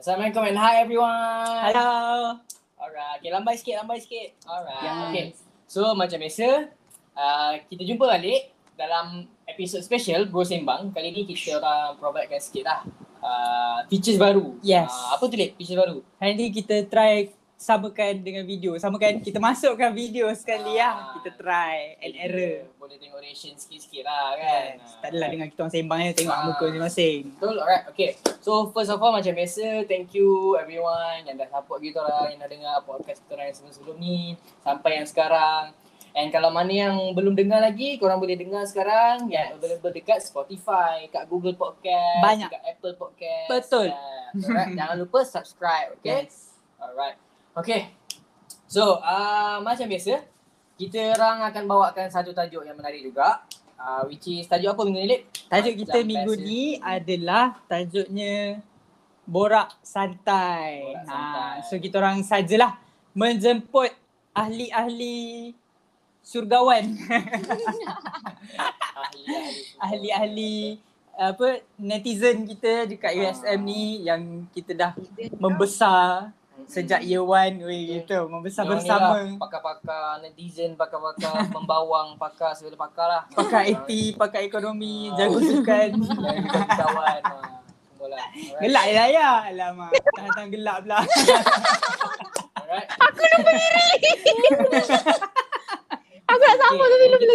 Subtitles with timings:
[0.00, 1.60] Assalamualaikum and hi everyone.
[1.60, 1.92] Hello.
[2.80, 4.32] Alright, okay lambai sikit, lambai sikit.
[4.48, 4.96] Alright, Yes.
[5.12, 5.26] okay.
[5.68, 6.72] So macam biasa,
[7.12, 8.48] uh, kita jumpa balik
[8.80, 10.88] dalam episod special Bro Sembang.
[10.96, 12.80] Kali ni kita orang providekan sikit lah
[13.20, 14.56] uh, features baru.
[14.64, 14.88] Yes.
[14.88, 15.52] Uh, apa tu Lip?
[15.60, 16.00] Features baru?
[16.16, 17.28] Hari ni kita try
[17.60, 18.72] samakan dengan video.
[18.74, 20.96] Samakan kita masukkan video sekali Ah.
[20.96, 21.20] lah.
[21.20, 22.64] Kita try and error.
[22.74, 24.80] Boleh tengok reaction sikit-sikit lah kan.
[24.80, 24.96] Yes.
[24.96, 26.44] Tak adalah dengan kita orang sembang je tengok Ah.
[26.48, 27.20] muka masing-masing.
[27.36, 28.10] Betul, alright, okay.
[28.40, 32.40] So first of all macam biasa, thank you everyone yang dah support kita orang, yang
[32.40, 34.18] dah dengar podcast kita orang yang sebelum-sebelum ni
[34.58, 35.64] sampai yang sekarang.
[36.10, 39.60] And kalau mana yang belum dengar lagi, korang boleh dengar sekarang yang Yes.
[39.60, 42.48] available dekat Spotify, kat Google Podcast, Banyak.
[42.48, 43.46] dekat Apple Podcast.
[43.46, 43.92] Betul.
[43.92, 44.42] Yeah.
[44.42, 46.24] Alright, jangan lupa subscribe, okay?
[46.24, 46.56] Yes.
[46.80, 47.29] Alright.
[47.50, 47.90] Okay.
[48.70, 50.22] So, uh, macam biasa,
[50.78, 53.42] kita orang akan bawakan satu tajuk yang menarik juga.
[53.80, 55.22] Uh, which is tajuk apa minggu ni, Lip?
[55.50, 58.62] Tajuk kita Macam minggu ni adalah tajuknya
[59.26, 60.94] Borak Santai.
[60.94, 61.56] Borak Ha, Santai.
[61.66, 62.78] so kita orang sajalah
[63.16, 63.90] menjemput
[64.30, 65.52] ahli-ahli
[66.22, 66.84] surgawan.
[69.00, 69.80] Ahli-ahli.
[69.80, 70.56] ahli-ahli
[71.20, 74.92] apa netizen kita dekat USM ni yang kita dah
[75.36, 76.32] membesar
[76.70, 82.54] sejak year one weh gitu membesar Yang ni bersama lah, pakar-pakar netizen, pakar-pakar pembawang, pakar
[82.54, 83.22] segala pakar lah.
[83.28, 85.18] pakar IT, pakar ekonomi, Ah.
[85.18, 85.90] jago sukan.
[86.78, 87.18] Semua lah.
[88.56, 89.30] Gelak je lah ya.
[89.44, 90.98] Alamak, tahan-tahan gelak pula.
[92.56, 92.86] Alright.
[96.30, 97.34] Aku nak sama Okay, tu kita,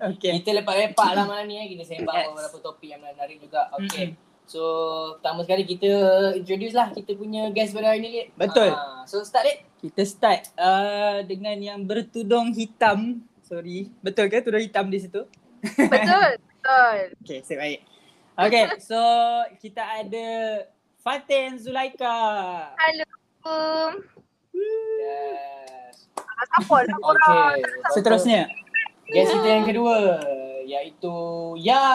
[0.00, 0.32] Okay.
[0.40, 1.66] kita lepak-lepak lah malam ni eh.
[1.68, 2.26] Kita sembang Yes.
[2.30, 3.68] beberapa topik yang menarik juga.
[3.74, 4.14] Okay.
[4.14, 4.27] Mm-mm.
[4.48, 4.62] So,
[5.20, 5.92] pertama sekali kita
[6.40, 8.28] introduce lah kita punya guest pada hari ni, Lip.
[8.32, 8.72] Betul.
[8.72, 9.60] Ah, so, start, Lip.
[9.84, 13.20] Kita start uh, dengan yang bertudung hitam.
[13.44, 13.92] Sorry.
[14.00, 15.28] Betul ke tudung hitam di situ?
[15.92, 16.98] Betul, betul.
[17.26, 17.80] Okay, saya baik.
[18.38, 19.00] Okay, so
[19.58, 20.28] kita ada
[21.02, 22.14] Fatin Zulaika.
[22.78, 23.06] Halo.
[24.54, 26.06] Yes.
[26.62, 27.58] Support lah korang.
[27.58, 27.90] Okay.
[27.98, 28.46] Seterusnya.
[29.10, 30.22] Guest kita yang kedua
[30.68, 31.16] iaitu
[31.56, 31.88] Ya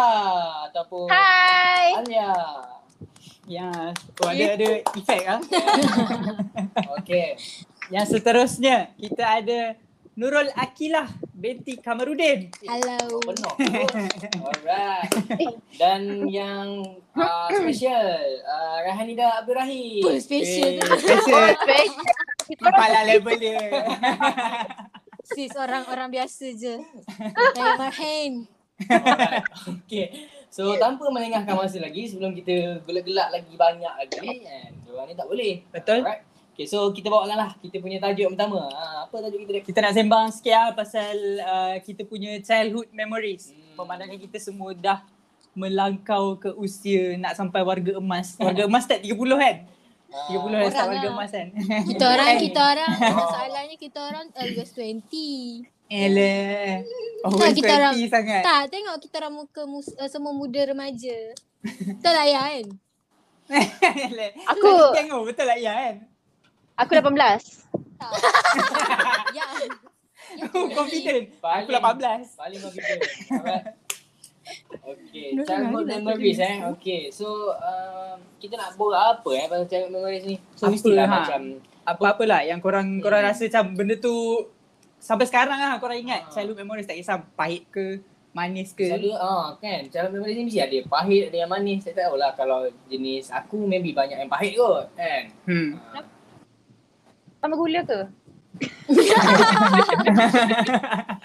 [0.69, 1.93] ataupun Hai.
[2.01, 2.33] Alia.
[3.43, 3.69] Ya,
[4.23, 5.39] oh, ada ada efek ah.
[7.03, 7.35] Okay.
[7.91, 9.75] Yang seterusnya kita ada
[10.15, 12.53] Nurul Akilah binti Kamarudin.
[12.63, 13.19] Hello.
[13.19, 13.55] Penuh.
[14.45, 15.09] Alright.
[15.81, 16.85] Dan yang
[17.17, 18.07] uh, special
[18.45, 20.05] uh, Rahanida Abdul Rahim.
[20.05, 20.87] Apa special Eh?
[21.01, 21.45] Special.
[21.59, 22.07] Special.
[22.61, 23.59] Kepala level dia.
[25.25, 26.77] Sis orang-orang biasa je.
[27.57, 28.52] Saya Marhain.
[29.85, 30.05] Okay.
[30.53, 34.69] So tanpa melengahkan masa lagi sebelum kita gelak-gelak lagi banyak lagi kan.
[34.85, 35.53] Diorang ni tak boleh.
[35.73, 36.05] Betul.
[36.05, 36.23] Alright.
[36.53, 38.69] Okay so kita bawakan lah kita punya tajuk pertama.
[38.69, 39.63] Ha, apa tajuk kita dia?
[39.65, 43.49] Kita nak sembang sikit lah pasal uh, kita punya childhood memories.
[43.49, 43.81] Hmm.
[43.81, 45.01] Pemandangan kita semua dah
[45.57, 48.37] melangkau ke usia nak sampai warga emas.
[48.37, 49.55] Warga emas tak 30 kan?
[50.13, 51.13] 30 dah Orang start warga lah.
[51.17, 51.47] emas kan?
[51.89, 52.91] Kita orang, kita orang.
[52.93, 53.17] Oh.
[53.17, 55.72] Masalahnya kita orang always 20.
[55.85, 56.81] Eleh.
[57.21, 58.41] Oh, Tak, kita 20 orang- sangat.
[58.41, 61.17] Tak, tengok kita orang muka mus- uh, semua muda remaja.
[61.63, 62.65] Betul lah ya kan?
[64.49, 65.95] Aku tengok betul lah ya kan?
[66.75, 67.05] aku 18.
[67.95, 68.11] Tak.
[69.37, 69.45] ya.
[70.33, 71.29] Ya, Oh, confident.
[71.31, 72.33] Aku Paling- 18.
[72.33, 72.99] Paling confident.
[74.83, 76.59] Okay, childhood memories eh.
[76.73, 80.35] Okay, so um, kita nak borak apa eh pasal childhood memories ni?
[80.53, 81.15] So Apa, mestilah ha?
[81.21, 81.41] macam
[81.83, 83.29] Apa-apalah yang korang korang Hmm.
[83.29, 84.11] rasa macam benda tu
[85.03, 86.31] sampai sekarang lah korang ingat Ha.
[86.31, 87.99] childhood memories tak kisah pahit ke
[88.31, 88.87] manis ke.
[88.87, 91.83] Selalu ah kan childhood memories ni mesti ada yang pahit ada yang manis.
[91.83, 95.23] Saya tak tahulah kalau jenis aku maybe banyak yang pahit kot kan.
[95.43, 95.75] Hmm.
[95.91, 96.07] Ah,
[97.37, 97.99] Sama gula ke?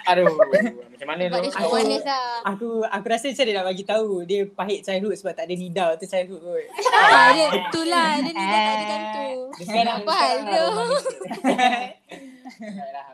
[0.08, 1.36] Aduh, macam mana tu?
[1.68, 2.40] manis lah.
[2.48, 5.92] Aku aku rasa macam dia nak bagi tahu dia pahit childhood sebab tak ada nidau
[5.94, 6.64] tu childhood kot.
[6.90, 8.08] Ah, dia, itulah.
[8.18, 9.38] Dia ni dah tak ada gantung.
[9.52, 10.88] Dia sekarang Apa hal sekarang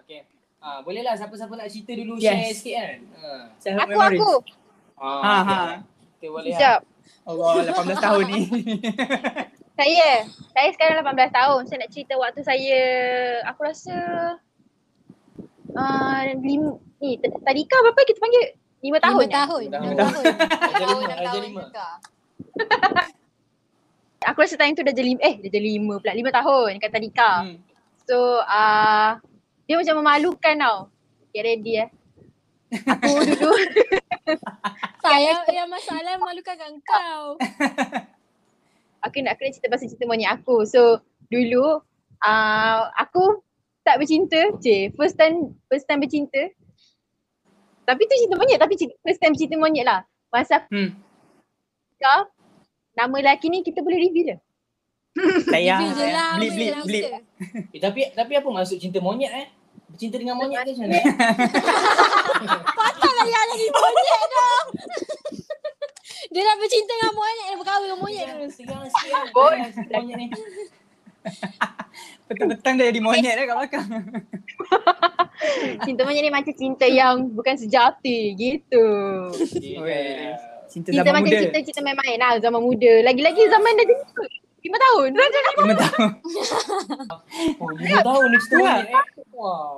[0.09, 0.23] dia?
[0.65, 0.71] okay.
[0.71, 2.25] Ah, boleh lah siapa-siapa nak cerita dulu Yes.
[2.25, 2.99] share sikit kan.
[3.15, 3.43] Ah.
[3.59, 4.17] Childhood Aku memories.
[4.17, 4.33] aku.
[4.95, 5.45] Ah, Ha okay.
[5.45, 5.61] ha.
[6.15, 6.57] Kita boleh lah.
[6.57, 6.81] Sekejap.
[7.25, 8.41] Allah 18 tahun ni.
[9.75, 10.09] Saya,
[10.55, 11.61] saya sekarang 18 tahun.
[11.67, 12.81] Saya nak cerita waktu saya,
[13.43, 13.97] aku rasa
[15.69, 18.55] uh, lim, ni tadika berapa kita panggil?
[18.81, 19.19] 5 tahun.
[19.19, 19.33] Lima eh?
[19.35, 19.63] tahun.
[19.67, 19.99] Lima Enam tahun.
[19.99, 20.25] tahun.
[20.63, 21.61] Raja lima, enam Raja tahun lima.
[21.67, 21.87] juga.
[24.31, 26.13] Aku rasa time tu dah jadi eh dah jadi 5 pula.
[26.15, 27.31] 5 tahun kat tadika.
[27.43, 27.57] Hmm.
[28.07, 29.11] So uh,
[29.65, 30.79] dia macam memalukan tau.
[31.33, 31.89] Get ready eh.
[32.75, 33.51] Aku dulu
[34.99, 37.37] Saya yang masalah malukan kat kau.
[39.05, 40.65] aku nak kena cerita pasal cerita monyet aku.
[40.65, 41.81] So dulu
[42.25, 43.45] uh, aku
[43.85, 44.53] tak bercinta.
[44.61, 46.51] Je, first time first time bercinta.
[47.85, 50.03] Tapi tu cerita monyet tapi cerita, first time cerita monyet lah.
[50.33, 50.91] Masa aku Hmm.
[51.95, 52.27] nikah,
[52.97, 54.37] nama lelaki ni kita boleh reveal ke?
[55.47, 55.83] Sayang.
[56.39, 57.05] Blip, blip, blip.
[57.71, 59.47] Eh, tapi tapi apa maksud cinta monyet eh?
[59.95, 61.01] Bercinta dengan monyet ke macam mana?
[62.79, 64.63] Patah lah yang lagi monyet dah.
[66.35, 68.47] Dia dah bercinta dengan monyet, dia berkahwin dengan monyet dulu.
[68.51, 69.27] Sekarang sekarang
[70.03, 70.27] monyet ni.
[72.27, 73.87] Petang-petang dah jadi monyet dah kat belakang.
[75.87, 78.87] Cinta monyet ni macam cinta yang bukan sejati gitu.
[79.63, 80.43] Yeah.
[80.67, 81.43] Cinta Cinta zaman macam muda.
[81.47, 82.93] cinta cinta main-main lah zaman muda.
[83.07, 84.31] Lagi-lagi zaman dah jemput.
[84.65, 85.09] Lima tahun.
[85.13, 86.09] Dah dah Lima tahun.
[87.61, 88.77] Oh, lima tahun ni cerita Wah.
[88.81, 88.93] eh.
[89.31, 89.73] Wah.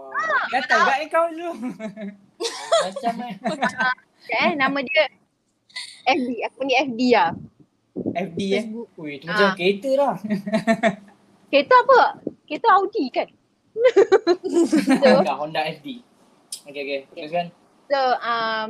[0.55, 1.51] Gatal kat kau dulu.
[2.87, 3.35] Macam eh.
[4.31, 5.05] eh nama dia
[6.07, 6.29] FD.
[6.47, 7.31] Aku panggil FD lah.
[8.15, 8.51] FD eh.
[8.63, 8.89] Facebook.
[8.95, 9.55] Ui, tu macam Ah.
[9.55, 10.15] kereta lah.
[11.51, 12.01] Kereta apa?
[12.43, 13.29] Kereta Audi kan?
[15.03, 16.03] so, Honda FD.
[16.67, 17.01] Okay, okay.
[17.11, 17.47] Teruskan.
[17.87, 18.67] so um,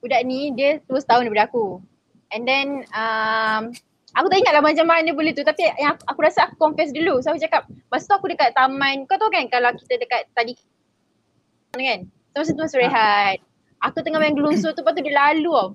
[0.00, 1.80] budak ni dia tua setahun daripada aku.
[2.28, 3.72] And then um,
[4.16, 6.90] aku tak ingat lah macam mana boleh tu tapi yang aku, aku rasa aku confess
[6.90, 7.22] dulu.
[7.22, 10.54] So aku cakap, masa tu aku dekat taman, kau tahu kan kalau kita dekat tadi
[11.74, 12.06] kan?
[12.34, 13.36] So masa tu masa rehat.
[13.80, 15.68] Aku tengah main gelusur tu, lepas tu dia lalu tau.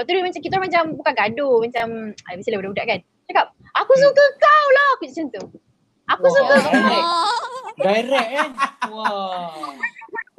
[0.00, 3.00] Lepas tu dia macam, kita macam bukan gaduh, macam, ah, biasalah budak-budak kan.
[3.26, 5.42] Cakap, aku suka kau lah, aku macam tu.
[6.10, 7.06] Aku Wah, suka direct.
[7.06, 7.38] Ah,
[7.78, 8.48] Direct eh.
[8.94, 9.54] Wah.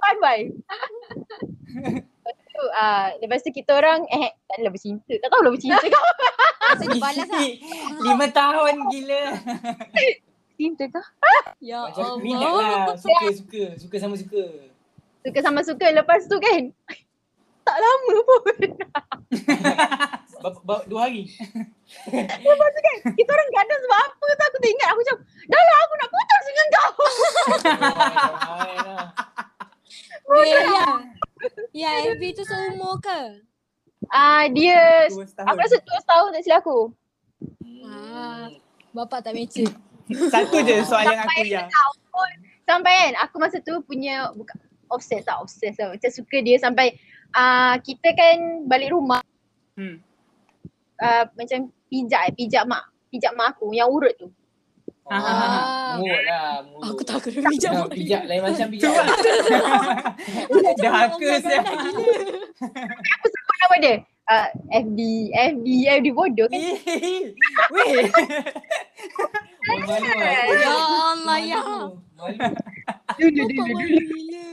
[0.02, 0.44] Bye bye.
[2.52, 5.14] lepas tu, uh, lepas tu kita orang eh tak adalah bercinta.
[5.16, 6.06] Tak tahu lah bercinta kau.
[6.72, 7.48] Rasa dia balas lah.
[8.06, 9.22] Lima tahun gila.
[10.60, 11.06] Cinta kau.
[11.64, 12.68] Ya Macam minat Allah.
[12.92, 12.96] lah.
[13.00, 13.64] Suka, suka.
[13.80, 14.44] Suka sama suka.
[15.22, 16.64] Suka sama suka lepas tu kan.
[17.62, 18.58] Tak lama pun.
[20.42, 21.30] Berapa, dua hari.
[22.10, 24.88] Lepas tu kan kita orang gaduh sebab apa tu aku tak ingat.
[24.90, 26.92] Aku macam dah lah aku nak putus dengan kau.
[30.26, 30.98] Main lah.
[31.72, 31.90] Ya.
[32.04, 33.42] Ya, FB tu seumur ke?
[34.12, 36.92] Ah uh, dia aku rasa dua tahun tak silap aku.
[37.86, 38.52] Ah.
[38.92, 39.72] Bapak tak mature.
[40.34, 41.70] Satu je soalan aku ya.
[42.68, 44.58] Sampai kan aku masa tu punya bukan
[44.92, 45.96] obses tak obses lah.
[45.96, 47.00] Macam suka dia sampai
[47.32, 49.24] ah uh, kita kan balik rumah
[49.80, 50.04] Hmm.
[51.00, 54.28] uh, macam pijak eh, pijak mak, pijak mak aku yang urut tu.
[55.12, 56.00] Ah.
[56.00, 56.64] Mulut lah.
[56.64, 56.88] Mulut.
[56.88, 58.96] Aku takut dia pijak Nah, mak pijak lain macam pijak.
[60.80, 61.64] Dah haka siap.
[61.68, 63.96] Apa nama dia?
[64.32, 65.00] Uh, FD,
[65.36, 65.68] FD,
[66.00, 66.62] FD bodoh kan?
[67.76, 68.08] Weh.
[69.68, 70.44] Malu lah.
[70.48, 71.62] Ya Allah ya.
[72.16, 72.40] Malu.
[73.20, 74.48] Bapak malu gila.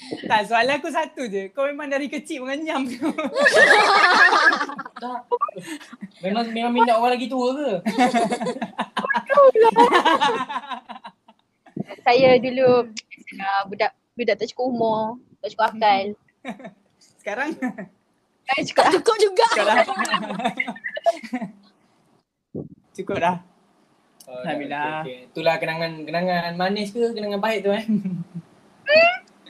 [0.00, 1.52] Tak soalan aku satu je.
[1.52, 3.08] Kau memang dari kecil mengenyam tu.
[5.00, 5.20] Tak.
[6.24, 7.70] Memang memang minat orang lagi tua ke?
[12.04, 12.84] Saya dulu
[13.40, 15.00] uh, budak budak tak cukup umur,
[15.40, 16.06] tak cukup akal.
[17.20, 18.84] Sekarang Tak cukup.
[19.00, 19.46] Cukup juga.
[19.48, 19.84] cukup dah.
[22.92, 23.36] cukup dah.
[24.28, 25.00] Oh, Alhamdulillah.
[25.00, 25.32] Okay, okay.
[25.32, 27.84] Itulah kenangan kenangan manis ke kenangan pahit tu eh?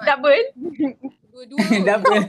[0.04, 0.42] Double.
[1.30, 1.58] Dua-dua.
[1.88, 2.22] Double.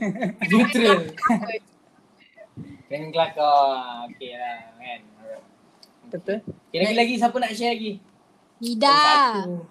[0.48, 1.00] Neutral.
[2.92, 4.12] Kenangan kelakar.
[4.12, 5.00] Okay lah kan.
[6.12, 6.38] Betul.
[6.68, 7.94] Okay, lagi-lagi siapa nak share lagi?
[8.60, 8.92] Nida.
[8.92, 9.64] Satu.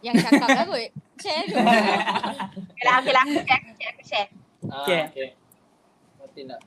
[0.00, 0.90] Yang cakap lah kot.
[1.20, 1.56] Share tu.
[2.80, 3.24] Okay lah, okay lah.
[3.28, 4.28] Aku share, aku share, aku share.
[4.64, 5.00] Ah, Okay.
[5.12, 5.28] okay.
[6.16, 6.60] Mati nak.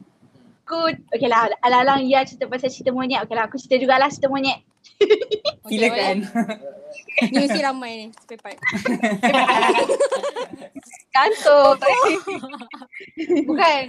[0.64, 0.78] Aku,
[1.10, 3.26] okay lah, alang-alang ya cerita pasal cerita monyet.
[3.26, 4.62] Okay lah, aku cerita jugalah cerita monyet.
[5.70, 6.18] Silakan.
[7.30, 8.06] Ni mesti ramai ni.
[8.18, 8.58] Spare part.
[11.16, 11.78] Kantor.
[13.50, 13.82] Bukan.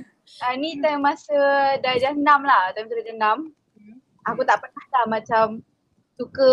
[0.44, 1.36] Uh, ni time masa
[1.80, 2.72] darjah enam lah.
[2.74, 3.38] Time tu darjah enam.
[4.24, 5.60] Aku tak pernah lah macam
[6.14, 6.50] suka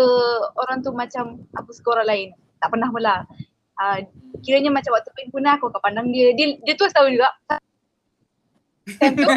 [0.58, 2.28] orang tu macam aku suka orang lain.
[2.60, 3.20] Tak pernah pun lah.
[3.80, 3.98] Uh,
[4.44, 6.32] kiranya macam waktu perhimpunan aku akan pandang dia.
[6.36, 7.30] Dia, dia tu setahun juga.
[8.98, 9.28] Time tu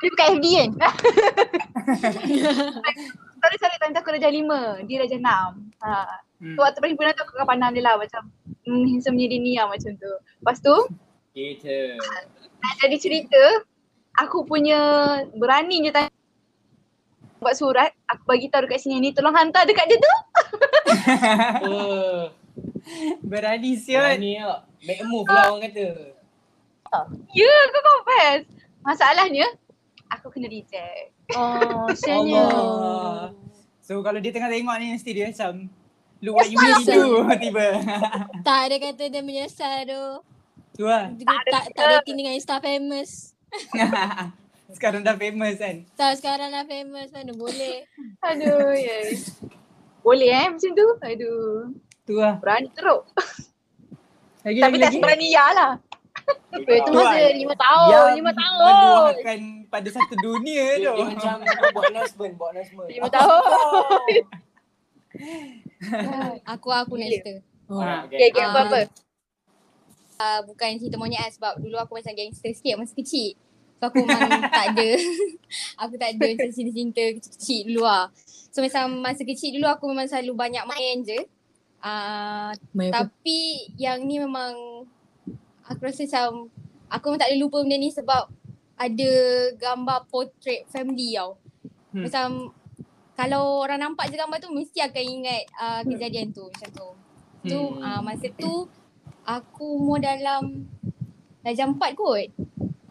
[0.00, 0.70] dia bukan FD kan?
[3.40, 4.80] sorry sorry time tu aku darjah lima.
[4.84, 5.50] Dia darjah enam.
[5.84, 6.24] Ha.
[6.40, 6.56] Hmm.
[6.56, 8.32] So waktu perhimpunan tu aku akan pandang dia lah macam
[8.64, 10.12] hmm, handsome dia ni lah macam tu.
[10.40, 10.76] Lepas tu
[11.36, 12.00] Kita.
[12.60, 13.42] nak jadi cerita
[14.16, 14.80] aku punya
[15.36, 16.08] berani je tanya
[17.40, 20.14] buat surat aku bagi tahu dekat sini ni tolong hantar dekat dia tu
[20.44, 22.36] Apa?
[23.30, 24.18] Berani siot.
[24.20, 24.64] Ni lah.
[24.84, 25.86] Make move lah orang kata.
[27.36, 28.40] ya aku confess
[28.82, 29.46] masalahnya
[30.10, 33.32] aku kena reject oh Allah.
[33.80, 35.66] So kalau dia tengah tengok ni mesti dia macam
[36.20, 37.80] Look what you made me do tiba.
[38.44, 40.04] Tak ada kata dia menyesal tu.
[40.74, 41.08] Tu lah.
[41.10, 43.32] Dia tak tak rating dengan Insta famous.
[44.76, 45.80] Sekarang dah famous kan.
[45.96, 47.88] Tak sekarang dah famous mana boleh.
[48.28, 49.40] aduh yes
[50.00, 51.72] boleh eh macam tu aduh
[52.04, 52.36] Tu lah.
[52.36, 53.04] berani teruk
[54.40, 54.96] Lagi tapi lagi tak lagi.
[54.96, 55.72] seberani ya lah
[56.52, 57.32] Itu masa Tuan.
[57.32, 58.72] lima tahun, Yang lima tahun.
[58.74, 60.82] meluahkan pada satu dunia tu.
[60.82, 62.86] dia macam apa, buat announcement, buat announcement.
[62.88, 64.14] Lima tahun.
[66.50, 67.32] Aku aku nak cerita.
[67.68, 68.50] Ah, Okay, okay, Ah.
[68.50, 68.80] apa-apa.
[70.20, 73.32] Uh, bukan cerita monyet lah sebab dulu aku macam gangster sikit masa kecil.
[73.78, 74.20] So aku memang
[74.52, 74.88] tak ada
[75.82, 78.12] aku tak ada macam cinta-cinta kecil-kecil dulu lah.
[78.50, 81.24] So macam masa kecil dulu aku memang selalu banyak main je.
[81.80, 83.08] Uh, Main apa?
[83.08, 83.40] tapi
[83.74, 84.84] yang ni memang
[85.70, 86.50] aku rasa macam
[86.90, 88.22] aku memang tak boleh lupa benda ni sebab
[88.74, 89.12] ada
[89.54, 91.38] gambar portrait family tau.
[91.94, 92.02] Hmm.
[92.08, 92.28] Macam
[93.14, 96.88] kalau orang nampak je gambar tu mesti akan ingat uh, kejadian tu macam tu.
[97.46, 97.80] Tu Hmm.
[97.80, 98.68] uh, masa tu
[99.24, 100.66] aku umur dalam
[101.44, 102.28] darjah empat kot.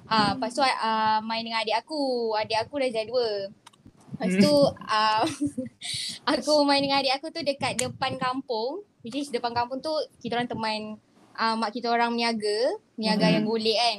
[0.09, 2.33] Ah, uh, lepas tu uh, main dengan adik aku.
[2.33, 3.49] Adik aku darjah dua.
[4.17, 5.23] Lepas tu uh,
[6.33, 8.85] aku main dengan adik aku tu dekat depan kampung.
[9.01, 10.79] Which is depan kampung tu kita orang teman
[11.39, 12.75] uh, mak kita orang meniaga.
[12.93, 13.35] Meniaga Hmm.
[13.39, 13.97] yang golek kan.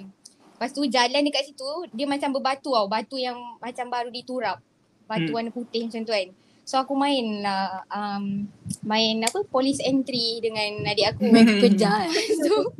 [0.54, 2.84] Lepas tu jalan dekat situ dia macam berbatu tau.
[2.86, 4.60] Batu yang macam baru diturap.
[5.08, 5.36] Batu Hmm.
[5.40, 6.28] warna putih macam tu kan.
[6.62, 8.46] So aku main lah um,
[8.84, 11.26] main apa police entry dengan adik aku.
[11.26, 12.06] Main kejar
[12.46, 12.70] so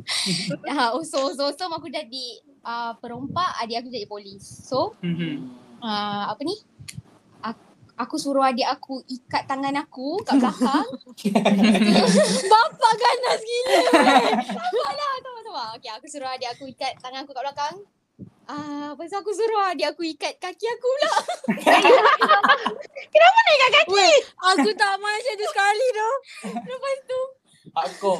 [0.63, 2.25] uh, so so so aku jadi
[2.63, 4.45] uh, perompak, adik aku jadi polis.
[4.63, 5.33] So Mhm.
[5.83, 6.55] uh, apa ni?
[8.01, 10.89] Aku, suruh adik aku ikat tangan aku kat belakang.
[12.51, 13.79] Bapak ganas gila.
[14.41, 15.67] Sabar lah, sabar sabar.
[15.77, 17.75] Okay, aku suruh adik aku ikat tangan aku kat belakang.
[18.49, 21.13] Ah, uh, lepas tu aku suruh adik aku ikat kaki aku pula.
[23.93, 26.09] Weh, aku tak macam tu sekali tu.
[26.57, 27.19] Lepas tu,
[27.71, 28.13] Aku.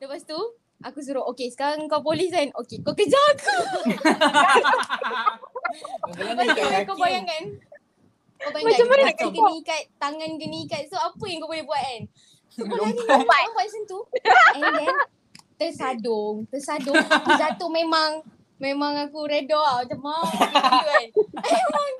[0.00, 0.38] lepas tu
[0.80, 2.48] aku suruh, okay sekarang kau polis kan?
[2.56, 3.58] Okay, kau kejar aku.
[6.24, 7.52] Lepas tu kau bayangkan
[8.40, 11.64] Kau bayangkan Macam mana kaki kena ikat Tangan kena ikat So apa yang kau boleh
[11.64, 12.02] buat kan?
[12.50, 13.40] So kau lari Lompat.
[13.50, 13.98] lompat macam tu.
[14.54, 14.96] And then
[15.54, 16.36] Tersadung.
[16.50, 16.98] Tersadung.
[16.98, 18.22] Aku jatuh memang
[18.58, 19.98] Memang aku reda lah Macam
[20.30, 21.08] Gitu kan?
[21.44, 21.92] Memang.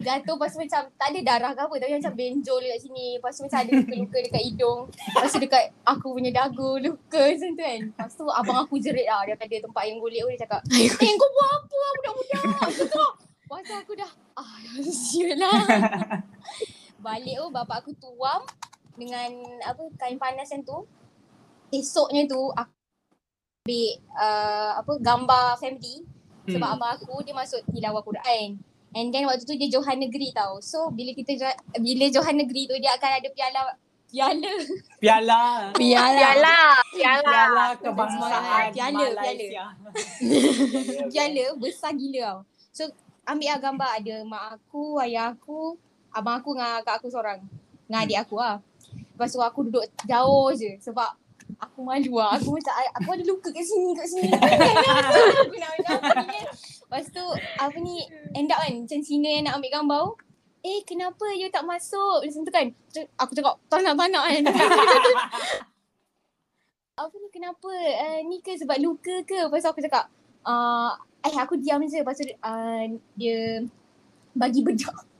[0.00, 3.06] Jatuh lepas tu macam Tak ada darah ke apa Tapi macam benjol dekat sini.
[3.20, 4.80] Lepas tu macam ada luka-luka dekat hidung.
[4.90, 7.80] Lepas tu dekat Aku punya dagu Luka macam tu kan?
[7.94, 9.22] Lepas tu abang aku jerit lah.
[9.28, 12.42] Daripada tempat yang golek tu Dia cakap Eh kau buat apa lah budak-budak?
[12.64, 13.04] Aku tu
[13.44, 14.58] Tu aku dah Ah
[15.04, 15.62] sial lah
[17.04, 18.40] Balik tu bapak aku tuam
[18.94, 19.30] Dengan
[19.62, 20.84] apa kain panas yang tu
[21.68, 22.70] Esoknya tu aku
[23.64, 26.04] ambil uh, apa gambar family
[26.44, 26.76] sebab Hmm.
[26.76, 28.60] abang aku dia masuk tilawah Quran.
[28.92, 30.60] And then waktu tu dia Johan Negeri tau.
[30.60, 31.32] So bila kita
[31.80, 33.60] bila Johan Negeri tu dia akan ada piala
[34.12, 34.44] piala
[34.92, 35.42] Piala.
[35.72, 36.12] Piala.
[36.12, 36.58] Piala.
[36.92, 37.24] Piala.
[37.24, 39.64] Piala kebangsaan Piala, Malaysia.
[41.08, 42.38] piala besar gila tau.
[42.70, 42.82] So
[43.24, 45.76] ambil lah gambar ada mak aku, ayah aku,
[46.12, 47.40] abang aku dengan kakak aku seorang.
[47.88, 48.56] Dengan adik aku lah.
[48.94, 51.10] Lepas tu aku duduk jauh je sebab
[51.60, 52.36] aku malu lah.
[52.38, 54.30] Aku macam aku ada luka kat sini kat sini.
[54.32, 55.72] aku nak.
[56.84, 57.24] Lepas tu
[57.60, 58.04] apa ni
[58.34, 60.04] end up kan macam Cina yang nak ambil gambar.
[60.64, 62.24] Eh kenapa you tak masuk?
[62.24, 62.66] Macam tu kan.
[63.20, 64.42] Aku cakap tak nak tak nak kan.
[66.94, 67.70] apa ni kenapa?
[67.74, 69.44] Uh, ni ke sebab luka ke?
[69.44, 70.08] Lepas tu aku cakap
[70.46, 72.04] uh, eh aku diam je.
[72.04, 72.84] Lepas tu uh,
[73.16, 73.64] dia
[74.36, 74.94] bagi bedak.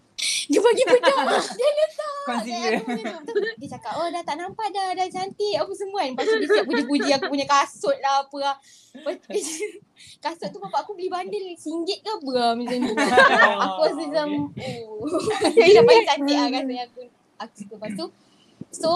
[0.45, 1.25] Dia bagi bedak.
[1.57, 2.25] dia letak.
[2.29, 3.35] Macam tu.
[3.61, 4.93] Dia cakap oh dah tak nampak dah.
[4.93, 6.11] Dah cantik apa semua kan.
[6.13, 8.57] Lepas tu dia siap puji-puji aku punya kasut lah apa lah.
[10.25, 12.95] Kasut tu bapak aku beli bandel RM1 ke apa lah macam tu.
[13.65, 14.29] aku rasa macam
[14.89, 15.09] oh.
[15.57, 17.01] Dia dah paling cantik lah kasut yang aku,
[17.41, 17.75] aku suka.
[17.77, 18.07] Lepas tu
[18.73, 18.91] so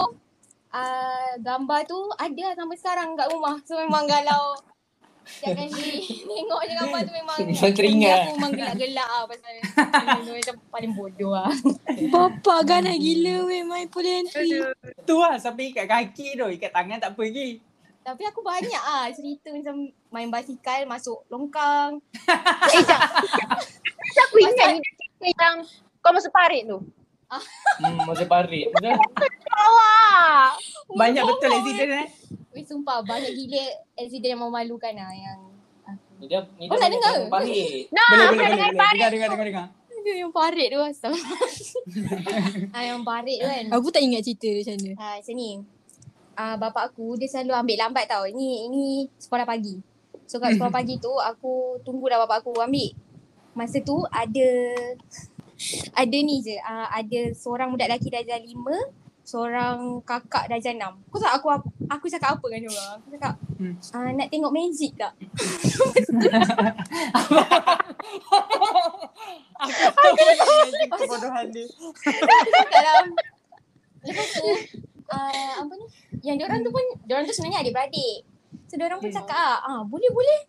[0.73, 3.57] uh, gambar tu ada sampai sekarang kat rumah.
[3.65, 4.57] So memang kalau
[5.29, 8.19] Setiap kali tengok je gambar tu memang Memang teringat.
[8.25, 9.53] Aku memang gelak-gelak lah pasal
[10.33, 11.51] macam paling bodoh lah.
[12.13, 14.65] Bapak ganas gila weh main polyentry.
[15.05, 16.47] Tu lah sampai ikat kaki tu.
[16.49, 17.61] Ikat tangan tak apa lagi.
[17.99, 22.01] Tapi aku banyak ah cerita macam main basikal masuk longkang.
[22.73, 23.01] Eh, jap.
[23.81, 25.55] Macam aku ingat ni cerita yang
[26.01, 26.81] kau masuk parit tu.
[27.79, 28.67] Hmm, masa parit.
[28.69, 28.91] Betul?
[29.47, 30.49] Awak.
[30.91, 32.07] Banyak Oh, betul oh, accident eh.
[32.49, 33.63] Weh sumpah banyak gila
[33.95, 35.39] accident yang memalukan lah yang
[36.19, 37.15] Ni dia, ni Oh, dia nak dengar?
[37.31, 37.87] Parit.
[37.89, 38.49] Nah, Boleh boleh nak boleh.
[38.49, 38.75] dengar boleh.
[38.75, 38.99] parit.
[38.99, 39.65] Dengar dengar dengar dengar.
[39.89, 41.13] Aduh, yang parit tu asal.
[42.75, 43.65] ah, yang parit tu kan.
[43.71, 44.91] Aku tak ingat cerita dia macam mana.
[44.97, 45.49] Ah, macam ni.
[46.33, 48.23] Ah, bapak aku dia selalu ambil lambat tau.
[48.25, 48.83] Ini ini
[49.15, 49.79] sekolah pagi.
[50.25, 52.91] So kat sekolah pagi tu aku tunggu dah bapak aku ambil.
[53.53, 54.49] Masa tu ada
[55.93, 56.55] ada ni je.
[56.61, 58.77] Ah, ada seorang budak lelaki darjah lima,
[59.21, 60.97] seorang kakak darjah enam.
[61.07, 61.47] Kau tahu aku
[61.85, 62.97] aku cakap apa kan dia orang?
[62.97, 63.75] Aku cakap Hmm.
[63.91, 65.11] ah, nak tengok magic tak?
[70.89, 71.65] Kebodohan dia.
[72.71, 73.05] dalam
[73.99, 74.47] lepas tu
[75.09, 75.85] uh, apa ni
[76.23, 78.23] yang diorang tu pun diorang tu sebenarnya adik beradik
[78.63, 79.17] so diorang pun Hmm.
[79.19, 80.39] cakap ah boleh boleh.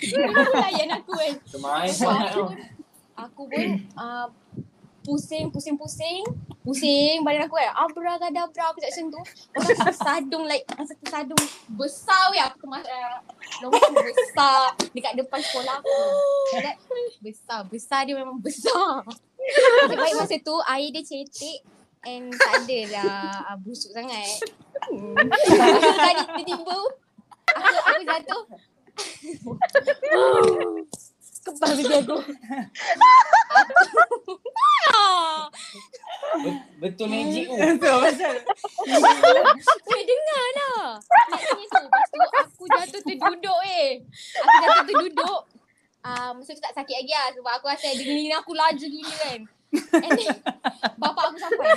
[0.02, 1.32] Dia layan aku kan.
[1.42, 2.32] Semai So, sangat
[3.16, 4.28] aku pun, aku uh,
[5.02, 6.24] pusing, pusing, pusing.
[6.62, 7.74] Pusing badan aku kan.
[7.74, 9.22] Abra-kadabra aku tak macam tu.
[9.50, 11.42] Lepas tu tersadung like, masa tersadung
[11.74, 12.38] besar weh.
[12.38, 13.18] Aku kemas uh,
[13.66, 16.02] longkang besar dekat depan sekolah aku.
[16.62, 16.78] Like,
[17.18, 19.02] besar, besar dia memang besar.
[19.90, 21.66] Baik masa tu air dia cetek
[22.06, 24.46] and tak ada lah uh, busuk sangat.
[24.86, 25.18] Hmm.
[25.18, 28.42] Tu tadi tiba-tiba aku, aku jatuh.
[31.42, 32.16] Kepal bagi aku.
[34.92, 35.50] Ah.
[36.38, 37.56] Bet- Betul magic tu.
[37.56, 38.34] Betul pasal.
[39.84, 40.86] Weh dengar lah.
[41.02, 41.82] Maknanya tu.
[41.82, 43.88] Lepas tu aku jatuh terduduk eh.
[44.38, 45.40] Aku jatuh terduduk.
[46.02, 49.40] Uh, masa tu tak sakit lagi lah sebab aku rasa adrenalin aku laju gila kan.
[49.72, 50.36] And then
[51.00, 51.68] bapak aku sampai.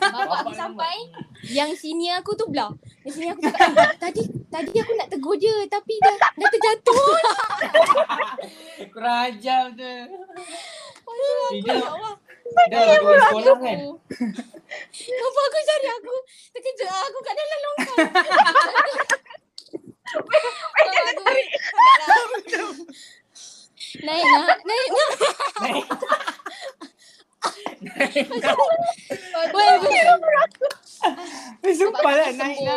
[0.00, 0.96] Bapak aku sampai.
[1.44, 2.72] Yang senior aku tu belah.
[3.04, 7.04] Yang senior aku cakap, "Eh, tadi tadi aku nak tegur dia tapi dah, dah terjatuh.
[8.92, 10.08] Kurang ajar aku ya
[11.84, 12.14] Allah.
[12.70, 13.78] Dah lah kau sekolah kan.
[14.96, 16.14] Bapak aku cari aku.
[16.56, 17.98] Terkejut lah aku kat dalam longkang.
[20.80, 21.24] Bapak aku,
[24.00, 25.10] Naik nak, naik nak.
[29.50, 30.04] Boleh, boleh.
[31.72, 32.76] Sumpah lah naik nak.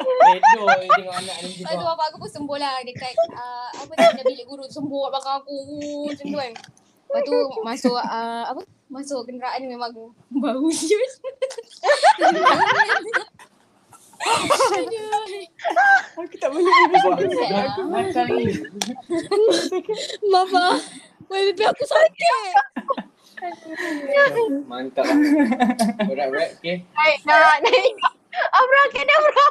[0.00, 1.92] Redo tengok anak ni Lepas tu juga.
[1.94, 5.36] bapak aku pun sembuh lah dekat uh, apa ni ada bilik guru sembuh kat belakang
[5.44, 5.56] aku
[6.08, 6.52] macam tu kan.
[7.10, 8.60] Lepas tu masuk uh, apa
[8.90, 11.12] masuk kenderaan ni memang bau siut.
[16.16, 16.72] Aku tak boleh.
[17.72, 18.52] Aku nakal ni.
[20.28, 20.66] Bapa.
[21.30, 22.54] Weh, bebe aku sakit.
[24.66, 25.16] Mantap lah.
[26.10, 26.58] Berat-berat.
[26.58, 26.82] Okay.
[26.90, 27.94] Naik nak naik.
[28.30, 29.46] Abra kedabra.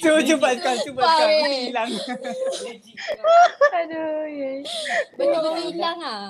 [0.00, 1.90] Cuba cuba kau cuba Sumpah, kau hilang.
[3.80, 4.24] Aduh.
[4.28, 4.50] ya.
[5.16, 6.26] Betul-betul hilang ah.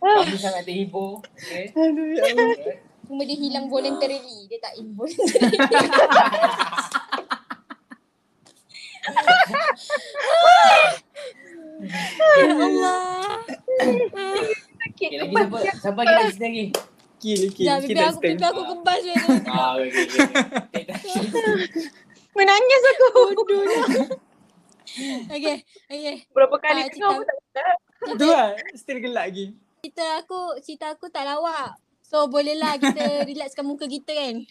[0.00, 1.24] Kami sangat terhibur.
[1.36, 1.72] Okay.
[1.72, 2.76] Aduh ya Allah.
[3.08, 4.48] Cuma dia hilang voluntarily.
[4.52, 5.60] Dia tak involuntarily.
[12.32, 13.42] Ya Allah.
[14.78, 15.58] Sakit Okay, lagi kepala.
[15.58, 15.78] siapa?
[15.78, 16.66] Siapa lagi nak cerita lagi?
[17.18, 17.66] Kill kill.
[17.78, 19.14] Bebe that aku, bebe aku kebas tu.
[19.46, 20.84] Ah, okay, okay.
[22.36, 23.08] Menangis aku.
[25.28, 25.56] Okay,
[25.88, 26.16] okay.
[26.30, 28.48] Berapa kali Ah, tengok aku cerita- tak lah.
[28.74, 29.46] Still gelak lagi.
[29.80, 31.78] Cerita aku, cerita aku tak lawak.
[32.12, 34.36] So bolehlah kita relaxkan muka kita kan.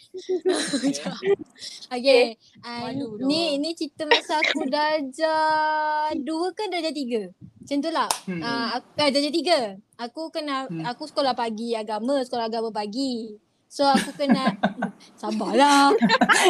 [1.91, 2.39] Okay.
[2.65, 7.30] Uh, Malu ni ni cerita masa aku darjah dua ke darjah tiga.
[7.62, 8.10] Macam tu lah.
[8.26, 8.41] Hmm.
[8.41, 9.60] Uh, aku, eh, darjah tiga.
[10.02, 10.82] Aku kena, Hmm.
[10.88, 13.38] aku sekolah pagi agama, sekolah agama pagi.
[13.69, 14.58] So aku kena,
[15.21, 15.93] sabarlah.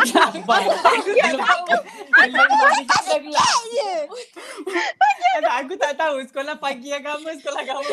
[0.08, 0.62] Sabar.
[5.60, 7.84] Aku tak tahu sekolah pagi agama, sekolah agama.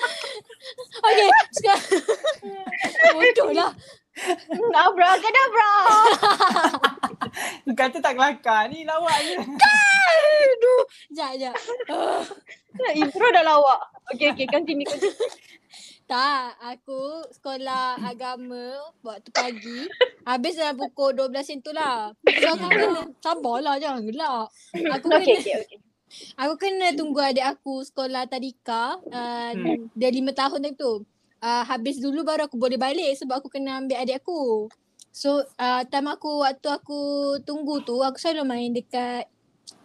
[1.00, 1.86] Okay, sekarang.
[3.16, 3.72] Bodoh lah.
[4.76, 5.72] Abra kedabra.
[7.78, 8.68] Kata tak kelakar.
[8.68, 9.36] Ni lawak je.
[9.40, 10.82] Aduh.
[11.08, 11.56] Sekejap, sekejap.
[11.88, 13.80] Uh, Intro dah lawak.
[14.12, 14.46] Okay, okay.
[14.50, 15.14] Continue, continue.
[16.10, 19.86] tak, aku sekolah agama waktu pagi.
[20.26, 21.98] Habis dalam pukul 12 macam tu lah.
[22.26, 24.46] So aku kena, sabarlah jangan gelak.
[25.00, 25.78] Aku Okay, kena, okay, okay.
[26.34, 28.98] Aku kena tunggu adik aku sekolah tadika.
[29.08, 29.90] Uh, Hmm.
[29.96, 31.02] Dia lima tahun time tu.
[31.40, 34.68] Uh, habis dulu baru aku boleh balik sebab aku kena ambil adik aku.
[35.10, 37.00] So uh, time aku waktu aku
[37.42, 39.26] tunggu tu aku selalu main dekat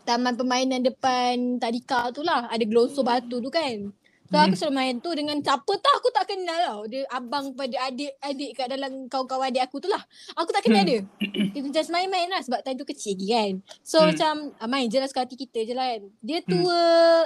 [0.05, 2.45] taman permainan depan tadika tu lah.
[2.51, 3.89] Ada gelosor batu tu kan.
[4.25, 6.81] So aku selalu main tu dengan siapa tak aku tak kenal tau.
[6.89, 10.01] Dia abang pada adik-adik kat dalam kawan-kawan adik aku tu lah.
[10.33, 11.05] Aku tak kenal dia.
[11.53, 13.53] Kita just main-main lah sebab time tu kecil lagi kan.
[13.85, 14.13] So Hmm.
[14.13, 16.01] macam ah, main je lah suka hati kita je lah kan.
[16.25, 16.79] Dia tua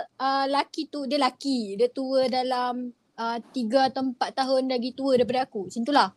[0.03, 1.79] uh, laki tu, dia laki.
[1.79, 5.71] Dia tua dalam uh, tiga atau empat tahun lagi tua daripada aku.
[5.71, 6.11] Macam tu lah.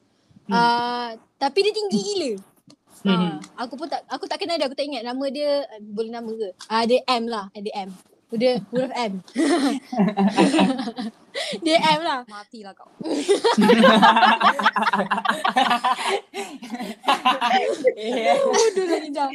[0.50, 0.54] Hmm.
[0.54, 2.32] Uh, tapi dia tinggi gila.
[3.06, 3.14] Hmm.
[3.14, 6.10] Uh, aku pun tak aku tak kenal dia, aku tak ingat nama dia uh, boleh
[6.10, 6.48] nama ke.
[6.66, 7.90] Ah uh, dia M lah, ada M.
[8.32, 9.20] Dia huruf M.
[11.64, 12.20] dia M lah.
[12.24, 12.88] Matilah kau.
[17.92, 19.26] Bodoh lah Nida.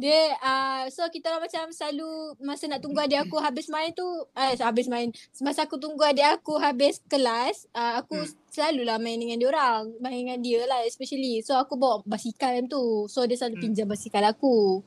[0.00, 2.08] Dia uh, so kita orang macam selalu
[2.40, 6.40] masa nak tunggu adik aku habis main tu eh habis main semasa aku tunggu adik
[6.40, 8.32] aku habis kelas uh, aku Hmm.
[8.48, 13.04] selalulah main dengan dia orang main dengan dia lah especially so aku bawa basikal tu
[13.12, 13.64] so dia selalu Hmm.
[13.68, 14.80] pinjam basikal aku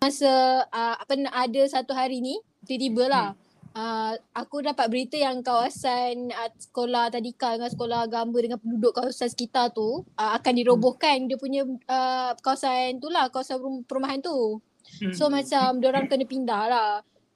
[0.00, 3.28] masa uh, apa ada satu hari ni tiba-tiba lah
[3.76, 9.28] uh, aku dapat berita yang kawasan uh, sekolah tadika dengan sekolah agama dengan penduduk kawasan
[9.28, 14.64] sekitar tu uh, akan dirobohkan dia punya uh, kawasan tu lah, kawasan perum- perumahan tu.
[15.04, 15.12] Hmm.
[15.12, 16.90] So macam orang kena pindah lah.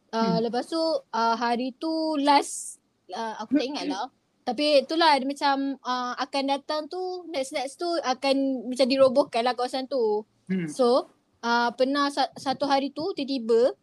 [0.09, 0.47] Uh, Hmm.
[0.47, 2.79] Lepas tu uh, hari tu last
[3.13, 4.09] uh, aku tak ingat lah.
[4.47, 9.85] Tapi itulah dia macam uh, akan datang tu next-next tu akan macam dirobohkan lah kawasan
[9.85, 10.25] tu.
[10.49, 10.71] Hmm.
[10.71, 11.13] So
[11.45, 13.77] uh, pernah sa- satu hari tu tiba-tiba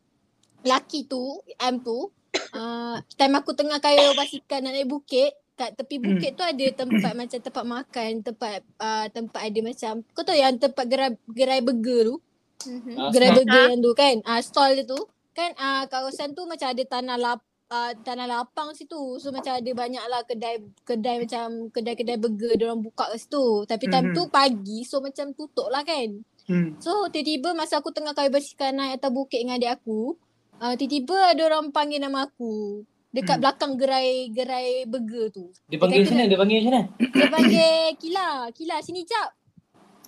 [0.64, 1.22] laki tu
[1.58, 2.10] M tu
[2.54, 6.06] uh, time aku tengah kaya basikal nak naik bukit kat tepi Hmm.
[6.10, 10.58] bukit tu ada tempat macam tempat makan, tempat uh, tempat ada macam kau tahu yang
[10.58, 12.16] tempat gerai gerai burger tu,
[12.62, 12.94] Mhm.
[12.98, 14.16] Ah, gerai burger yang tu kan.
[14.26, 14.98] Ah uh, stall dia tu
[15.32, 19.18] kan uh, kawasan tu macam ada tanah lap uh, tanah lapang situ.
[19.18, 23.46] So macam ada banyak lah kedai kedai macam kedai-kedai burger dia orang buka kat situ.
[23.66, 24.16] Tapi time Mhm.
[24.18, 26.26] tu pagi so macam tutup lah kan.
[26.50, 26.78] Hmm.
[26.82, 30.16] So tiba-tiba masa aku tengah kaya basikal naik atas bukit dengan adik aku,
[30.62, 33.44] uh, tiba-tiba ada orang panggil nama aku dekat Hmm.
[33.44, 35.52] belakang gerai gerai burger tu.
[35.68, 36.24] Dia panggil kata mana?
[36.32, 36.82] Dia panggil macam mana?
[37.12, 39.30] Dia panggil Kila, Kila sini jap.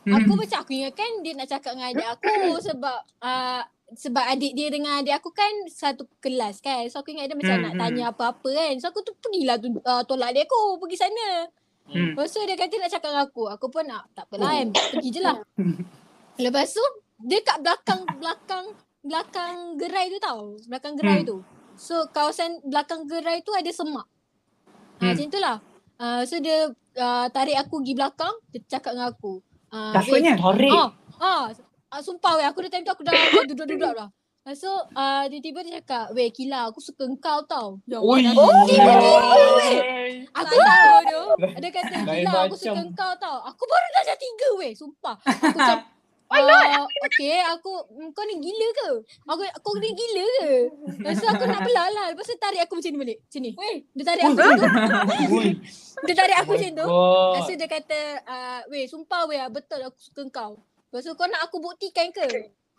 [0.04, 0.20] Hmm.
[0.20, 4.68] Aku macam aku ingatkan dia nak cakap dengan adik aku sebab uh, sebab adik dia
[4.68, 6.88] dengan adik aku kan satu kelas kan.
[6.92, 7.82] So aku ingat dia macam Hmm, nak hmm.
[7.84, 8.74] tanya apa-apa kan.
[8.84, 11.28] So aku tu pergilah tu, uh, tolak adik aku pergi sana.
[11.88, 12.16] Hmm.
[12.16, 13.44] Lepas tu dia kata nak cakap dengan aku.
[13.52, 14.68] Aku pun nak tak apalah kan.
[14.72, 15.36] Pergi je lah.
[16.36, 16.86] Lepas tu
[17.22, 18.66] dia kat belakang belakang
[19.00, 20.58] belakang gerai tu tau.
[20.66, 21.28] Belakang gerai Hmm.
[21.28, 21.38] tu.
[21.76, 24.06] So kawasan belakang gerai tu ada semak.
[24.96, 25.08] Ha, Hmm.
[25.12, 25.58] macam tu lah.
[25.96, 28.34] Uh, so dia uh, tarik aku pergi belakang.
[28.50, 29.40] Dia cakap dengan aku.
[29.70, 30.34] Uh, Takutnya.
[30.36, 30.72] Tarik.
[30.72, 31.44] Ah, ah,
[31.90, 34.10] ah, sumpah weh aku dah time tu aku dah dah duduk-duduk dah.
[34.44, 37.80] Lepas tu uh, tiba-tiba dia cakap, weh Kila aku suka engkau tau.
[37.86, 38.20] Ya Oi.
[38.22, 39.22] dah- Tiba-tiba
[39.56, 39.74] weh.
[40.30, 41.22] Aku tahu tu.
[41.56, 43.38] Dia kata Kila aku suka engkau tau.
[43.46, 45.16] Aku baru darjah tiga weh sumpah.
[45.16, 45.80] Aku macam
[46.34, 48.90] Uh, okay aku mm, kau ni gila ke?
[49.30, 50.52] Aku kau ni gila ke?
[50.98, 52.06] Lepas tu aku nak belah lah.
[52.10, 53.18] Lepas tu tarik aku macam ni balik.
[53.22, 53.52] Macam ni.
[53.94, 54.68] Dia tarik aku macam tu.
[55.38, 55.50] Oi.
[56.10, 56.86] Dia tarik aku macam tu.
[56.90, 57.38] Oh.
[57.38, 60.58] Lepas tu dia kata, uh, weh sumpah weh betul aku suka kau.
[60.90, 62.26] Lepas tu kau nak aku buktikan ke?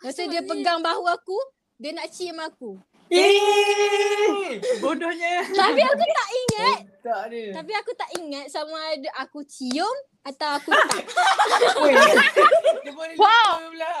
[0.03, 1.37] Lepas tu dia pegang bahu aku,
[1.79, 2.75] dia nak cium aku.
[3.07, 5.45] Eh, bodohnya.
[5.47, 7.41] Tapi aku tak ingat, Tak ada.
[7.53, 11.01] tapi aku tak ingat sama ada aku cium atau aku tak.
[12.81, 13.51] Dia boleh Wow.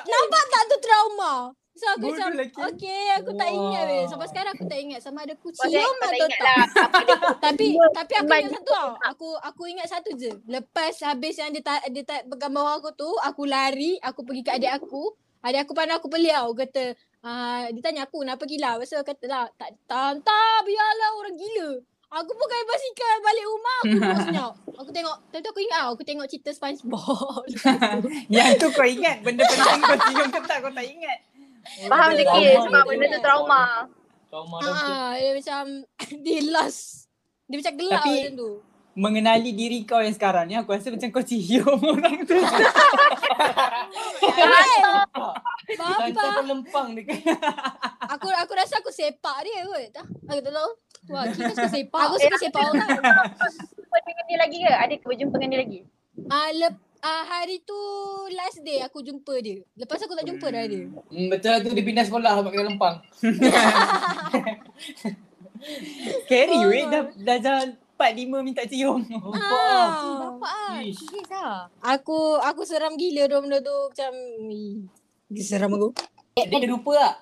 [0.03, 1.33] Nampak tak tu trauma?
[1.75, 2.59] So aku Bodoh macam, lelaki.
[2.63, 4.03] okay aku tak ingat weh.
[4.07, 6.47] Sampai sekarang aku tak ingat sama ada aku tak cium tak atau ingat tak.
[6.47, 6.63] lah.
[6.79, 7.15] Apa dia
[7.45, 8.89] Tapi tapi aku ingat satu tau.
[9.03, 10.31] Aku aku ingat satu je.
[10.45, 14.41] Lepas habis yang dia tak dia tak pegang bawah aku tu, aku lari, aku pergi
[14.41, 15.11] ke adik aku.
[15.43, 16.49] Adik aku pandang aku pelik tau.
[16.55, 16.83] Kata,
[17.25, 18.77] uh, dia tanya aku kenapa gila.
[18.77, 21.69] Lepas tu aku kata lah, tak, tak, tak, biarlah orang gila.
[22.15, 24.53] Aku pun kaya basikal balik rumah, aku duduk senyap.
[24.77, 27.43] Aku tengok, tu aku ingat aku tengok cerita Spongebob.
[28.33, 29.19] Yang tu kau ingat.
[29.25, 31.19] Benda penting kau cium ke tak kau tak ingat.
[31.89, 33.63] Faham je dia sebab benda tu trauma.
[34.29, 35.63] Trauma ah, dia macam,
[36.23, 37.09] dia lost.
[37.49, 38.51] Dia macam gelap Tapi- macam tu.
[38.95, 42.39] Mengenali diri kau yang sekarang ni aku rasa macam kau cium orang tu.
[45.75, 47.19] Bapa, kau lempang dekat.
[48.07, 49.83] aku aku rasa aku sepak dia kot.
[49.91, 50.71] Tak, aku tak tahu.
[51.11, 52.01] Wah, kita suka sepak.
[52.07, 52.89] Aku suka sepak orang.
[53.75, 54.71] Jumpa dengan dia lagi ke?
[54.71, 55.79] Ada ke berjumpa dengan dia lagi?
[56.31, 57.75] Ah, lep, ah, hari tu
[58.31, 59.59] last day aku jumpa dia.
[59.75, 60.87] Lepas aku tak jumpa dah dia.
[60.87, 62.95] Hmm, betul lah tu dia pindah sekolah sebab kena lempang.
[66.25, 66.69] Scary Oh.
[66.69, 68.99] weh dah dah jalan 4 5 minta cium.
[69.09, 70.35] Nampak Ah.
[70.35, 70.79] Bapak ah.
[70.83, 70.99] Ish.
[70.99, 71.71] Serius ah.
[71.79, 74.11] Aku aku seram gila dia benda tu macam
[74.51, 74.83] ih,
[75.39, 75.95] seram aku.
[76.35, 77.15] Dia ada lupa tak?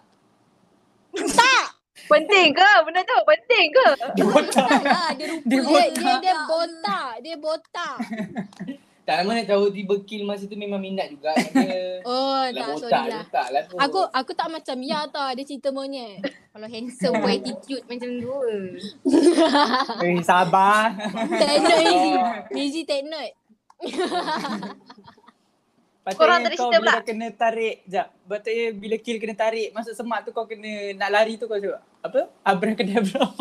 [2.03, 3.17] Penting ke benda tu?
[3.23, 3.87] Penting ke?
[4.11, 4.67] Dia botak.
[4.67, 6.19] Tak lah, dia rupa Dia dia, dia, botak.
[6.19, 7.11] dia botak.
[7.21, 7.95] Dia botak.
[9.03, 11.35] Tak lama nak tahu tiba kill masa tu memang minat juga.
[12.03, 13.23] Oh, lah tak, botak sorry lah.
[13.31, 13.75] tak lah tu.
[13.79, 16.19] Aku aku tak macam ya tau ada cerita monyet.
[16.51, 18.35] Kalau handsome pun attitude macam tu.
[20.03, 20.91] Eh sabar.
[21.39, 22.11] Take note Easy.
[22.59, 23.35] Easy take note.
[26.03, 26.91] Korang Patutnya tak ada kau cerita bila pula?
[26.91, 27.75] dah kena tarik.
[27.87, 28.07] Sekejap.
[28.27, 29.67] Patutnya bila kill kena tarik.
[29.71, 31.79] Masuk semak tu kau kena nak lari tu kau cuba.
[32.03, 32.27] Apa?
[32.43, 33.23] Abracadabra.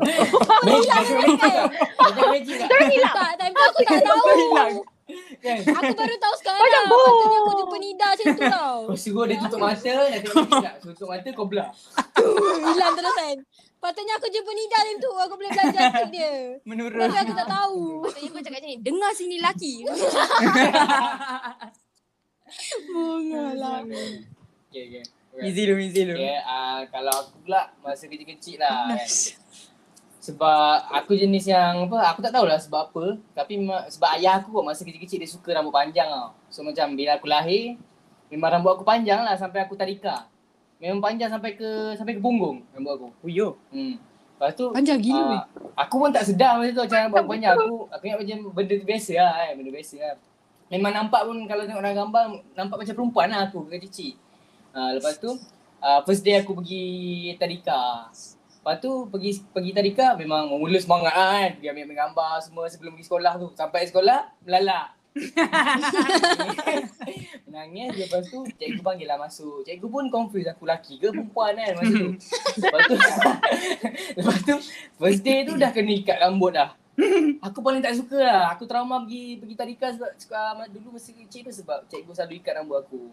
[0.00, 1.52] Magic, macam magic tak?
[1.98, 2.68] Macam magic tak?
[2.70, 4.86] Tak, time tu aku tak tahu.
[5.40, 5.58] Kan?
[5.64, 6.62] Aku baru tahu sekarang.
[6.90, 8.78] Patutnya aku jumpa Nida macam tu tau.
[8.90, 10.74] Kau suruh dia tutup mata, nak tengok magic tak?
[10.82, 11.70] Tutup mata kau belah.
[12.60, 13.36] Hilang terus kan.
[13.80, 15.10] Patutnya aku jumpa Nida time tu.
[15.14, 16.32] Aku boleh belajar trik dia.
[16.68, 17.00] Menurut.
[17.00, 18.04] Tapi aku tak tahu.
[18.04, 18.76] Patutnya kau cakap macam ni.
[18.84, 19.74] Dengar sini laki.
[22.90, 23.80] Bunga lah.
[23.86, 25.04] Okay, okay.
[25.46, 26.18] Easy lu, easy lu.
[26.18, 29.06] Okay, uh, kalau aku pula masa kecil-kecil lah kan.
[30.20, 33.04] Sebab aku jenis yang apa, aku tak tahulah sebab apa.
[33.32, 36.36] Tapi ma- sebab ayah aku kot masa kecil-kecil dia suka rambut panjang tau.
[36.52, 37.80] So macam bila aku lahir,
[38.28, 40.28] memang rambut aku panjang lah sampai aku tadika.
[40.76, 43.08] Memang panjang sampai ke sampai ke punggung rambut aku.
[43.24, 43.56] Oh yo.
[43.72, 43.96] Hmm.
[44.36, 45.36] Lepas tu Panjang gila weh.
[45.36, 45.44] ah,
[45.84, 47.56] aku pun tak sedar masa tu macam rambut aku panjang.
[47.56, 50.14] Aku aku ingat macam benda tu biasa lah kan, benda biasa lah.
[50.70, 54.20] Memang nampak pun kalau tengok dalam gambar nampak macam perempuan lah aku kecil.
[54.76, 55.32] Ah, lepas tu
[55.80, 56.84] ah, first day aku pergi
[57.40, 58.12] tadika.
[58.70, 61.58] Lepas tu pergi pergi tadika memang mula semangat lah kan.
[61.58, 63.50] Pergi ambil, ambil gambar semua sebelum pergi sekolah tu.
[63.58, 64.94] Sampai sekolah melalak.
[67.50, 69.66] Menangis lepas tu cikgu panggil lah masuk.
[69.66, 72.14] Cikgu pun confuse aku lelaki ke perempuan kan masa tu.
[72.62, 72.94] Lepas tu
[74.22, 74.54] lepas tu
[75.02, 76.70] first day tu dah kena ikat rambut dah.
[77.42, 78.54] Aku paling tak suka lah.
[78.54, 82.62] Aku trauma pergi pergi tadika sebab uh, dulu masa kecil tu sebab cikgu selalu ikat
[82.62, 83.10] rambut aku.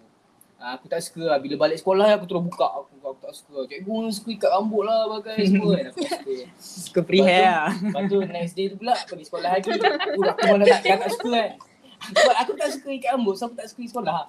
[0.58, 1.38] Uh, aku tak suka lah.
[1.38, 2.66] Bila balik sekolah aku terus buka.
[2.66, 3.58] Aku, aku tak suka.
[3.70, 5.86] Cikgu suka ikat rambut lah bagai semua kan.
[5.94, 6.34] Aku tak suka.
[6.58, 7.70] Suka free hair lah.
[7.78, 9.70] Lepas tu next day tu pula pergi sekolah lagi.
[9.78, 11.50] Aku aku mana tak, dah tak suka kan.
[11.98, 14.20] Aku, aku tak suka ikat rambut so aku tak suka pergi sekolah.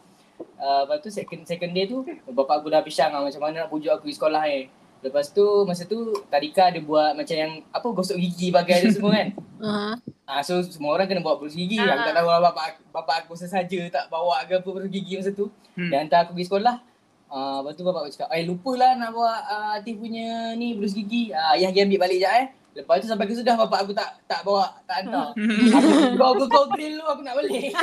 [0.59, 3.71] Uh, lepas tu second, second day tu bapak aku dah pisang lah macam mana nak
[3.73, 4.61] pujuk aku pergi sekolah ni.
[4.99, 9.13] Lepas tu masa tu Tadika dia buat macam yang apa gosok gigi bagai tu semua
[9.15, 9.29] kan.
[9.59, 9.99] Ha.
[10.23, 11.83] Ah so semua orang kena bawa berus gigi.
[11.83, 11.99] Ah.
[11.99, 15.35] Aku tak tahu lah bapak bapak aku sesaja tak bawa ke apa berus gigi masa
[15.35, 15.51] tu.
[15.75, 15.91] Hmm.
[15.91, 16.79] Dia hantar aku pergi sekolah.
[17.27, 20.95] Ah lepas tu bapak aku cakap, "Eh lupalah nak bawa uh, Atif punya ni berus
[20.95, 21.35] gigi.
[21.35, 22.47] Ah ayah pergi ambil balik jap eh."
[22.79, 25.35] Lepas tu sampai ke sudah bapak aku tak tak bawa tak hantar.
[25.35, 27.75] aku kau kau grill lu aku nak balik.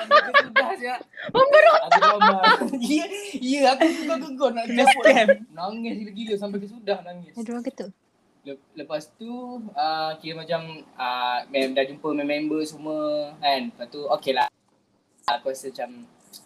[0.00, 1.00] Sampai ke sudah siap.
[1.30, 1.88] Memberontak.
[1.92, 2.42] Aku gambar.
[2.80, 3.04] Ya,
[3.36, 5.04] ya aku suka gegon nak jemput.
[5.04, 5.28] scam.
[5.50, 7.32] Nangis gila-gila sampai ke sudah nangis.
[7.34, 7.86] Ada orang kata.
[8.40, 9.30] Le- lepas tu
[9.70, 10.60] uh, kira macam
[10.94, 13.68] uh, mem- dah jumpa member semua kan.
[13.68, 14.48] Lepas tu okey lah.
[15.28, 15.90] Aku rasa macam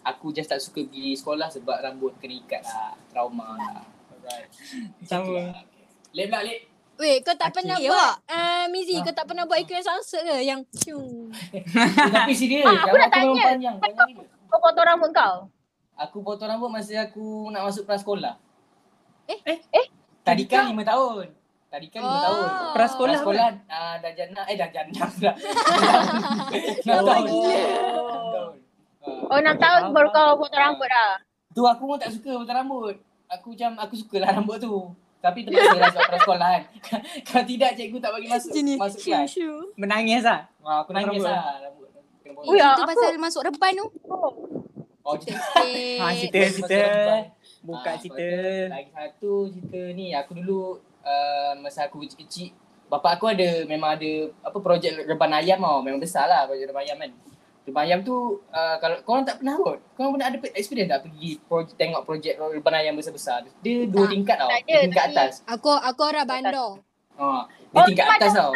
[0.03, 2.99] aku just tak suka pergi sekolah sebab rambut kena ikat lah.
[3.09, 3.85] Trauma lah.
[4.11, 4.51] Alright.
[5.05, 5.55] Sama.
[6.11, 6.61] Lep pula lep.
[6.95, 7.57] Weh, kau tak Aki.
[7.59, 10.63] pernah Eh, buat uh, Mizi, kau tak pernah buat iklan sunset ke yang.
[11.51, 11.63] Eh,
[12.07, 12.63] Tapi serius.
[12.63, 13.75] Ah, aku nak tanya.
[14.47, 15.51] Kau potong rambut kau?
[15.97, 18.35] Aku potong rambut masa aku nak masuk prasekolah.
[19.25, 19.39] Eh?
[19.71, 19.87] Eh?
[20.21, 21.31] Tadi kan lima tahun.
[21.67, 22.23] Tadi kan lima Oh.
[22.25, 22.47] tahun.
[22.73, 25.33] Prasekolah Prasekolah uh, dah jana eh dah jana pula.
[26.83, 27.05] Enam Oh.
[27.05, 27.25] tahun.
[27.25, 27.55] gila.
[27.55, 28.53] Enam tahun.
[29.05, 29.31] Ah.
[29.31, 31.13] Oh 6 tahun baru kau potong rambut dah.
[31.51, 32.95] Tu aku pun tak suka potong rambut.
[33.31, 34.75] Aku macam aku sukalah rambut tu.
[35.19, 36.63] Tapi terpaksa lah sebab prasekolah kan.
[37.27, 38.75] Kalau tidak cikgu tak bagi masuk Sini.
[38.77, 39.25] masuk kelas.
[39.27, 39.73] shoo.
[39.75, 40.41] Menangis lah.
[40.59, 41.25] Wah, aku nangis Rambut.
[41.25, 41.89] lah rambut.
[42.45, 43.87] Ui, Itu pasal masuk reban tu.
[45.05, 45.21] Oh,
[45.61, 46.79] Eh, Ha, cerita, cerita.
[46.81, 47.23] reban.
[47.61, 48.25] Buka Ah, cerita.
[48.25, 50.61] tu Lagi satu cerita ni aku dulu
[51.01, 55.81] uh, masa aku kecil-kecil bapak aku ada memang ada apa projek reban ayam tau.
[55.81, 57.11] Memang besar lah projek reban ayam kan.
[57.65, 58.17] Reban ayam tu
[58.49, 59.77] uh, kalau korang tak pernah kot.
[59.93, 63.45] Korang pernah ada experience tak pergi projek, tengok projek reban ayam besar-besar.
[63.61, 64.11] Dia dua Tak.
[64.11, 64.49] tingkat tau.
[64.49, 65.33] Tak Dia ada, tingkat atas.
[65.47, 66.53] Aku aku orang bandar.
[66.55, 68.53] Ha, dia Oh, tingkat atas tau.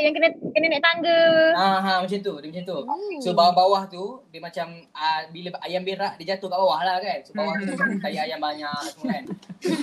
[0.00, 1.18] Yang kena kena naik tangga.
[1.52, 2.78] Ha ha macam tu, dia macam tu.
[2.88, 3.20] Oh.
[3.20, 7.18] So bawah-bawah tu dia macam uh, bila ayam berak dia jatuh kat bawah lah kan.
[7.20, 9.24] So bawah tu macam tai ayam banyak semua kan.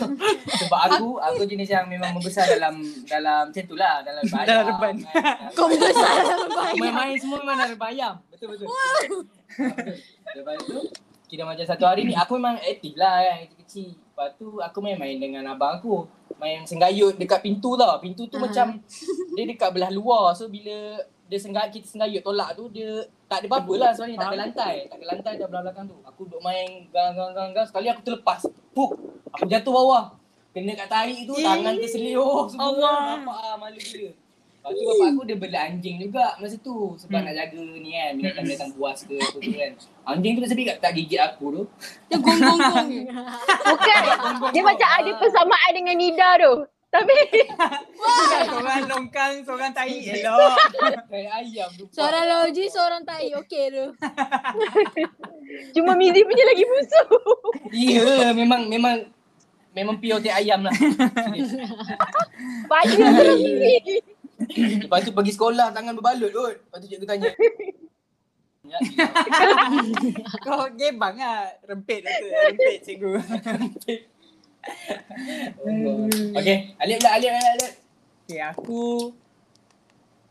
[0.66, 4.48] Sebab aku aku jenis yang memang membesar dalam dalam macam tu lah dalam bayam.
[4.50, 4.96] Dalam reban.
[5.06, 5.36] Kan.
[5.54, 6.82] Kau besar dalam bayam.
[6.82, 8.14] Main-main semua memang dalam bayam.
[8.34, 8.66] Betul betul.
[8.66, 9.22] Wow.
[10.38, 10.80] Lepas tu
[11.28, 13.90] kira macam satu hari ni aku memang aktif lah kan kecil-kecil.
[13.94, 16.10] Lepas tu aku main-main dengan abang aku.
[16.38, 17.98] Main senggayut dekat pintu tau.
[17.98, 18.46] Pintu tu Aha.
[18.46, 18.68] macam
[19.34, 20.34] dia dekat belah luar.
[20.38, 24.30] So bila dia senggayut kita senggayut tolak tu dia tak ada apa-apa lah sebenarnya tak
[24.30, 24.76] ada lantai.
[24.88, 25.98] Tak ada lantai kat belah belakang tu.
[26.06, 28.42] Aku duduk main gang gang gang gang sekali aku terlepas.
[28.72, 28.92] Puk.
[29.36, 30.06] Aku jatuh bawah.
[30.56, 32.66] Kena kat tahi tu tangan terselioh semua.
[32.66, 32.98] Allah.
[33.20, 34.27] Nampak ah malu gila.
[34.68, 38.12] Lepas tu bapak aku dia bela anjing juga masa tu sebab nak jaga ni kan
[38.20, 39.72] binatang-binatang buas ke apa tu kan.
[40.12, 41.64] Anjing tu tak, tak gigit aku tu.
[42.12, 42.90] Dia gong-gong-gong.
[43.72, 44.02] Bukan.
[44.52, 46.54] Dia macam ada persamaan dengan Nida tu.
[46.92, 47.16] Tapi
[48.48, 50.04] Seorang longkang, seorang tai.
[50.04, 50.56] Elok.
[51.12, 51.88] Kayak ayam tu.
[51.96, 53.32] Seorang loji, seorang tai.
[53.40, 53.86] Okey tu.
[55.80, 57.10] cuma Mizi punya lagi busuk.
[57.72, 59.16] Ya, memang memang
[59.72, 60.76] memang pure teh ayam lah.
[60.76, 61.32] Terus
[63.40, 64.17] Mizi.
[64.56, 66.56] Lepas tu pergi sekolah tangan berbalut kot.
[66.56, 67.32] Lepas tu cikgu tanya.
[68.68, 68.80] Ya,
[70.44, 71.48] Kau gebang lah.
[71.64, 72.28] Rempit lah tu.
[72.28, 73.12] Rempit cikgu.
[76.36, 77.74] Okay, Alip pula, Alip, Alip.
[78.28, 79.16] Okay, aku...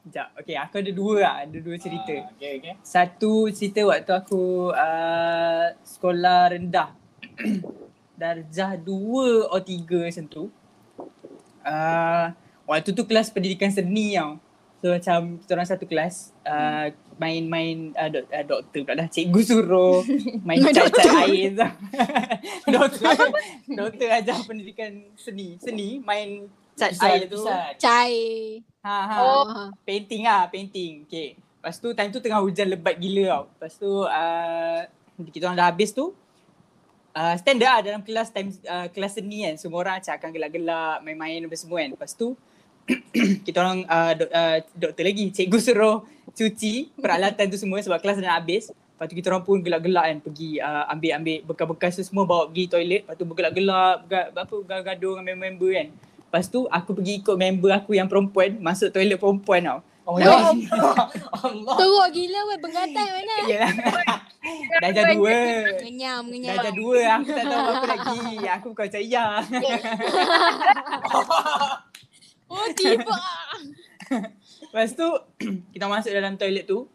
[0.05, 0.29] Sekejap.
[0.39, 1.35] Okay, aku ada dua lah.
[1.49, 2.15] Ada dua cerita.
[2.15, 2.75] Ah, Okay, okay.
[2.85, 6.93] Satu cerita waktu aku uh, sekolah rendah.
[8.21, 10.45] Darjah dua atau tiga macam tu.
[11.67, 12.31] Uh,
[12.67, 14.43] waktu tu kelas pendidikan seni tau.
[14.85, 19.09] So macam kita orang satu kelas uh, main-main uh, dok, uh, doktor pula dah.
[19.09, 20.05] Cikgu suruh
[20.47, 21.73] main cat-cat air tau.
[22.77, 23.17] doktor,
[23.65, 25.57] doktor ajar pendidikan seni.
[25.57, 26.45] Seni main
[26.77, 27.41] cat air tu.
[27.81, 28.61] Cai.
[28.85, 29.17] Ha ha.
[29.17, 29.45] Oh.
[29.49, 29.69] Ah.
[29.89, 31.09] Painting lah, painting.
[31.09, 31.41] Okay.
[31.41, 33.45] Lepas tu time tu tengah hujan lebat gila tau.
[33.57, 34.81] Lepas tu uh,
[35.33, 36.13] kita orang dah habis tu.
[37.17, 40.97] uh, standard lah dalam kelas time uh, kelas seni kan semua orang macam akan gelak-gelak
[41.01, 42.37] main-main apa semua kan lepas tu
[43.47, 45.97] kita orang uh, dok, uh, doktor lagi cikgu suruh
[46.37, 48.71] cuci peralatan tu semua sebab kelas dah nak habis.
[48.71, 52.65] Lepas tu kita orang pun gelak-gelak kan pergi uh, ambil-ambil bekas-bekas tu semua bawa pergi
[52.71, 53.03] toilet.
[53.05, 55.89] Lepas tu bergelak-gelak berga- apa gaduh dengan member-member kan.
[56.27, 59.81] Lepas tu aku pergi ikut member aku yang perempuan masuk toilet perempuan tau.
[60.07, 60.55] Oh ya.
[61.43, 61.75] Allah.
[61.75, 63.73] Teruk gila weh Penggatai mana Yalah.
[64.87, 65.35] dah dah dua.
[65.83, 66.63] Ngenyam Dah Ngenyam.
[66.63, 67.01] Dah dua.
[67.19, 68.19] Aku tak tahu apa lagi.
[68.47, 69.27] Aku bukan macam ya
[72.47, 73.17] Oh tiba
[74.71, 75.09] Lepas tu
[75.73, 76.87] kita masuk dalam toilet tu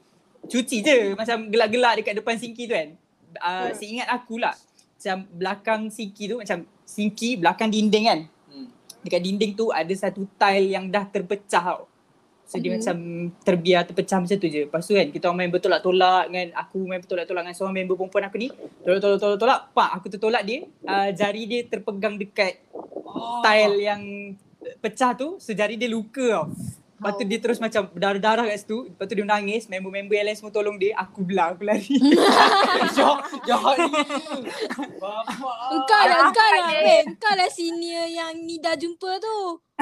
[0.42, 2.90] cuci je macam gelak-gelak dekat depan sinki tu kan.
[3.38, 4.56] Uh, seingat aku lah
[4.98, 8.20] macam belakang sinki tu macam sinki belakang dinding kan.
[8.48, 8.68] Hmm.
[9.02, 11.84] Dekat dinding tu ada satu tile yang dah terpecah tau.
[12.46, 12.78] So dia Mhm.
[12.78, 12.98] macam
[13.42, 14.68] terbiar terpecah macam tu je.
[14.68, 18.24] Lepas tu kan kita orang main bertolak-tolak dengan aku main bertolak-tolak dengan seorang member perempuan
[18.28, 18.48] aku ni.
[18.84, 19.60] Tolak-tolak-tolak-tolak.
[19.72, 20.60] Pak aku tertolak dia.
[20.84, 22.60] Uh, jari dia terpegang dekat
[23.12, 23.40] Oh.
[23.44, 24.02] tile yang
[24.80, 25.38] pecah tu.
[25.38, 26.48] So jari dia luka tau.
[27.02, 28.86] Lepas tu dia terus macam berdarah-darah kat situ.
[28.88, 29.66] Lepas tu dia menangis.
[29.66, 30.94] Member-member yang lain semua tolong dia.
[30.96, 31.98] Aku belah, aku lari.
[32.94, 34.02] Jahat, jahat ni.
[35.02, 35.56] Bapak.
[35.74, 36.62] Engkau lah Engkau lah
[37.02, 39.38] Engkau lah senior yang ni dah jumpa tu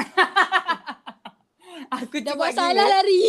[1.90, 2.60] aku Dah buat gila.
[2.72, 3.22] salah lari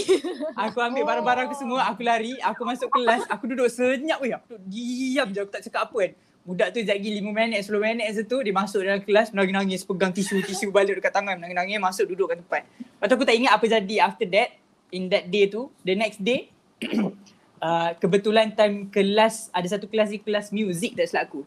[0.56, 1.92] Aku ambil barang-barang aku semua.
[1.92, 2.40] Aku lari.
[2.40, 3.28] Aku masuk kelas.
[3.28, 4.32] Aku duduk senyap weh.
[4.32, 5.40] Aku duduk diam je.
[5.42, 6.12] Aku tak cakap apa kan.
[6.42, 8.38] Budak tu lagi 5 minit, 10 minit macam tu.
[8.42, 9.82] Dia masuk dalam kelas menangis-nangis.
[9.84, 11.38] Pegang tisu-tisu balik dekat tangan.
[11.38, 11.78] Menangis-nangis.
[11.78, 12.62] Masuk duduk kat tempat.
[12.66, 14.50] Lepas tu aku tak ingat apa jadi after that.
[14.90, 15.70] In that day tu.
[15.82, 16.50] The next day.
[17.62, 19.54] uh, kebetulan time kelas.
[19.54, 21.42] Ada satu kelas ni kelas music tak silap aku.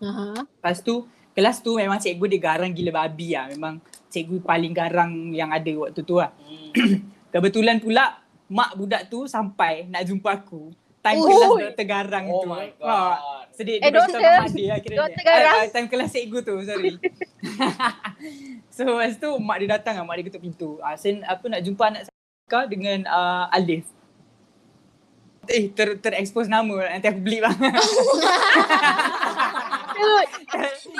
[0.00, 0.42] Aha.
[0.42, 3.46] Lepas tu kelas tu memang cikgu dia garang gila babi lah.
[3.48, 6.34] Memang cikgu paling garang yang ada waktu tu lah.
[6.42, 7.06] Hmm.
[7.32, 8.18] Kebetulan pula
[8.50, 10.74] mak budak tu sampai nak jumpa aku.
[11.00, 11.24] Time Oh.
[11.24, 12.50] kelas doktor garang Oh tu.
[12.50, 13.39] my Ha, god.
[13.52, 14.20] Sedih Eh, dia doktor.
[14.20, 15.68] mak dia lah kira Doktor garang.
[15.68, 16.94] time kelas cikgu tu, sorry.
[18.74, 20.78] so lepas tu mak dia datang lah, mak dia ketuk pintu.
[20.78, 23.84] Ah, sen, apa nak jumpa anak saya dengan uh, Alif.
[25.46, 27.50] Eh, ter, ter-expose nama nanti aku beli lah.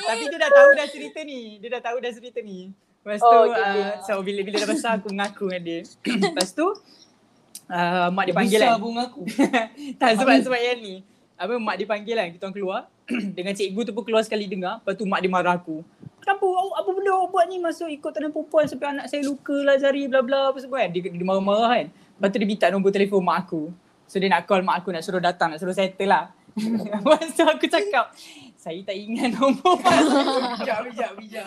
[0.00, 1.40] Tapi dia dah tahu dah cerita ni.
[1.58, 2.70] Dia dah tahu dah cerita ni.
[3.00, 3.80] Lepas tu, Oh, okay, okay.
[3.80, 5.80] uh, so bila-bila dah besar aku mengaku dengan dia.
[6.26, 6.66] Lepas tu,
[7.70, 8.80] uh, mak dia panggil Besar kan.
[8.80, 9.22] bunga aku.
[10.00, 10.94] tak sebab sebab yang ni.
[11.40, 12.80] Apa mak dia panggil kan kita orang keluar.
[13.36, 14.84] dengan cikgu tu pun keluar sekali dengar.
[14.84, 15.80] Lepas tu mak dia marah aku.
[16.20, 19.56] Kenapa awak apa benda awak buat ni masuk ikut tangan perempuan sampai anak saya luka
[19.56, 20.92] lah jari bla bla apa semua kan.
[20.92, 21.86] Dia, dia marah-marah kan.
[21.88, 23.72] Lepas tu dia minta nombor telefon mak aku.
[24.04, 26.28] So dia nak call mak aku nak suruh datang, nak suruh settle lah.
[27.00, 28.12] Lepas tu aku cakap,
[28.60, 30.52] saya tak ingat nombor mak saya.
[30.60, 31.46] Bijak, bijak, bijak.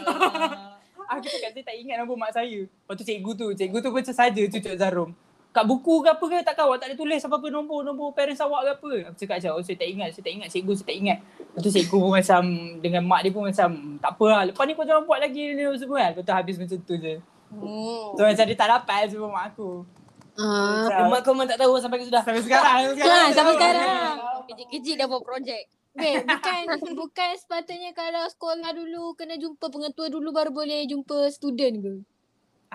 [1.05, 2.65] Aku cakap saya tak ingat nombor mak saya.
[2.65, 5.13] Lepas tu cikgu tu, cikgu tu macam saja cucuk jarum.
[5.53, 8.65] Kat buku ke apa ke tak kau tak ada tulis apa-apa nombor nombor parents awak
[8.65, 8.91] ke apa.
[9.13, 11.17] Aku cakap macam oh saya tak ingat, saya tak ingat cikgu saya tak ingat.
[11.21, 12.41] Lepas tu cikgu pun macam
[12.81, 13.69] dengan mak dia pun macam
[14.01, 14.41] tak apa lah.
[14.49, 16.09] Lepas ni kau jangan buat lagi ni semua kan.
[16.17, 17.15] Lepas tu habis macam tu je.
[17.53, 18.17] Oh.
[18.17, 19.85] So macam dia tak dapat semua mak aku.
[20.33, 20.89] Ah.
[20.89, 22.21] Macam, Mak kau memang tak tahu sampai ke sudah.
[22.25, 22.77] sampai sekarang.
[22.81, 23.21] Sampai sekarang.
[23.21, 23.59] Ha, sampai tahu.
[23.61, 24.15] sekarang.
[24.49, 25.63] Kecil-kecil dah buat projek.
[25.93, 26.61] Weh, bukan
[27.05, 31.93] bukan sepatutnya kalau sekolah dulu kena jumpa pengetua dulu baru boleh jumpa student ke?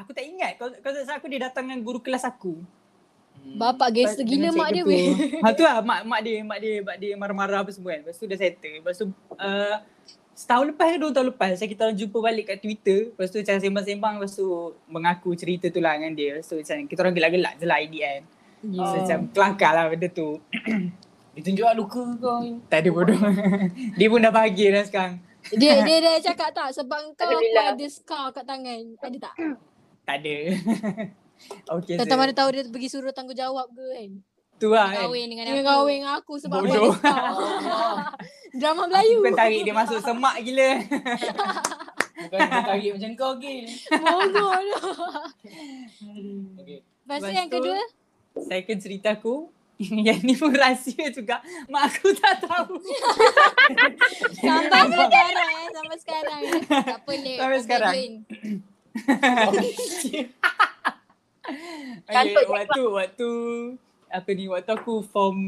[0.02, 0.58] Aku tak ingat.
[0.58, 2.58] Tak salah aku dia datang dengan guru kelas aku.
[3.38, 5.14] Bapak gangster gila mak dia weh.
[5.14, 5.40] tu.
[5.40, 8.00] Ha tu lah mak, mak dia, mak dia, mak dia marah-marah apa semua kan.
[8.04, 8.74] Lepas tu dah settle.
[8.82, 9.04] Lepas tu
[9.38, 9.76] uh,
[10.34, 13.14] setahun lepas ke dua tahun lepas saya kita orang jumpa balik kat Twitter.
[13.14, 14.46] Lepas tu macam sembang-sembang lepas tu
[14.90, 16.38] mengaku cerita tu lah dengan dia.
[16.38, 18.22] Lepas tu macam kita orang gelak-gelak je lah IDN.
[18.58, 18.94] So Oh.
[18.98, 20.42] macam kelakar lah benda tu.
[21.38, 22.42] Dia tunjuk lah luka kau.
[22.66, 23.14] Tak ada bodoh.
[23.98, 25.22] dia pun dah bahagia dah sekarang.
[25.54, 28.98] Dia dia dah cakap tak sebab kau ada scar kat tangan.
[28.98, 29.34] Ada tak?
[30.08, 30.36] Tak ada.
[31.76, 34.10] okay Tak tahu mana tahu dia pergi suruh tanggungjawab ke kan.
[34.58, 35.04] Tu lah kan.
[35.04, 35.68] Kahwin dengan Dia aku.
[35.68, 36.94] kahwin dengan aku sebab aku Bodoh.
[36.96, 37.20] scar.
[38.50, 39.20] Drama Melayu.
[39.20, 40.70] Bukan tarik dia masuk semak gila.
[42.24, 43.68] Bukan tarik macam kau Gil.
[43.92, 44.88] Bodoh tu.
[46.56, 46.78] Okay.
[46.80, 47.78] Lepas tu Lepas yang tu- kedua,
[48.40, 51.38] Second cerita aku yang ni pun rahsia juga.
[51.66, 52.74] Mak aku tak tahu.
[54.34, 55.68] sampai sekarang eh.
[55.70, 56.62] Sampai sekarang eh.
[56.66, 57.36] Tak apa Lek.
[57.36, 57.94] Sampai sekarang.
[62.08, 63.28] Okay, waktu waktu
[64.08, 65.40] apa ni waktu aku form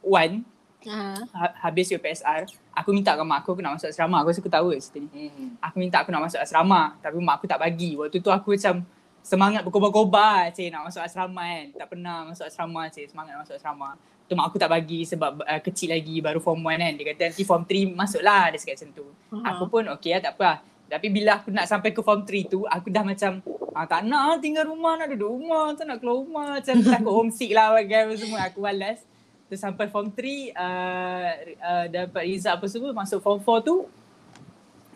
[0.00, 0.44] 1
[0.86, 1.10] Ha.
[1.34, 4.22] ha, habis UPSR aku minta dengan mak aku aku nak masuk asrama.
[4.22, 5.26] Aku rasa aku tahu cerita ni.
[5.26, 5.58] Hmm.
[5.58, 7.98] aku minta aku nak masuk asrama tapi mak aku tak bagi.
[7.98, 8.86] Waktu tu aku macam
[9.18, 11.66] semangat berkobar-kobar cik nak masuk asrama kan.
[11.74, 13.98] Tak pernah masuk asrama cik semangat nak masuk asrama.
[14.30, 16.92] Tu mak aku tak bagi sebab uh, kecil lagi baru form 1 kan.
[16.94, 19.06] Dia kata nanti form 3 masuklah dia cakap macam tu.
[19.50, 20.58] Aku pun okey lah tak apa lah.
[20.88, 23.44] Tapi bila aku nak sampai ke form 3 tu, aku dah macam
[23.76, 26.48] ah, tak nak lah tinggal rumah, nak duduk rumah, tak nak keluar rumah.
[26.58, 28.48] Macam takut homesick lah bagai semua.
[28.48, 29.04] Aku balas.
[29.48, 31.28] Terus sampai form 3 uh,
[31.60, 33.88] uh, dapat result apa semua masuk form 4 tu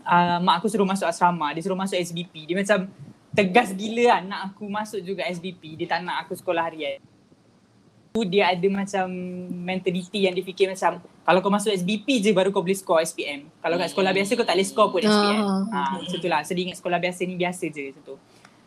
[0.06, 2.50] uh, mak aku suruh masuk asrama, dia suruh masuk SBP.
[2.50, 2.78] Dia macam
[3.32, 5.78] tegas gila lah nak aku masuk juga SBP.
[5.78, 7.00] Dia tak nak aku sekolah harian.
[8.12, 9.08] Tu dia ada macam
[9.48, 13.48] mentality yang dia fikir macam kalau kau masuk SBP je baru kau boleh score SPM.
[13.62, 15.38] Kalau kat sekolah biasa kau tak boleh score pun SPM.
[15.40, 15.62] Ah.
[15.70, 16.40] Ha, macam tu lah.
[16.44, 18.16] Sedih ingat sekolah biasa ni biasa je macam tu.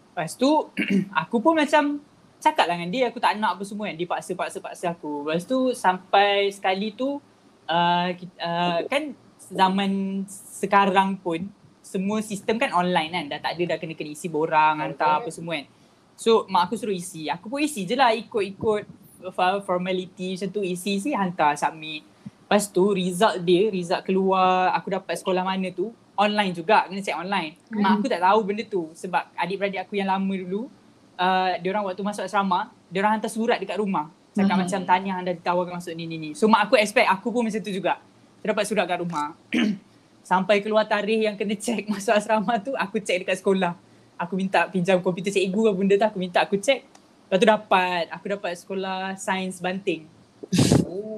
[0.10, 0.50] Lepas tu
[1.22, 2.00] aku pun macam
[2.40, 3.96] cakap lah dengan dia aku tak nak apa semua kan.
[4.00, 5.28] Dia paksa-paksa-paksa aku.
[5.28, 7.20] Lepas tu sampai sekali tu
[7.68, 9.04] uh, uh, kan
[9.52, 11.46] zaman sekarang pun
[11.86, 13.26] semua sistem kan online kan.
[13.36, 15.68] Dah tak ada dah kena-kena isi borang, hantar apa semua kan.
[16.16, 17.28] So mak aku suruh isi.
[17.28, 22.04] Aku pun isi je lah ikut-ikut formality macam tu isi-isi hantar submit.
[22.46, 27.18] Lepas tu result dia, result keluar aku dapat sekolah mana tu online juga, kena check
[27.18, 27.58] online.
[27.74, 27.82] Hmm.
[27.82, 30.70] Mak aku tak tahu benda tu sebab adik-beradik aku yang lama dulu
[31.18, 34.12] uh, dia orang waktu masuk asrama, dia orang hantar surat dekat rumah.
[34.36, 34.62] Cakap Hmm.
[34.68, 36.30] macam tahniah anda ditawarkan masuk ni ni ni.
[36.36, 38.00] So mak aku expect aku pun macam tu juga.
[38.44, 39.34] Dia dapat surat kat rumah.
[40.30, 43.74] Sampai keluar tarikh yang kena check masuk asrama tu, aku check dekat sekolah.
[44.16, 46.84] Aku minta pinjam komputer cikgu apa benda tu, aku minta aku check.
[47.26, 50.06] Lepas tu dapat, aku dapat sekolah sains Banting.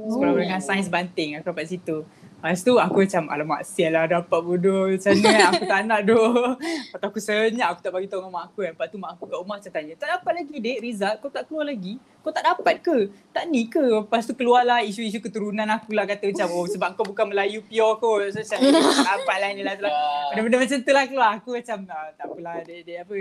[0.08, 2.08] Sekolah menengah sains Banting, aku dapat situ.
[2.38, 5.50] Lepas tu aku macam alamak sial lah dapat bodoh macam ni kan.
[5.52, 6.54] Aku tak nak doh.
[6.54, 8.72] Lepas tu aku senyap aku tak bagi tahu dengan mak aku kan.
[8.78, 11.44] Lepas tu mak aku kat rumah macam tanya, tak dapat lagi dek result kau tak
[11.50, 11.98] keluar lagi?
[12.22, 12.98] Kau tak dapat ke?
[13.34, 13.82] Tak ni ke?
[13.82, 17.98] Lepas tu keluarlah isu-isu keturunan aku lah kata macam oh sebab kau bukan Melayu pure
[17.98, 18.30] kot.
[18.30, 19.76] So macam "Eh, tak dapat lah ni lah.
[19.82, 19.92] lah."
[20.38, 21.30] Benda-benda macam tu lah keluar.
[21.42, 23.16] Aku macam ah, tak apalah dia, dia apa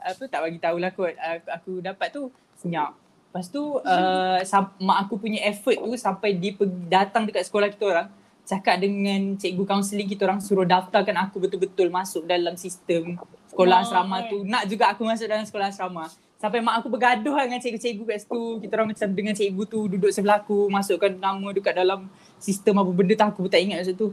[0.00, 1.14] apa tak bagi tahulah kot.
[1.16, 2.28] Aku, aku dapat tu
[2.58, 2.94] senyap.
[3.30, 7.68] Lepas tu uh, sam- mak aku punya effort tu sampai dia pergi, datang dekat sekolah
[7.68, 8.08] kita orang
[8.46, 13.18] cakap dengan cikgu kaunseling kita orang suruh daftarkan aku betul-betul masuk dalam sistem
[13.50, 14.40] sekolah asrama tu.
[14.46, 16.08] Nak juga aku masuk dalam sekolah asrama.
[16.36, 18.42] Sampai mak aku bergaduh lah dengan cikgu-cikgu kat situ.
[18.60, 22.90] Kita orang macam dengan cikgu tu duduk sebelah aku masukkan nama dekat dalam sistem apa
[22.92, 24.12] benda tu aku pun tak ingat masa tu.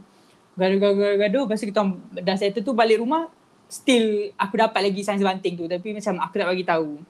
[0.56, 1.44] Gaduh-gaduh-gaduh.
[1.48, 1.82] Lepas tu kita
[2.24, 3.28] dah settle tu balik rumah
[3.68, 7.02] still aku dapat lagi sains banting tu tapi macam aku tak bagi tahu.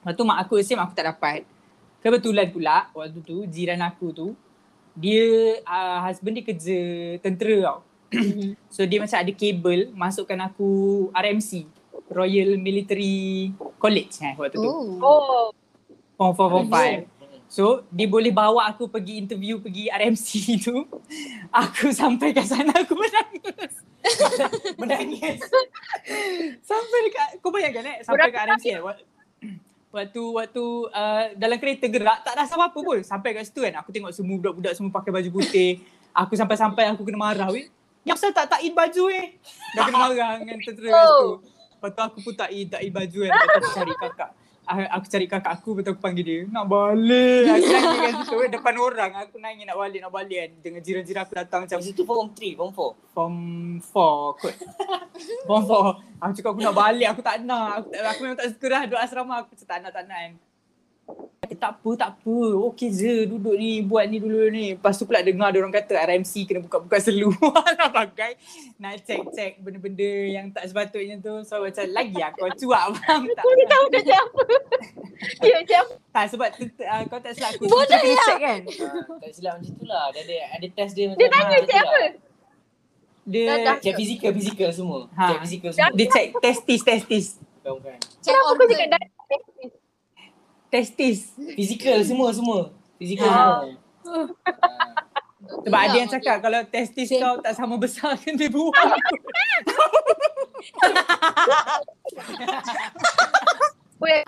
[0.00, 1.44] Lepas tu mak aku assume aku tak dapat.
[2.00, 4.28] Kebetulan pula waktu tu jiran aku tu
[4.96, 6.78] dia uh, husband dia kerja
[7.20, 7.78] tentera tau.
[8.74, 10.70] so dia macam ada kabel masukkan aku
[11.14, 11.68] RMC
[12.10, 14.66] Royal Military College eh waktu tu.
[14.66, 14.98] Oh.
[14.98, 15.46] Oh.
[16.18, 17.20] Form 4 form 5.
[17.50, 20.28] So dia boleh bawa aku pergi interview pergi RMC
[20.66, 20.86] tu.
[21.50, 23.89] Aku sampai kat sana aku menangis.
[24.80, 25.40] menangis.
[26.60, 28.80] sampai dekat kau bayangkan eh sampai kat RMC eh.
[28.80, 29.04] Wak-
[29.90, 33.02] Waktu waktu uh, dalam kereta gerak tak rasa apa-apa pun.
[33.02, 35.82] Sampai kat situ kan aku tengok semua budak-budak semua pakai baju putih.
[36.12, 37.66] Aku sampai-sampai aku kena marah weh.
[38.00, 39.34] Yang saya tak tak in baju eh.
[39.74, 41.30] Dah kena marah dengan tentera kat situ.
[41.74, 43.30] Lepas tu aku pun tak in, tak in baju kan.
[43.32, 44.30] Lepas tu aku cari kakak.
[44.70, 46.40] Aku cari kakak aku, betul aku panggil dia.
[46.46, 47.44] Nak balik.
[47.50, 49.10] Aku nangis kat situ eh, depan orang.
[49.26, 50.50] Aku nangis nak balik, nak balik kan.
[50.62, 53.14] Dengan jiran-jiran aku datang macam Macam situ form 3, form 4.
[53.14, 53.36] form
[53.82, 54.54] 4 kot.
[55.50, 56.22] form 4.
[56.22, 57.82] Aku cakap aku nak balik, aku tak nak.
[57.82, 59.34] Aku, tak, aku memang tak suka dah duduk asrama.
[59.42, 60.32] Aku macam tak nak, tak nak kan.
[61.50, 62.36] Eh, tak apa, tak apa.
[62.70, 64.78] Okey je duduk ni, buat ni dulu ni.
[64.78, 67.34] Lepas tu pula dengar ada orang kata RMC kena buka-buka selu.
[67.78, 68.38] Nak pakai.
[68.78, 71.42] Nak check-check benda-benda yang tak sepatutnya tu.
[71.42, 73.42] So macam lagi aku cuak faham tak?
[73.42, 74.42] Aku ni tahu dia siapa.
[75.44, 75.92] Dia siapa.
[76.16, 77.68] Tak sebab tu, uh, kau tak silap aku.
[77.68, 78.36] Bodoh lah.
[78.40, 78.60] kan?
[78.64, 80.04] Ah, tak silap macam tu lah.
[80.16, 81.98] Dia ada, ada test dia macam Dia tanya macam tu siapa.
[81.98, 82.12] lah.
[83.28, 83.46] Dia.
[83.84, 84.98] Check fizikal, fizikal semua.
[85.12, 85.24] Ha.
[85.28, 85.92] Check fizikal semua.
[85.92, 87.26] dia check testis, testis.
[87.60, 87.96] Bukan, bukan.
[88.24, 89.02] Kenapa kau cakap dah?
[89.28, 89.79] Testis.
[90.70, 92.70] Fizikal semua, semua.
[92.96, 93.34] Fizikal Ha.
[93.34, 93.76] semua.
[94.06, 94.26] Ah.
[95.50, 98.70] Sebab ada yang Ya, cakap kalau testis kau tak sama besar kan dia buang.
[104.00, 104.22] Weh.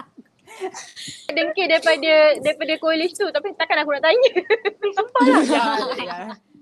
[1.32, 4.30] Dengki daripada daripada college tu tapi takkan aku nak tanya.
[4.96, 5.42] Sampah lah.
[5.46, 5.64] ya,
[5.96, 6.16] ya.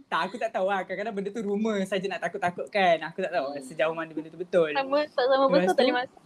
[0.06, 0.82] Tak, aku tak tahu lah.
[0.82, 2.98] Kadang-kadang benda tu rumor saja nak takut-takutkan.
[3.10, 4.74] Aku tak tahu sejauh mana benda tu betul.
[4.74, 6.20] Sama tak sama Lepas betul tak boleh masuk.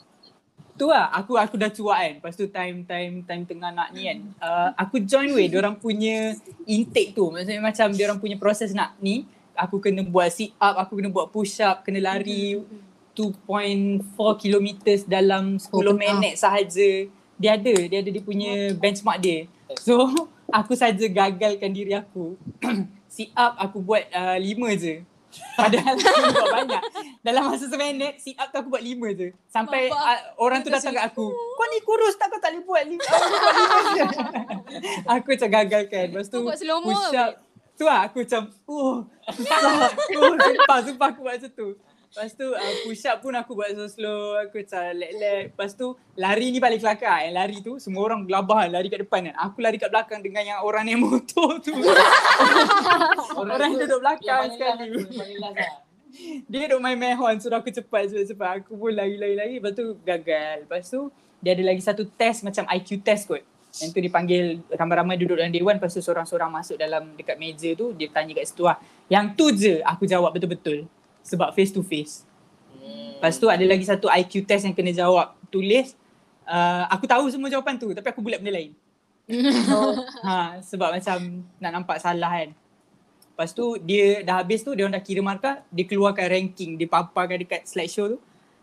[0.74, 2.12] Tu lah, aku aku dah cuak kan.
[2.18, 4.18] Lepas tu time time time tengah nak ni kan.
[4.42, 6.34] Uh, aku join weh, orang punya
[6.66, 7.30] intake tu.
[7.30, 9.22] Maksudnya macam orang punya proses nak ni.
[9.54, 12.58] Aku kena buat sit up, aku kena buut push up, kena lari
[13.14, 14.02] 2.4
[14.42, 17.06] kilometers dalam 10 Oh, minit sahaja.
[17.38, 19.46] Dia ada, dia ada dia punya benchmark dia.
[19.78, 20.10] So,
[20.50, 22.34] aku saja gagalkan diri aku.
[23.14, 25.06] sit up aku buat uh, 5 je.
[25.54, 26.82] Padahal aku buat banyak.
[27.22, 29.28] Dalam masa seminit, sit up tu aku buat 5 je.
[29.50, 31.26] Sampai Bapak, uh, orang tu datang kat aku.
[31.30, 33.12] Kau ni kurus tak kau tak boleh buat 5 je.
[35.14, 36.06] aku macam gagalkan.
[36.10, 37.32] Lepas tu buat push up.
[37.74, 39.02] Tu lah aku macam, oh,
[39.34, 39.90] susah.
[40.14, 41.68] oh, sumpah, sumpah aku buat macam tu.
[42.14, 44.38] Lepas tu uh, push up pun aku buat slow-slow.
[44.46, 45.50] Aku macam leg-leg.
[45.50, 47.26] Lepas tu lari ni paling kelakar.
[47.26, 49.34] Yang lari tu semua orang gelabah lari kat depan kan.
[49.50, 51.74] Aku lari kat belakang dengan yang orang naik motor tu.
[53.34, 54.86] Orang duduk belakang yang sekali.
[55.10, 55.82] yang lah.
[56.46, 58.62] Dia duduk main-main horn suruh aku cepat cepat-cepat.
[58.62, 59.58] Aku pun lari-lari-lari.
[59.58, 60.70] Lepas tu gagal.
[60.70, 61.10] Lepas tu
[61.42, 63.42] dia ada lagi satu test macam IQ test kot.
[63.82, 65.82] Yang tu dipanggil ramai-ramai duduk dalam dewan.
[65.82, 67.90] Lepas tu seorang-seorang masuk dalam dekat meja tu.
[67.90, 68.78] Dia tanya kat situ lah.
[69.10, 70.86] Yang tu je aku jawab betul-betul.
[71.24, 72.28] Sebab face to face.
[72.76, 73.18] Hmm.
[73.18, 75.32] Lepas tu ada lagi satu IQ test yang kena jawab.
[75.48, 75.96] Tulis.
[76.44, 78.76] Uh, aku tahu semua jawapan tu tapi aku bulat benda lain.
[80.28, 82.52] ha, sebab macam nak nampak salah kan.
[83.34, 86.86] Lepas tu dia dah habis tu dia orang dah kira markah, dia keluarkan ranking, dia
[86.86, 88.18] paparkan dekat slideshow tu.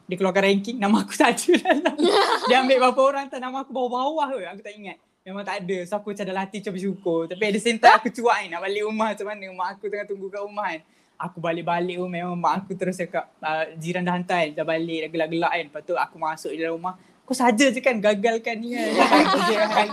[0.05, 1.95] Dia keluarkan ranking, nama aku tak ada dalam.
[2.47, 4.97] dia ambil berapa orang tak nama aku bawah-bawah ke, aku tak ingat.
[5.22, 5.78] Memang tak ada.
[5.86, 7.22] So aku macam dah latih macam bersyukur.
[7.30, 9.45] Tapi ada same time aku cuak kan nak balik rumah macam mana.
[9.53, 10.82] Mak aku tengah tunggu kat rumah kan.
[11.30, 14.49] Aku balik-balik pun memang mak aku terus cakap uh, jiran dah hantar kan.
[14.57, 15.65] Dah balik dah gelak-gelak kan.
[15.69, 16.95] Lepas tu aku masuk dalam rumah.
[17.22, 18.91] Kau saja je kan gagalkan ni kan.
[19.72, 19.88] Kan.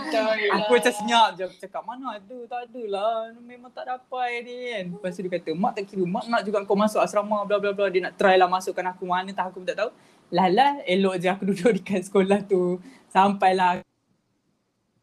[0.59, 1.45] Aku macam senyap je.
[1.45, 3.31] Aku cakap mana ada, tak ada lah.
[3.39, 4.83] Memang tak dapat ni kan.
[4.97, 6.03] Lepas tu dia kata, mak tak kira.
[6.03, 7.87] Mak nak juga kau masuk asrama bla bla bla.
[7.87, 9.93] Dia nak try lah masukkan aku mana tak aku pun tak tahu.
[10.33, 12.81] Lah lah elok je aku duduk dekat sekolah tu.
[13.13, 13.85] Sampailah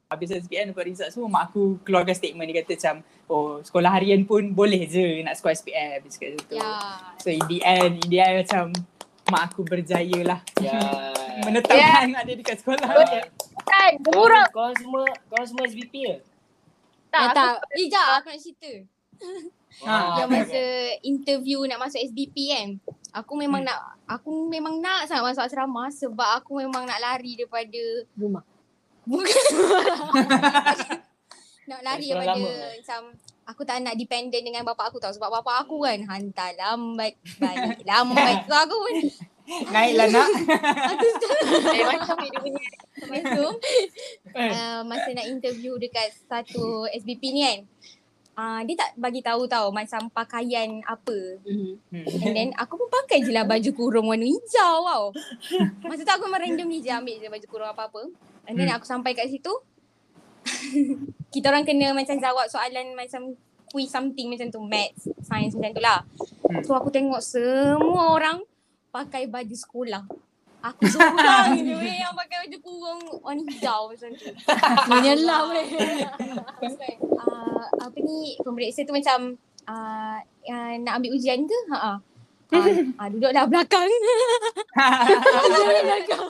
[0.07, 2.95] habis SPM dapat result semua mak aku keluarkan statement dia kata macam
[3.27, 6.55] oh sekolah harian pun boleh je nak score SPM cakap macam tu.
[6.55, 6.71] Ya.
[7.19, 8.63] So in the end, in the end macam
[9.27, 10.79] mak aku berjaya lah Ya.
[11.47, 12.87] menetapkan anak dia dekat sekolah.
[13.67, 14.47] Kan, murah.
[14.49, 16.17] korang semua, korang semua SBP ke?
[17.11, 17.53] Tak, Eh, aku tak.
[17.75, 18.73] Eh, jap aku nak cerita.
[19.85, 19.93] Ha.
[20.23, 20.63] Yang masa
[21.03, 22.69] interview nak masuk SBP kan.
[23.13, 23.69] Aku memang Hmm.
[23.69, 27.83] nak aku memang nak sangat masuk asrama sebab aku memang nak lari daripada
[28.15, 28.45] Rumah.
[29.07, 29.27] Bukan
[31.67, 32.51] nak lari daripada lama.
[32.79, 33.01] macam
[33.47, 35.15] aku tak nak dependent dengan bapak aku tau.
[35.15, 38.47] Sebab bapak aku kan hantar lambat balik lambat.
[38.47, 38.95] So aku pun
[39.47, 40.27] Naiklah nak.
[41.71, 42.59] Eh, macam ni dia punya.
[42.99, 43.47] Lepas tu.
[44.35, 47.59] Uh, masa nak interview dekat satu SBP ni kan
[48.37, 51.73] uh, dia tak bagi tahu tau macam pakaian apa Mhm.
[52.23, 55.05] And then aku pun pakai je lah baju kurung warna hijau tau.
[55.83, 58.03] Masa tu aku memang randomly je ambil je baju kurung apa-apa.
[58.47, 58.77] And then Hmm.
[58.79, 59.51] aku sampai kat situ.
[61.35, 63.35] kita orang kena macam jawab soalan macam
[63.67, 64.63] quiz something macam tu.
[64.63, 66.01] Maths, science macam tu lah.
[66.47, 66.63] Hmm.
[66.63, 68.39] So aku tengok semua orang
[68.95, 70.05] pakai baju sekolah.
[70.67, 74.27] Aku seorang je weh yang pakai baju kurung oh, warna hijau macam tu.
[74.91, 75.69] Menyelam weh.
[77.23, 79.39] uh, apa ni pemeriksa tu macam
[79.71, 81.59] uh, uh, nak ambil ujian ke?
[81.71, 81.99] Ha ah.
[82.51, 82.67] Uh,
[82.99, 83.87] uh, duduklah belakang.
[85.87, 86.23] belakang.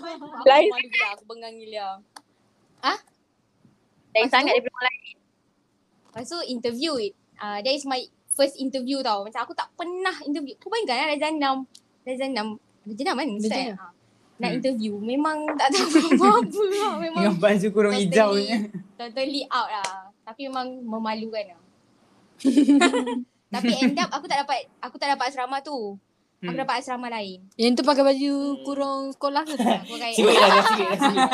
[0.48, 1.86] Lain sangat lah, aku bengang gila.
[2.84, 2.94] Ha?
[4.16, 5.16] Lain sangat daripada orang lain.
[6.12, 7.12] Lepas tu interview it.
[7.36, 8.00] Uh, that is my
[8.32, 9.24] first interview tau.
[9.24, 10.56] Macam aku tak pernah interview.
[10.60, 12.04] Kau bayangkan lah Razan 6.
[12.08, 12.88] Razan 6.
[12.88, 13.28] Razan 6 kan?
[13.40, 13.95] Razan 6.
[14.36, 14.58] Nak Hmm.
[14.58, 14.92] interview.
[14.96, 16.92] Memang tak tahu apa-apa lah.
[16.98, 18.58] Memang Dengan baju kurung hijau totally, ni.
[18.94, 19.92] totally out lah.
[20.22, 21.60] Tapi memang memalukan lah.
[23.48, 25.96] Tapi end up aku tak dapat aku tak dapat asrama tu.
[26.36, 26.60] Aku Hmm.
[26.60, 27.48] dapat asrama lain.
[27.56, 28.32] Yang tu pakai baju
[28.62, 29.80] kurung sekolah ke tak?
[29.80, 31.28] Aku pakai Sikit lah, sikit, sikit.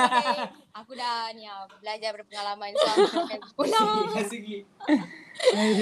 [0.73, 3.83] Aku dah ni lah, belajar daripada pengalaman so aku pakai sekolah.
[4.25, 4.63] Sikit.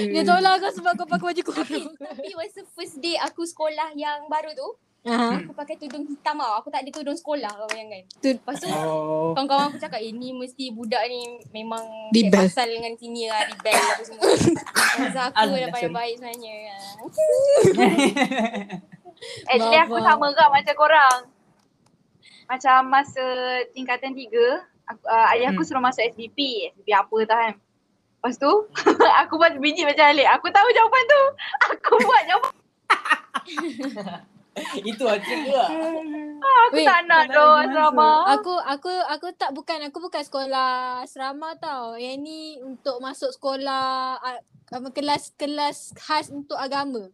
[0.09, 1.93] Dia tolak kau sebab kau pakai baju kurung.
[1.93, 4.67] Tapi masa first day aku sekolah yang baru tu,
[5.01, 5.33] Ha.
[5.35, 6.53] aku pakai tudung hitam tau.
[6.55, 8.05] Aku tak ada tudung sekolah kau bayangkan.
[8.15, 9.33] Tu- Lepas tu Oh.
[9.33, 11.81] kawan-kawan aku cakap, eh ni mesti budak ni memang
[12.11, 12.45] Rebel.
[12.45, 14.21] pasal dengan sini lah, rebel apa semua.
[15.01, 15.97] Masa aku Alah, dah paling sorry.
[15.97, 16.53] baik sebenarnya.
[19.47, 21.17] Actually aku sama juga macam korang.
[22.45, 23.25] Macam masa
[23.71, 24.45] tingkatan tiga,
[24.83, 25.67] aku, uh, ayah aku Hmm.
[25.67, 26.37] suruh masuk SBP.
[26.69, 27.53] SBP apa tau kan.
[27.55, 28.51] Lepas tu,
[29.21, 30.29] aku buat biji macam Alik.
[30.31, 31.21] Aku tahu jawapan tu.
[31.71, 32.53] Aku buat jawapan.
[34.89, 35.69] Itu lah trick ke lah.
[36.41, 38.09] Aku Wait, tak nak doh pergi asrama.
[38.33, 41.95] Aku aku aku tak bukan aku bukan sekolah asrama tau.
[41.95, 47.07] Yang ni untuk masuk sekolah uh, kelas-kelas khas untuk agama.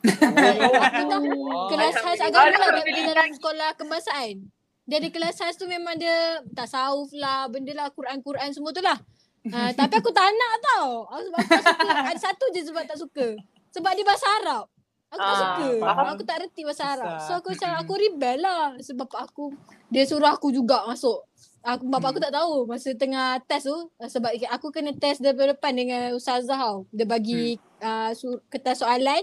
[0.00, 1.68] Aku tak Wow.
[1.72, 4.48] kelas khas agama lah dalam sekolah kebangsaan.
[4.88, 8.98] Dia ada kelas khas tu memang dia tasawuf lah, benda lah Quran-Quran semua tu lah.
[9.46, 10.88] Uh, tapi aku tak nak tau.
[11.08, 11.88] Aku, sebab aku tak suka.
[12.10, 13.26] Ada satu je sebab tak suka.
[13.70, 14.64] Sebab dia bahasa Arab.
[15.10, 15.66] Aku tak Ah, suka.
[15.80, 16.04] faham.
[16.08, 17.18] Aku tak reti bahasa Arab.
[17.20, 18.78] So aku macam aku rebel lah.
[18.78, 19.44] Sebab bapak aku
[19.86, 21.26] dia suruh aku juga masuk.
[21.60, 25.52] Aku bapak aku tak tahu masa tengah test tu uh, sebab aku kena test daripada
[25.52, 26.86] depan dengan ustazah tau.
[26.88, 29.20] Dia bagi uh, su- kertas soalan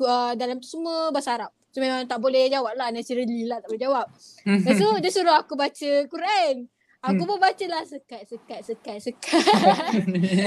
[0.00, 1.54] uh, dalam tu semua bahasa Arab.
[1.68, 4.06] So memang tak boleh jawab lah naturally lah tak boleh jawab.
[4.44, 6.66] Lepas tu dia suruh aku baca Quran.
[7.00, 7.28] Aku Hmm.
[7.28, 9.38] pun baca lah sekat, sekat, sekat, sekat.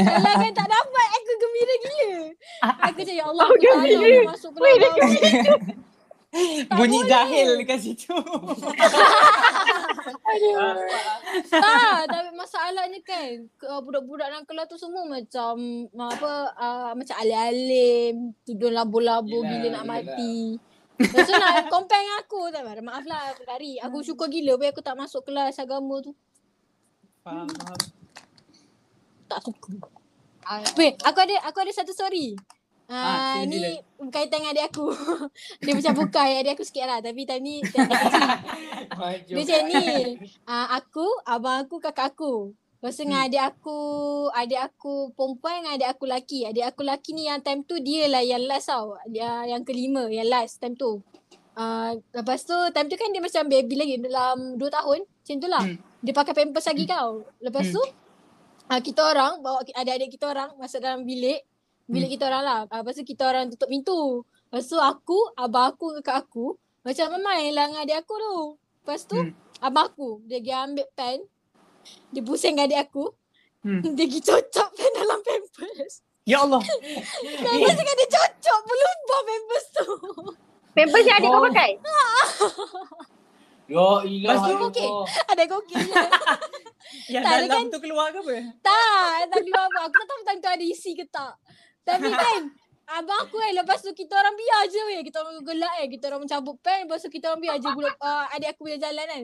[0.03, 2.11] Alah kan tak dapat aku gembira gila.
[2.83, 4.19] Aku macam ya Allah Oh, aku tak gembira.
[4.19, 4.99] nak masuk kelas baru.
[6.77, 8.11] Bunyi jahil dekat situ.
[11.53, 15.55] tak, tapi masalahnya kan ke- budak-budak dalam kelas tu semua macam
[15.93, 19.83] apa uh, macam alim-alim, tidur labu-labu Yelah, bila nak yelah.
[19.85, 20.35] mati.
[20.97, 22.61] Lepas tu nak compare dengan aku tak.
[22.79, 23.75] Maaf lah aku lari.
[23.79, 26.13] Aku syukur gila weh aku tak masuk kelas agama tu.
[27.21, 27.79] Faham, faham.
[29.29, 29.71] Tak suka.
[30.41, 32.33] Ah, Weh, aku ada aku ada satu story.
[32.91, 33.69] Ah, Ah, sila, ni sila.
[34.03, 34.85] berkaitan dengan adik aku.
[35.63, 36.99] dia macam bukan adik aku sikit lah.
[36.99, 37.95] Tapi time ni time dia.
[39.31, 39.85] Dia macam ni.
[40.43, 42.51] Uh, aku, abang aku, kakak aku.
[42.81, 43.79] Lepas tu dengan adik aku,
[44.33, 46.39] adik aku perempuan dengan adik aku lelaki.
[46.49, 48.97] Adik aku lelaki ni yang time tu dia lah yang last tau.
[49.07, 50.99] Dia yang kelima, yang last time tu.
[51.53, 54.99] Uh, lepas tu time tu kan dia macam baby lagi dalam 2 tahun.
[55.05, 55.63] Macam tu lah.
[55.63, 55.90] Hmm.
[56.01, 57.09] Dia pakai pampers lagi kau.
[57.39, 57.73] Lepas Hmm.
[57.73, 57.83] tu
[58.67, 61.45] uh, kita orang bawa adik-adik kita orang masuk dalam bilik.
[61.85, 62.15] Bilik Hmm.
[62.15, 62.59] kita orang lah.
[62.67, 64.01] Uh, lepas tu kita orang tutup pintu.
[64.47, 68.35] Lepas tu aku, abang aku, kakak aku macam main lah dengan adik aku tu.
[68.81, 69.33] Lepas tu Hmm.
[69.59, 71.17] abang aku dia pergi ambil pen.
[72.09, 73.13] Dia pusing adik aku.
[73.61, 73.81] Hmm.
[73.93, 76.01] Dia pergi cocok pen dalam pampers.
[76.21, 76.61] Ya Allah.
[77.45, 79.85] Pampers kan dia cocok berlubang pampers tu.
[80.71, 81.45] Pampers yang adik kau Oh.
[81.45, 81.71] pakai.
[83.67, 84.29] Ya ilah.
[84.33, 84.87] Lepas tu, aduh, okey.
[84.87, 85.03] kau.
[85.05, 85.75] Ada je.
[87.13, 88.37] Yang Tak, dalam kan- tu keluar ke apa?
[88.59, 89.79] tak, tak keluar apa.
[89.87, 91.33] Aku tak tahu time tu ada isi ke tak.
[91.83, 92.41] Tapi kan
[92.91, 94.99] Abang aku kan lepas tu kita orang biar je weh.
[94.99, 95.87] Kita orang gelak eh.
[95.87, 96.83] Kita orang mencabut pen.
[96.83, 99.23] Lepas tu kita orang biar je budak, uh, adik aku punya jalan kan.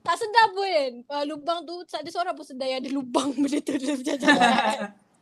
[0.00, 0.92] Tak sedar pun kan.
[1.12, 4.32] Uh, lubang tu tak ada seorang pun sedar yang ada lubang benda tu dalam jalan.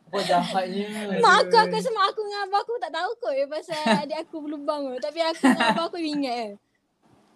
[0.07, 0.87] Apa jahatnya.
[1.19, 4.17] Mak aku aku rasa mak aku dengan abang aku tak tahu kot eh, pasal adik
[4.23, 4.95] aku berlubang tu.
[5.03, 6.51] Tapi aku dengan abang aku ingat eh.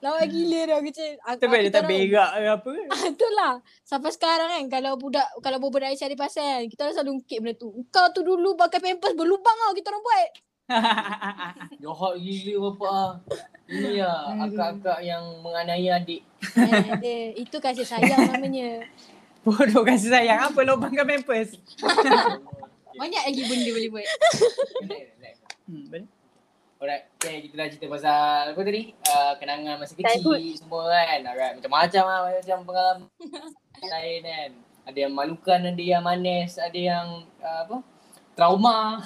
[0.06, 1.18] Lawak gila dia aku cakap.
[1.26, 2.82] Aku, dia kita tak berak ke apa ke?
[2.94, 3.54] Ah, Itulah.
[3.82, 7.38] Sampai sekarang kan kalau budak kalau budak dari cari pasal kan, kita orang selalu ungkit
[7.42, 7.70] benda tu.
[7.90, 10.30] Kau tu dulu pakai pampers berlubang tau kita orang buat.
[11.82, 12.86] Jahat gila bapa.
[12.86, 13.12] ah.
[13.66, 16.22] Ini lah akak-akak yang menganiaya adik.
[17.02, 18.86] Eh, itu kasih sayang namanya.
[19.46, 20.54] Bodoh kasih sayang.
[20.54, 21.58] Apa lubangkan pampers?
[22.94, 24.08] Banyak lagi benda boleh buat.
[25.66, 26.15] Hmm, betul.
[26.76, 28.92] Alright, okay, kita dah cerita pasal apa tadi?
[29.08, 30.60] Uh, kenangan masa kecil Childhood.
[30.60, 31.20] semua kan.
[31.24, 33.08] Alright, macam-macam lah macam pengalaman
[33.96, 34.52] lain kan.
[34.86, 37.08] Ada yang malukan, ada yang manis, ada yang
[37.40, 37.78] uh, apa?
[38.36, 39.00] Trauma.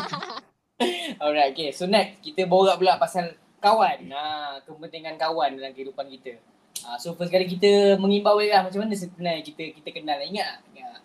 [1.22, 1.68] Alright, okay.
[1.76, 4.08] So next, kita borak pula pasal kawan.
[4.08, 4.22] Ha,
[4.64, 6.40] kepentingan kawan dalam kehidupan kita.
[6.80, 10.16] Uh, so first kali kita mengimbau lah macam mana sebenarnya kita kita kenal.
[10.16, 10.64] Ingat?
[10.72, 11.00] Ingat.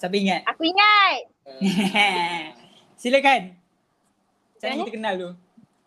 [0.00, 0.40] Siapa ingat?
[0.48, 1.20] Aku ingat.
[1.44, 1.60] Uh,
[3.00, 3.65] Silakan.
[4.56, 5.30] Macam mana kita kenal tu?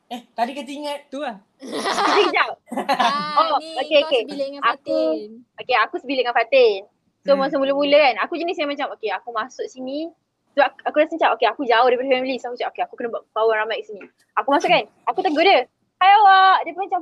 [0.10, 1.00] eh, tadi kata ingat.
[1.08, 1.38] Tu lah.
[1.60, 2.50] Sekejap.
[3.00, 4.22] Ah, Oh, ni okey, kau okey.
[4.24, 5.30] sebilik dengan Aku- Fatin.
[5.56, 6.80] Okay, aku sebilik dengan Fatin.
[7.22, 7.40] So Hmm.
[7.40, 10.10] masa mula-mula kan, aku jenis yang macam, okay aku masuk sini.
[10.52, 12.36] So aku, aku rasa macam, okay aku jauh daripada family.
[12.36, 14.02] So aku cakap, okay aku kena buat kawan ramai kat sini.
[14.34, 15.70] Aku masuk kan, aku tegur dia.
[15.96, 16.58] Hai awak.
[16.64, 17.02] Dia pun macam,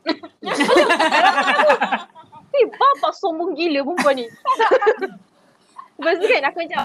[2.50, 4.26] Eh, bapak sombong gila perempuan ni.
[5.96, 6.80] Lepas tu kan aku macam,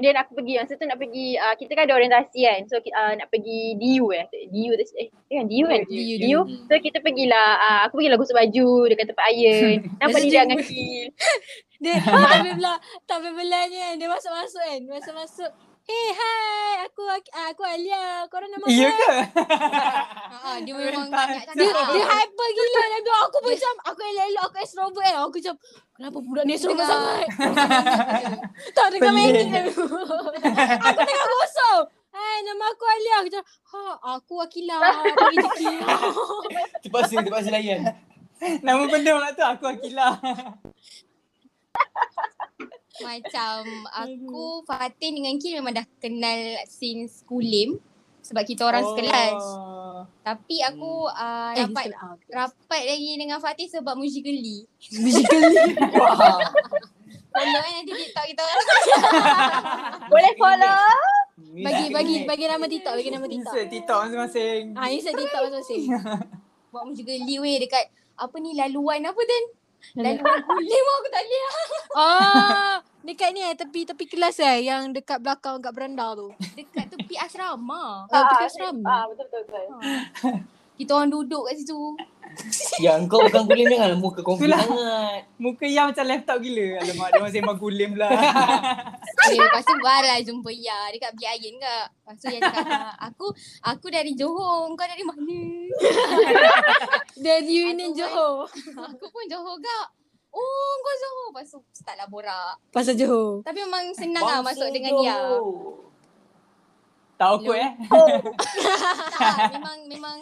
[0.00, 2.60] dia nak aku pergi, masa tu nak pergi, uh, kita kan ada orientasi kan.
[2.66, 4.24] So uh, nak pergi DU eh.
[4.50, 5.80] DU, tu- eh, kan DU kan?
[5.86, 6.40] DU, DU.
[6.66, 9.76] So kita pergilah, uh, aku pergilah gosok baju dekat tempat iron.
[10.00, 10.58] Nampak dia dengan.
[11.80, 12.76] Dia tapi belah
[13.08, 14.80] tapi belanya dia masuk-masuk kan.
[14.84, 15.50] Masuk-masuk.
[15.90, 18.22] Hey hai, aku ah, aku Alia.
[18.30, 19.10] Korang nama Iya ke?
[20.30, 21.86] Ha, dia memang banyak Dia cakap.
[21.90, 25.14] dia hyper gila dan tu aku macam aku elok-elok aku extrovert kan.
[25.26, 25.54] Aku macam
[25.98, 27.26] kenapa budak ni extrovert sangat?
[28.78, 29.10] tak Pelik.
[29.10, 29.34] main
[30.86, 31.82] Aku tengah gosok.
[32.14, 33.14] Hai, nama aku Alia.
[33.18, 33.82] Aku macam, ha,
[34.14, 34.78] aku Akila.
[34.94, 35.74] Bagi rezeki.
[36.86, 37.82] Terpaksa, terpaksa layan.
[38.62, 40.06] Nama benda lah tu aku Akila.
[42.98, 47.78] Macam aku Fatin dengan Ki memang dah kenal since kulim
[48.20, 48.90] sebab kita orang Oh.
[48.90, 49.42] sekelas.
[50.20, 51.92] Tapi aku uh, Eh, rapat
[52.26, 54.66] rapat lagi dengan Fatin sebab musically.
[54.92, 55.56] Musically.
[57.30, 58.66] Follow kan nanti TikTok kita orang.
[60.10, 60.82] Boleh follow.
[61.40, 63.54] Bagi bagi bagi nama TikTok, bagi nama TikTok.
[63.54, 64.62] Insert TikTok masing-masing.
[64.74, 65.82] Ah, insert TikTok masing-masing.
[66.70, 67.86] Buat musically weh dekat
[68.16, 69.44] apa ni laluan apa Dan?
[70.00, 71.68] Laluan kulim aku tak lihat.
[71.96, 72.72] Oh,
[73.04, 76.30] dekat ni eh tepi tepi kelas eh yang dekat belakang kat beranda tu.
[76.54, 78.06] Dekat tepi asrama.
[78.06, 78.86] Oh, tepi asrama.
[78.86, 79.98] Ah, betul betul betul.
[80.80, 81.76] Kita orang duduk kat situ.
[82.78, 84.62] Ya, kau bukan kulim jangan muka confident Itulah.
[84.62, 85.20] sangat.
[85.34, 86.78] Muka yang macam laptop gila.
[86.78, 88.06] Alamak dia masih memang gulim lah.
[89.18, 91.76] Okay, lepas tu barulah jumpa Ya dekat Bilik Ayin ke.
[91.90, 93.34] Lepas tu yang cakap, "Ah, aku
[93.66, 95.38] aku dari Johor, kau dari mana?
[97.26, 98.46] Dari Union Johor.
[98.78, 99.78] aku pun Johor ke.
[100.30, 101.26] Oh, kau Johor.
[101.34, 102.54] Lepas tu startlah borak.
[102.70, 103.42] Pasal Johor.
[103.42, 105.16] Tapi memang senang lah masuk dengan Bangsa dia.
[105.18, 105.82] Johor.
[107.18, 107.70] Tak awkward eh.
[109.12, 110.16] tak, memang memang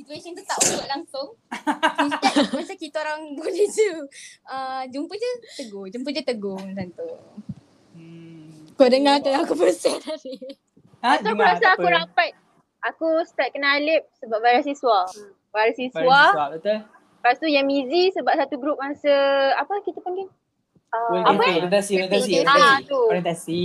[0.00, 1.28] situation tu tak awkward langsung.
[2.00, 3.88] Instead macam kita orang boleh je
[4.48, 5.30] uh, jumpa je
[5.60, 7.08] tegur, jumpa je tegur macam tu.
[7.92, 8.64] Hmm.
[8.74, 10.36] Kau dengar kan aku pesan tadi.
[11.04, 11.96] Ha, So aku dengar, rasa aku apa.
[12.00, 12.30] rapat.
[12.80, 15.04] Aku start kenal Alip sebab baris siswa.
[15.04, 15.20] Baris
[15.52, 16.20] Baris siswa.
[16.32, 16.78] siswa, betul?
[17.20, 19.12] Lepas tu yang Mizi sebab satu grup masa
[19.52, 20.32] apa kita panggil?
[20.88, 21.44] Uh, apa?
[21.44, 21.60] Cafe.
[21.60, 22.30] Orientasi, orientasi.
[22.40, 22.88] Ah orientasi.
[22.88, 23.00] tu.
[23.12, 23.62] Orientasi.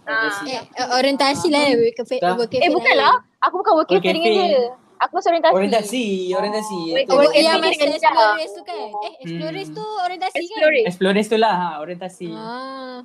[0.00, 0.46] Orientasi.
[0.56, 2.16] Eh, uh, orientasi lah work cafe
[2.64, 3.14] Eh bukan lah.
[3.44, 4.64] Aku bukan work Work cafe dengan dia.
[5.00, 5.54] Aku masuk orientasi.
[5.54, 6.78] Orientasi, orientasi.
[6.78, 7.92] Oh, work Oh, cafe yang masa Ijaz.
[7.96, 8.88] explorers tu kan?
[9.00, 9.74] Eh, explorers Hmm.
[9.74, 10.44] tu orientasi kan?
[10.44, 10.86] Explorers.
[10.86, 12.28] Explorers tu lah, ha, orientasi.
[12.30, 12.96] Ah.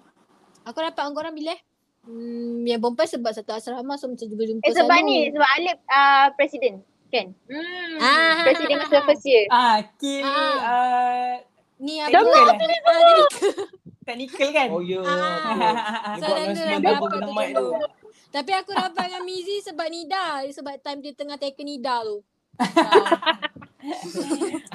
[0.66, 1.56] Aku dapat dengan korang bila?
[2.04, 5.08] Hmm, yang perempuan sebab satu asrama so macam jumpa-jumpa Eh sebab selalu.
[5.08, 6.74] ni, sebab Alip uh, presiden.
[7.08, 7.32] Kan?
[7.46, 7.96] Hmm.
[7.98, 8.43] Ah.
[8.43, 9.46] Presiden masa first year.
[9.48, 10.56] Ah, Kil Ah.
[10.60, 11.34] uh,
[11.78, 12.12] Ni apa?
[12.12, 12.80] technical eh?
[12.82, 13.24] Ah, tadi.
[14.04, 14.68] Technical kan?
[14.70, 15.00] Oh ya.
[15.06, 16.14] Ah.
[16.14, 17.66] Dia So, buat announcement apa tu kena mic tu.
[18.36, 20.44] Tapi aku dapat dengan Mizi sebab Nida.
[20.52, 22.20] Sebab time dia tengah tackle Nida tu.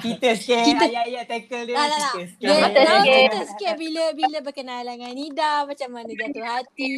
[0.01, 2.13] Kita sikit Kita- ayat-ayat tackle dia Tak, tak, tak.
[2.15, 2.47] kita sikit.
[2.47, 3.19] Dia tahu sikit.
[3.27, 5.53] kita sikit bila bila berkenalan dengan Nida.
[5.67, 6.93] Macam mana jatuh hati.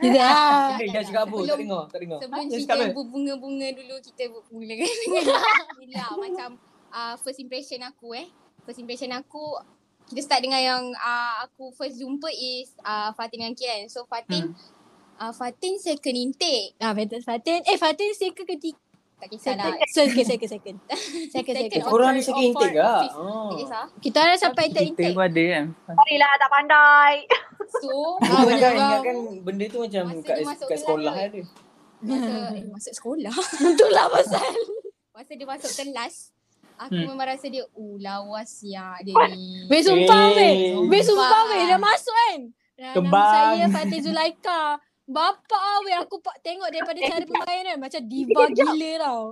[0.00, 0.80] Lah.
[0.80, 1.36] Eh, dah cakap apa?
[1.44, 2.18] Tak dengar, tak dengar.
[2.24, 4.90] Sebelum Ah, dia cerita berbunga-bunga dulu kita mula dengan
[5.78, 6.48] Nila macam
[6.90, 8.26] uh, first impression aku eh.
[8.64, 9.60] First impression aku
[10.04, 13.88] kita start dengan yang uh, aku first jumpa is uh, Fatin dengan Kian.
[13.88, 14.52] So Fatin
[15.16, 16.76] uh, Fatin second intake.
[16.76, 17.58] Ah, Fatin, Fatin.
[17.62, 18.78] Eh, Fatin second ketiga.
[19.14, 19.72] Tak kisah lah.
[19.88, 20.76] Second, second, second.
[21.30, 21.70] Second, second.
[21.72, 21.82] Second.
[21.86, 22.92] Korang ni second intake ke?
[23.14, 23.48] Oh.
[23.48, 23.84] Tak kisah.
[23.98, 25.14] Kita ada sampai third Kita intake.
[25.14, 25.64] pun ada kan.
[25.88, 27.14] Marilah tak pandai.
[27.74, 27.90] So
[28.20, 28.76] Ah, Ah, kan orang.
[28.76, 31.22] ingatkan benda tu macam Masa kat, dia masuk kat sekolah tu.
[31.24, 31.40] ada.
[32.04, 33.34] masa eh, masuk sekolah.
[33.64, 34.50] Itulah pasal.
[35.14, 36.14] Masa dia masuk kelas
[36.76, 37.06] Aku Hmm.
[37.06, 40.34] memang rasa dia Uh lawas ya dia ni Weh sumpah Eh.
[40.34, 40.54] weh.
[40.88, 41.42] Weh sumpah Sumpah.
[41.48, 41.62] weh.
[41.66, 42.40] Dah masuk kan.
[42.74, 43.30] Dan nama Kebang.
[43.30, 44.60] saya Fatih Zulaika.
[45.04, 49.22] Bapak ah weh aku pak tengok daripada cara permainan macam diva gila tau.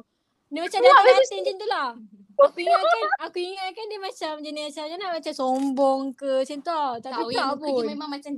[0.46, 1.88] Dia macam datin-datin macam tu lah.
[2.42, 6.90] Aku ingatkan, aku ingatkan dia macam jenis macam mana macam sombong ke macam tu tau.
[6.96, 7.84] Tapi Tak tak muka dia pun.
[7.86, 8.32] memang macam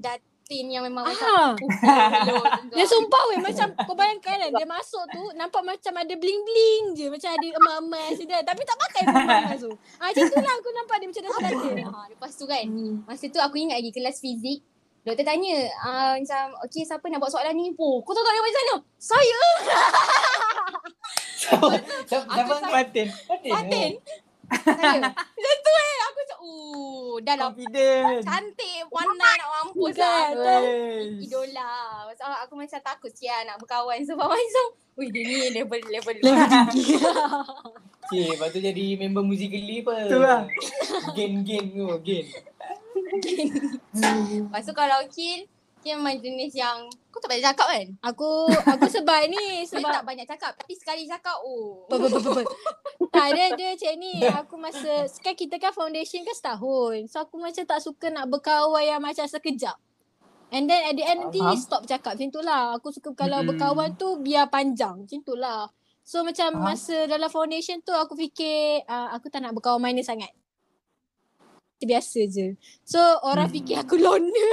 [0.44, 1.56] datin yang memang macam Ah.
[1.56, 6.92] pukul Dia sumpah weh macam kau bayangkan kan dia masuk tu nampak macam ada bling-bling
[6.92, 9.72] je macam ada emas-emas dia tapi tak pakai pun emas tu.
[9.96, 11.76] Ah macam tu lah aku nampak dia macam datin-datin.
[11.86, 12.64] ha, Lepas tu kan.
[13.08, 14.60] Masa tu aku ingat lagi kelas fizik
[15.00, 17.72] Doktor tanya uh, macam okay siapa nak buat soalan ni?
[17.74, 18.76] Oh, kau tahu tak dia macam mana?
[18.96, 19.40] Saya
[21.34, 21.68] Siapa?
[22.04, 22.32] Siapa?
[22.54, 23.06] Sa- Fatin.
[23.26, 23.90] Fatin.
[24.62, 25.00] Saya.
[25.34, 25.96] Macam tu eh.
[26.04, 28.22] Aku macam oh dah lah Confident.
[28.22, 30.30] cantik pandai nak mampus Bukan.
[30.36, 30.60] lah.
[30.60, 31.02] Hey.
[31.20, 31.72] Idola.
[32.06, 36.48] Pasal aku macam takut sia nak berkawan sebab macam Wih dia ni level level Level
[36.70, 36.94] tinggi.
[38.12, 39.96] Cik, lepas tu jadi member Musically apa?
[40.06, 40.42] Tu lah.
[41.12, 42.26] Gen-gen tu, gen.
[44.44, 45.48] Lepas tu kalau Kill
[45.84, 47.86] Kill memang jenis yang Kau tak banyak cakap kan?
[48.02, 52.30] Aku aku sebab ni Sebab tak banyak cakap Tapi sekali cakap oh Apa, apa, apa,
[52.32, 52.42] apa.
[53.12, 57.36] Tak dia dia macam ni Aku masa Kan kita kan foundation kan setahun So aku
[57.36, 59.76] macam tak suka nak berkawan yang macam sekejap
[60.48, 61.60] And then at the end nanti Faham.
[61.60, 63.52] stop cakap macam tu lah Aku suka kalau Mm-mm.
[63.52, 65.68] berkawan tu biar panjang Macam tu lah
[66.00, 66.64] So macam Faham.
[66.64, 70.32] masa dalam foundation tu aku fikir uh, Aku tak nak berkawan minor sangat
[71.86, 72.46] Biasa je
[72.82, 73.54] So orang Hmm.
[73.54, 74.52] fikir aku loner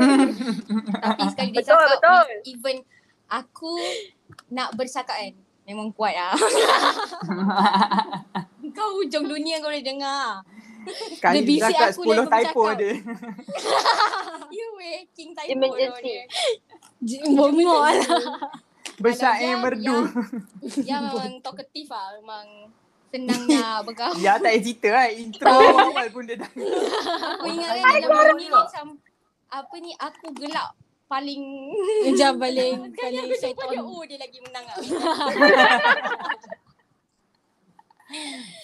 [1.02, 2.24] Tapi sekali dia Betul, cakap betul.
[2.46, 2.76] Even
[3.28, 3.72] Aku
[4.48, 6.34] Nak bercakap kan Memang kuat lah
[8.70, 10.42] Kau hujung dunia kau boleh dengar
[11.18, 12.78] Kali Dia bisik cakap aku 10 level typo bercakap.
[12.78, 12.94] dia.
[14.50, 16.02] You weh King typo Emergency.
[16.02, 16.22] dia.
[17.28, 17.96] Bongok lah
[18.96, 19.96] Bersyair Kalau merdu.
[19.96, 20.04] Yang,
[20.82, 22.46] yang memang talkative lah Memang
[23.10, 24.14] Senang nak bergaul.
[24.18, 25.06] Ya tak payah cerita lah.
[25.10, 26.46] Intro awal pun dia dah.
[26.46, 28.86] Aku ingat kan dalam ni macam
[29.46, 30.70] Apa ni Aku gelak
[31.04, 31.42] Paling.
[32.06, 34.76] Macam paling Kali paling syaitan Oh dia lagi menang lah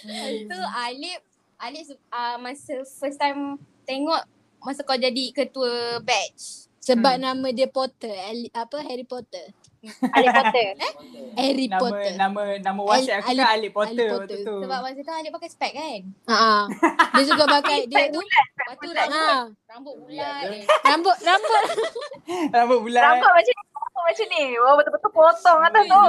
[0.06, 1.20] Lepas tu Alip
[1.56, 4.22] Alip uh, masa first time tengok
[4.58, 6.66] Masa kau jadi ketua batch.
[6.78, 7.22] Sebab Hmm.
[7.24, 9.50] nama dia Potter Ali, Apa Harry Potter
[9.84, 10.68] Harry Potter.
[11.36, 14.38] Harry Nama Potter nama nama WhatsApp aku Ali- kan Alip Potter waktu Potter.
[14.42, 14.56] tu.
[14.60, 16.40] Sebab masa tu Alip pakai spek kan Ha.
[17.12, 18.18] Dia juga pakai dia tu.
[18.18, 19.36] Lepas tu rambut Ha.
[19.66, 20.62] Rambut bulat eh.
[20.82, 21.62] Rambut rambut
[22.54, 23.02] Rambut bulat.
[23.04, 23.64] Rambut macam ni.
[23.66, 24.42] Rambut macam ni.
[24.56, 26.04] Oh betul-betul potong atas tu.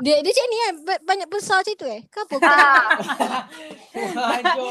[0.00, 2.00] dia dia macam ni kan ba- banyak besar macam tu eh.
[2.06, 2.34] Ke apa?
[2.38, 2.82] Ah,
[4.14, 4.66] lah tu.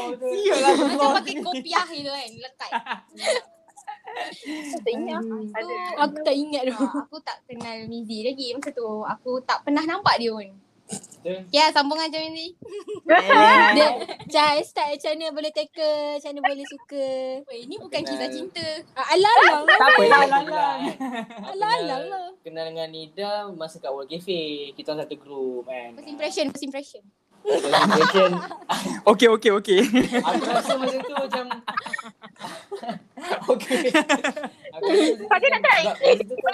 [0.90, 2.70] Macam pakai kopiah gitu kan Lekat
[4.76, 5.22] tak ingat.
[5.98, 6.76] Aku tak ingat tu.
[6.78, 8.86] Aku tak kenal Mizi lagi masa tu.
[9.02, 10.48] Aku tak pernah nampak dia pun.
[11.48, 12.52] Ya, sambungan macam ni.
[13.72, 13.88] Dia
[14.28, 17.06] Cah start macam mana boleh tackle, macam mana boleh suka.
[17.42, 18.66] Weh, ini bukan kisah cinta.
[18.92, 19.72] Ah, Alang-alang lah.
[19.72, 20.80] Tak apalah, Alang alang-alang.
[21.48, 22.26] Alang-alang lah.
[22.44, 24.42] Kenal dengan Nida masa kat World Cafe.
[24.76, 25.96] Kita orang satu group kan.
[25.96, 27.02] First impression, first impression.
[27.40, 28.30] First impression.
[29.04, 29.80] Okay, okay, okay.
[30.16, 31.44] Aku rasa masa tu macam
[33.54, 33.88] Okay.
[35.24, 35.82] Pada nak try.
[35.84, 36.52] Sebab masa tu kan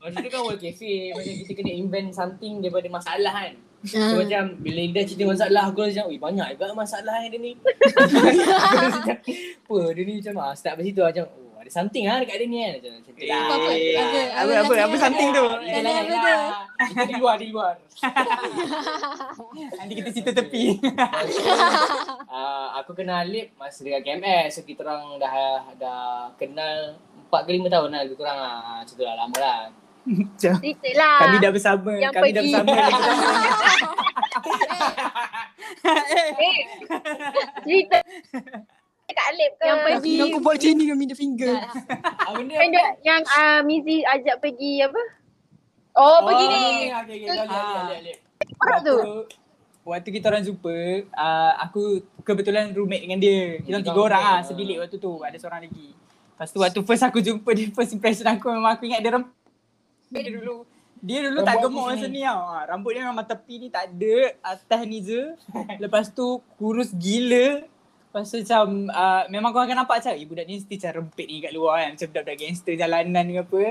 [0.00, 3.54] Masa tu kan World Cafe Macam kita kena invent something daripada masalah kan
[3.86, 4.18] So Ah.
[4.18, 7.52] macam bila Ida cerita masalah aku rasa macam Wih banyak juga masalah yang dia ni
[9.62, 12.46] Apa dia ni macam ah, Start dari situ macam Oh ada something lah dekat dia
[12.46, 14.06] ni kan Macam macam tu lah Apa, apa, Eh, apa,
[14.38, 15.44] apa, apa, apa something tu?
[15.50, 16.22] Dalam layan apa tu?
[16.22, 16.46] lah.
[16.86, 17.74] Kita di luar, di luar
[19.76, 20.64] Nanti kita cerita tepi.
[22.28, 25.34] uh, aku kenal Alip masa dekat KMS so kita orang dah
[25.74, 26.94] dah kenal
[27.26, 29.58] 4 ke 5 tahun lah lebih kurang lah macam tu lah lama lah
[30.38, 31.18] Cerita lah.
[31.18, 31.92] Kami dah bersama.
[31.98, 32.54] Yang Kami dah pergi.
[32.54, 32.74] bersama.
[36.36, 36.58] Eh,
[37.62, 37.98] cerita.
[39.06, 39.64] Kat Alip ke?
[39.64, 40.12] Yang pergi.
[40.12, 41.52] Yang aku buat macam ni dengan middle finger.
[42.18, 42.54] ah, benda
[43.00, 45.02] Yang, uh, Mizi ajak pergi apa?
[45.94, 46.58] Oh, pergi ni.
[46.58, 47.30] okay, okay, okay.
[47.32, 47.80] Alip, Ah.
[47.80, 48.18] Alip, Alip.
[48.58, 48.96] Orang tu.
[49.86, 50.74] Waktu kita orang jumpa,
[51.08, 51.82] uh, aku
[52.20, 53.62] kebetulan roommate dengan dia.
[53.62, 55.12] Kita orang tiga orang ah roommate, sebilik waktu tu.
[55.22, 55.88] Ada seorang lagi.
[55.94, 59.32] Lepas tu waktu first aku jumpa dia, first impression aku memang aku ingat dia rem-
[60.08, 60.66] dia dulu.
[60.98, 62.40] Dia dulu tak Rambut gemuk aku macam ni tau.
[62.42, 64.16] Ah, Rambut dia memang tepi ni tak ada.
[64.42, 65.22] Atas ni je.
[65.78, 66.26] Lepas tu
[66.58, 67.62] kurus gila.
[68.16, 71.26] Lepas tu macam uh, memang kau akan nampak macam eh budak ni mesti macam rempit
[71.28, 71.88] ni kat luar kan.
[71.92, 73.62] Macam budak-budak gangster jalanan ke apa.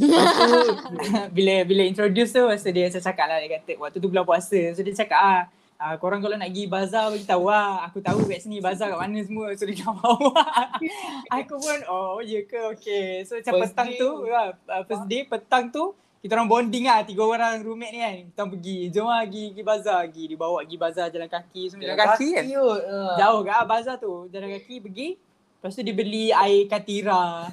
[0.00, 0.60] Lepas tu
[1.36, 4.60] bila bila introduce tu masa dia macam cakap lah dia kata waktu tu bulan puasa.
[4.72, 5.42] So dia cakap ah
[5.82, 7.82] Uh, korang kalau nak pergi bazar bagi tahu lah.
[7.90, 9.50] Aku tahu kat sini bazar kat mana semua.
[9.58, 10.46] So dia kat bawah.
[11.42, 13.26] aku pun oh ya ke okay.
[13.26, 14.30] So macam First petang day tu, tu.
[14.30, 15.90] uh, first day petang tu
[16.22, 18.14] kita orang bonding lah tiga orang roommate ni kan.
[18.30, 18.76] Kita orang pergi.
[18.94, 20.00] Jom lah pergi, pergi bazar.
[20.06, 21.62] Pergi dibawa pergi bazar jalan kaki.
[21.66, 22.44] Semua jalan, kaki, kan.
[22.46, 22.80] kot.
[22.86, 23.14] ah.
[23.18, 24.12] Jauh ke ah, bazar tu.
[24.30, 25.08] Jalan kaki pergi.
[25.18, 27.50] Lepas tu dia beli air katira.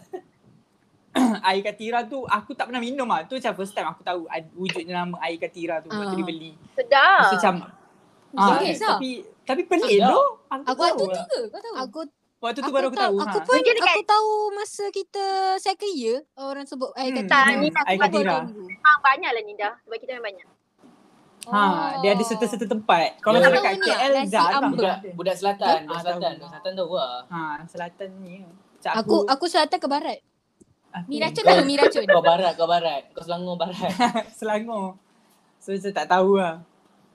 [1.50, 3.26] air katira tu aku tak pernah minum lah.
[3.26, 5.90] Tu macam first time aku tahu wujudnya nama air katira tu.
[5.90, 6.18] Waktu Ah.
[6.22, 6.52] dia beli.
[6.78, 7.02] Sedap.
[7.02, 7.54] Lepas tu macam
[8.38, 8.90] ah, Serius ah?
[8.94, 9.10] tapi
[9.50, 10.22] tapi pelik tu.
[10.46, 11.26] Aku tahu waktu tu lah.
[11.26, 11.40] ke?
[11.50, 11.76] Kau tahu?
[11.82, 12.00] Aku
[12.40, 13.16] Waktu tu aku baru aku tahu.
[13.20, 13.44] Aku ha.
[13.44, 15.26] pun Dia dekat- aku tahu masa kita
[15.60, 17.20] second year orang sebut air Hmm.
[17.20, 17.30] kata.
[17.30, 18.38] Tak, Hmm, ni aku katira.
[18.48, 19.70] Memang banyak lah Nida.
[19.78, 20.48] Sebab kita memang banyak.
[21.42, 21.62] Ha,
[22.00, 23.18] dia ada serta-serta tempat.
[23.18, 24.62] Kalau tahu dekat ni, KL jarang.
[24.62, 24.72] ambeng.
[24.78, 26.20] Budak, budak selatan, budak Ah, selatan.
[26.22, 26.32] tahu.
[26.38, 27.16] Budak selatan tahu lah.
[27.26, 28.36] Ha, selatan ni.
[28.46, 30.20] Macam Aku aku selatan ke barat.
[30.90, 32.04] aku Mi racun tahu, mi racun.
[32.06, 33.02] Kau barat, kau barat.
[33.12, 33.92] Kau Selangor barat.
[34.40, 34.96] Selangor.
[35.60, 36.56] So macam tak tahu lah.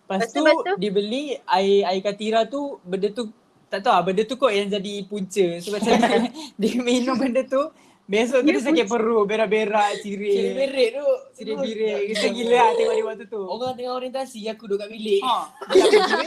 [0.05, 0.75] Lepas Lepas tu, tu lepas tu?
[0.77, 3.33] dia beli air air katira tu benda tu
[3.75, 5.47] tak tahu lah benda tu kot yang jadi punca.
[5.59, 7.63] So macam dia, dia minum benda tu
[8.05, 10.53] besok tu dia sakit perut, berak-berak, Ciri cirit.
[10.55, 11.09] berit tu.
[11.41, 12.01] Cirit birik.
[12.13, 13.43] Kita gila lah tengok dia waktu tu.
[13.43, 15.23] Orang tengah orientasi, aku duduk kat bilik.
[15.25, 15.37] Ha,
[15.73, 16.27] pergi.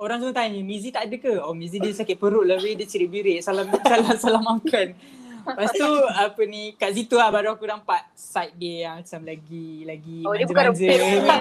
[0.00, 1.34] Orang semua tanya, Mizi tak ada ke?
[1.44, 3.38] Oh, Mizi dia sakit perut lah, weh, dia cirit birik.
[3.44, 4.96] Salam salah salah makan.
[5.44, 9.68] Lepas tu apa ni kat situ lah baru aku nampak side dia yang macam lagi
[9.84, 11.36] lagi Oh, dia bukan manja-manja.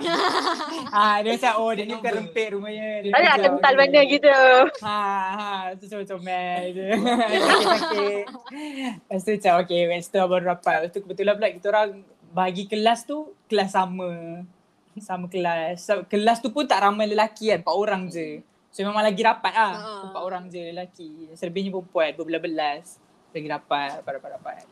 [0.92, 2.90] ha, dia macam oh dia ni bukan rempit rumahnya.
[3.02, 4.38] Dia Tak ada macam, kental mana gitu.
[4.84, 5.00] Ha
[5.34, 6.88] ha tu macam comel je.
[6.94, 8.24] Sakit-sakit.
[9.08, 10.76] Lepas tu macam okay lepas tu baru rapat.
[10.84, 11.90] Lepas tu kebetulan pula kita orang
[12.34, 14.12] bagi kelas tu kelas sama.
[15.00, 15.82] Sama kelas.
[15.82, 18.46] So, kelas tu pun tak ramai lelaki kan, empat orang je.
[18.74, 19.74] So memang lagi rapat lah.
[19.78, 20.02] Ah.
[20.10, 21.30] Empat orang je lelaki.
[21.38, 22.98] Selebihnya perempuan berbelas-belas.
[23.34, 24.66] Lagi rapat, rapat-rapat.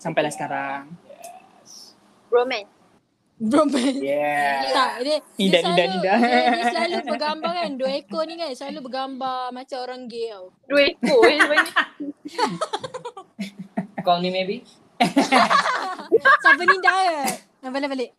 [0.00, 0.82] Sampailah sekarang.
[2.32, 2.72] Romance.
[3.40, 4.00] Bromance.
[4.00, 4.68] Yeah.
[4.68, 5.96] Tak, dia, dia selalu.
[6.04, 10.52] Dia, dia selalu bergambar kan, dua ekor ni kan selalu bergambar macam orang gay tau.
[10.68, 11.84] Dua ekor sebenarnya.
[14.00, 14.56] Call me maybe.
[16.40, 17.28] Siapa ni dah kan?
[17.60, 18.10] Nah, balik balik.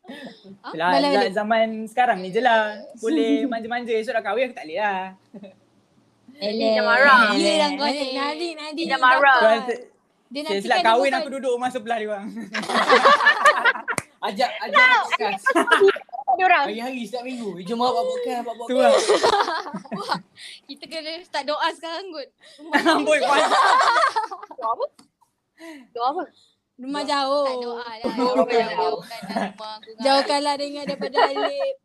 [0.73, 1.33] Lah, balik, za- balik.
[1.33, 2.77] zaman sekarang ni je lah.
[2.97, 3.93] Boleh manja-manja.
[3.93, 5.01] Esok dah kahwin aku tak boleh lah.
[6.41, 7.37] Dia marah.
[7.37, 8.07] Gila lah kau ni.
[8.17, 8.81] Nadi, Nadi.
[8.89, 9.39] Dia marah.
[10.31, 12.27] Dia nanti silap kan kahwin dia aku duduk rumah sebelah dia orang.
[14.21, 14.85] Ajak, ajak.
[15.17, 16.65] Ada orang.
[16.69, 17.57] Hari-hari setiap minggu.
[17.65, 18.77] Jom awak buat podcast, buat Tu podcast.
[18.77, 20.17] lah.
[20.69, 22.29] Kita kena start doa sekarang kot.
[22.93, 23.49] Amboi puas.
[24.53, 24.85] Doa apa?
[25.89, 26.23] Doa apa?
[26.77, 27.45] Rumah jauh.
[27.49, 28.13] Tak doa lah.
[28.13, 28.99] Oh, Jauhkan jauh.
[29.99, 31.75] Jauhkanlah dengan daripada Alip.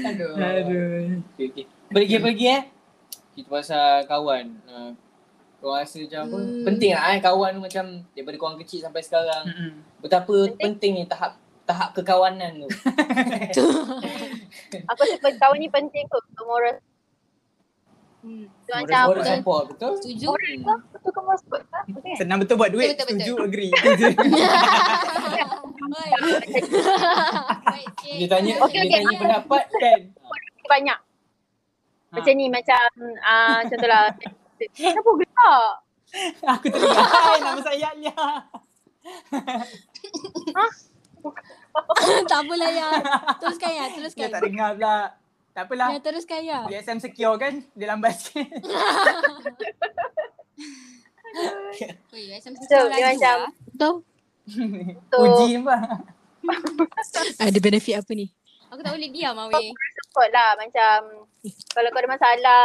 [0.00, 0.32] Aduh.
[0.34, 1.20] Aduh.
[1.36, 1.64] Okay, okay.
[1.92, 2.62] Pergi-pergi eh.
[3.34, 4.46] Kita pasal kawan.
[4.64, 4.90] Uh,
[5.58, 6.38] kau rasa macam apa?
[6.38, 6.64] Hmm.
[6.64, 9.44] Penting lah eh kawan tu macam daripada korang kecil sampai sekarang.
[9.44, 9.70] Mm-mm.
[9.98, 10.60] Betapa Penting.
[10.60, 11.32] penting ni tahap
[11.64, 12.68] tahap kekawanan tu.
[14.84, 16.76] Aku rasa kawan ni penting kot untuk moral.
[18.20, 18.48] Hmm.
[18.64, 19.36] Macam Moral apa?
[19.36, 19.92] support betul?
[20.00, 20.26] Setuju?
[20.30, 21.62] Moral tu betul ke moral support?
[21.66, 22.16] Tak, kan?
[22.16, 22.88] Senang betul buat duit.
[22.90, 23.46] Betul, betul, Setuju, betul.
[23.46, 23.72] agree.
[27.64, 27.92] Baik.
[28.02, 28.96] Dia tanya, Okey, dia okey.
[28.98, 30.00] tanya pendapat kan.
[30.64, 30.98] banyak.
[32.14, 32.22] Ha.
[32.22, 32.86] Macam ni macam
[33.26, 34.14] uh, contohlah
[34.70, 35.70] kenapa gelak?
[36.46, 37.10] Aku terdengar.
[37.10, 38.14] Hai, nama saya Alia.
[42.30, 42.88] tak apalah ya.
[43.42, 44.30] Teruskan ya, teruskan.
[44.30, 45.18] Dia tak dengar pula.
[45.58, 45.88] Tak apalah.
[45.90, 46.60] Ya, teruskan ya.
[46.70, 47.66] Dia SM secure kan?
[47.74, 48.46] Dia lambat sikit.
[52.14, 53.36] Oi, macam So, dia macam
[53.74, 53.94] Tahu?
[55.10, 55.76] so, Uji apa?
[57.42, 58.30] Ada benefit apa ni?
[58.70, 59.74] Aku tak boleh diam weh.
[60.14, 61.26] Support lah macam
[61.74, 62.62] kalau kau ada masalah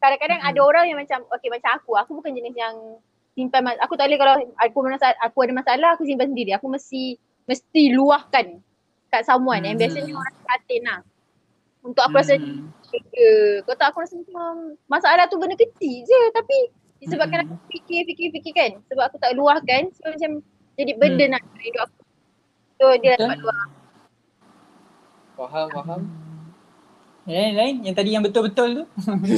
[0.00, 2.72] kadang-kadang ada orang yang macam okay macam aku aku bukan jenis yang
[3.36, 6.72] simpan mas- aku tak boleh kalau aku masalah, aku ada masalah aku simpan sendiri aku
[6.72, 8.56] mesti mesti luahkan
[9.12, 9.84] kat someone and Hmm.
[9.84, 11.00] biasanya orang prihatin lah
[11.84, 12.72] untuk aku rasa Hmm.
[13.12, 16.72] ya kau tak aku rasa macam masalah tu benda kecil je tapi
[17.04, 17.52] disebabkan Hmm.
[17.52, 20.40] aku fikir fikir fikir kan sebab aku tak luahkan so macam
[20.80, 22.00] jadi burden lah dalam hidup aku
[22.80, 23.28] so dia Betul.
[23.28, 23.68] dapat luah
[25.36, 26.25] Faham, faham.
[27.26, 27.74] Lain, lain.
[27.82, 28.84] Yang tadi yang betul-betul tu.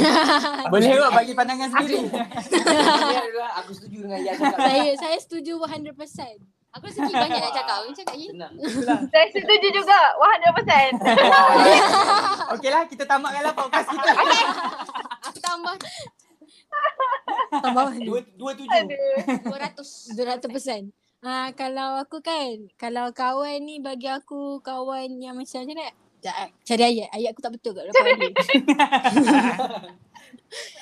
[0.73, 2.05] Boleh kok bagi pandangan sendiri.
[3.65, 4.57] Aku setuju dengan cakap.
[4.61, 5.97] saya saya setuju 100%.
[6.69, 7.77] Aku rasa banyak nak cakap.
[7.81, 8.15] Aku cakap.
[8.21, 8.53] Senang.
[9.09, 11.01] saya setuju juga 100%
[12.61, 14.11] Okey lah, kita tamatkanlah podcast kita.
[15.33, 15.75] Aku tambah
[17.49, 18.69] Tambah Dua, dua tujuh.
[18.69, 19.49] Aduh.
[19.49, 20.93] 200.
[20.93, 20.93] 200%.
[21.25, 26.08] Ah kalau aku kan, kalau kawan ni bagi aku kawan yang macam macam mana?
[26.19, 26.51] Sekejap, eh.
[26.67, 27.09] Cari ayat.
[27.15, 28.31] Ayat aku tak betul kat belakang ni.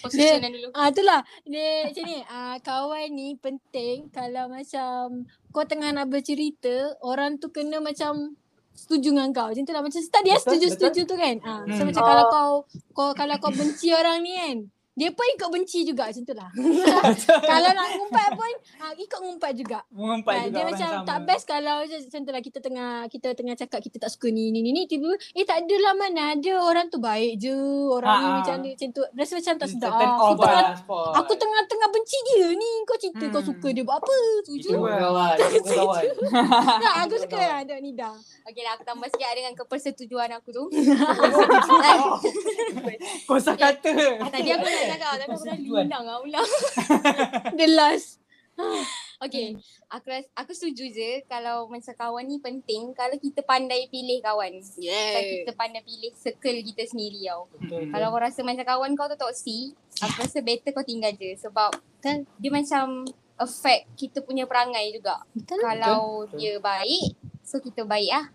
[0.07, 0.69] Dulu.
[0.73, 1.21] Ah itulah.
[1.45, 2.19] Dia macam ni.
[2.31, 8.39] Ah kawan ni penting kalau macam kau tengah nak bercerita, orang tu kena macam
[8.73, 9.51] setuju dengan kau.
[9.51, 9.83] Macam tu lah.
[9.83, 11.37] Macam ya Betul, setuju-setuju tu kan.
[11.45, 11.89] Ah, so Hmm.
[11.91, 12.53] macam kalau kau,
[12.95, 14.57] kau kalau kau benci orang ni kan,
[14.97, 16.49] dia pun ikut benci juga macam tu lah.
[17.47, 19.79] kalau nak ngumpat pun, ah, ikut ngumpat juga.
[19.91, 21.05] Mengumpat Ah, juga dia orang macam sama.
[21.05, 24.49] tak best kalau macam tu lah kita tengah kita tengah cakap kita tak suka ni
[24.49, 27.55] ni ni ni tiba eh tak adalah mana ada orang tu baik je
[27.87, 28.35] orang Ha, ni ha.
[28.39, 30.75] macam ni macam tu rasa macam tak sedap ah, aku tengah lah.
[31.15, 33.49] aku tengah-tengah benci dia ni kau cerita kau Hmm.
[33.53, 36.03] suka dia buat apa setuju bukan kawan, itu kawan.
[36.79, 38.11] tak aku suka lah Dok Nida
[38.47, 40.65] Okey lah aku tambah sikit dengan kepersetujuan aku tu.
[43.27, 43.93] Kosa kata.
[44.23, 45.85] Tadi aku nak cakap tapi aku dah Persetujuan.
[45.85, 46.49] ulang lah ulang.
[47.55, 48.11] the last
[49.19, 49.53] Okey,
[49.89, 54.49] aku ras- aku setuju je kalau macam kawan ni penting kalau kita pandai pilih kawan.
[54.57, 57.49] Kalau yeah kita pandai pilih circle kita sendiri tau.
[57.51, 57.93] Betul.
[57.93, 61.69] Kalau kau rasa macam kawan kau tu toxic, aku rasa better kau tinggal je sebab
[61.99, 63.05] kan dia macam
[63.37, 65.21] affect kita punya perangai juga.
[65.31, 66.37] betul Kalau Betul.
[66.39, 67.05] dia baik,
[67.41, 68.27] so kita baik lah.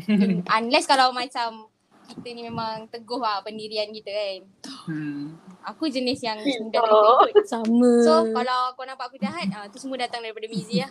[0.58, 1.69] Unless kalau macam
[2.10, 4.40] kita ni memang teguh lah pendirian kita kan.
[4.84, 5.38] Hmm.
[5.62, 7.20] Aku jenis yang mudah Oh.
[7.22, 7.44] terikut.
[7.44, 10.90] sama So kalau kau nampak aku jahat, ah tu semua datang daripada Mizi lah.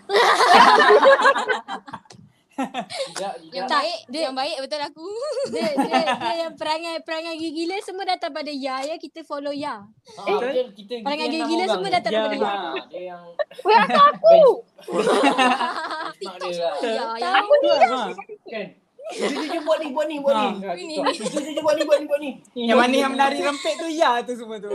[3.50, 5.08] Yang baik, dia- yang baik betul aku.
[5.48, 9.80] dia, dia, dia yang perangai-perangai gila semua datang pada Ya ya kita follow Ya
[10.14, 10.68] Ah, betul.
[10.68, 11.96] Kita kita Perangai yang enam gila orang semua ni.
[11.96, 12.20] datang Ya.
[12.20, 12.52] daripada Ya
[12.84, 13.24] Dia yang
[13.62, 14.40] Weh aku aku.
[16.20, 16.76] dia lah.
[16.84, 18.02] Ya, yang Aku ni ha.
[18.46, 18.68] Kan?
[19.10, 20.48] Dia buat ni, buat ni, buat ni.
[20.70, 20.70] Ah.
[20.70, 21.02] Ah, gitu.
[21.42, 22.32] Dia buat ni, buat ni, buat ni.
[22.54, 24.70] Yang mana yang menari rempit tu ya tu semua tu.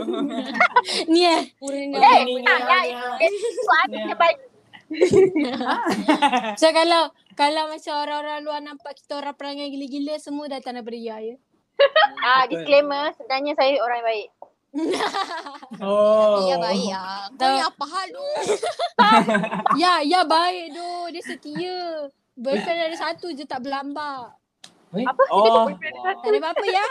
[1.07, 1.41] Ni eh.
[1.55, 1.83] Eh,
[2.43, 2.99] tak, ya, ya.
[3.23, 4.37] Itu baik.
[6.59, 11.17] So kalau kalau macam orang-orang luar nampak kita orang perangai gila-gila semua datang daripada Ya
[11.19, 11.35] ya
[12.23, 14.29] Ah, disclaimer sebenarnya saya orang yang baik.
[15.79, 16.43] Oh.
[16.47, 17.31] Ya baik lah.
[17.35, 18.27] Kau ni apa hal tu?
[19.79, 21.07] Ya, ya baik doh.
[21.11, 22.11] Dia setia.
[22.35, 24.35] Boyfriend ada satu je tak berlambak.
[24.91, 25.23] Apa?
[25.31, 25.71] Oh.
[25.71, 26.85] Tak ada apa-apa ya.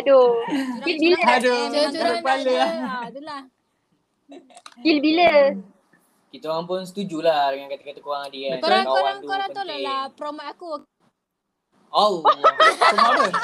[0.00, 0.40] Aduh.
[0.84, 1.18] Gil bila?
[1.36, 1.60] Aduh.
[1.68, 2.52] Curang tak kepala ada.
[2.52, 2.70] lah.
[2.72, 3.40] Ha, itulah.
[4.80, 5.30] Gil bila?
[6.30, 8.58] Kita orang pun setuju lah dengan kata-kata korang tadi kan.
[8.62, 10.70] Korang korang tu korang tahu lah lah promote aku.
[11.90, 12.30] Apa?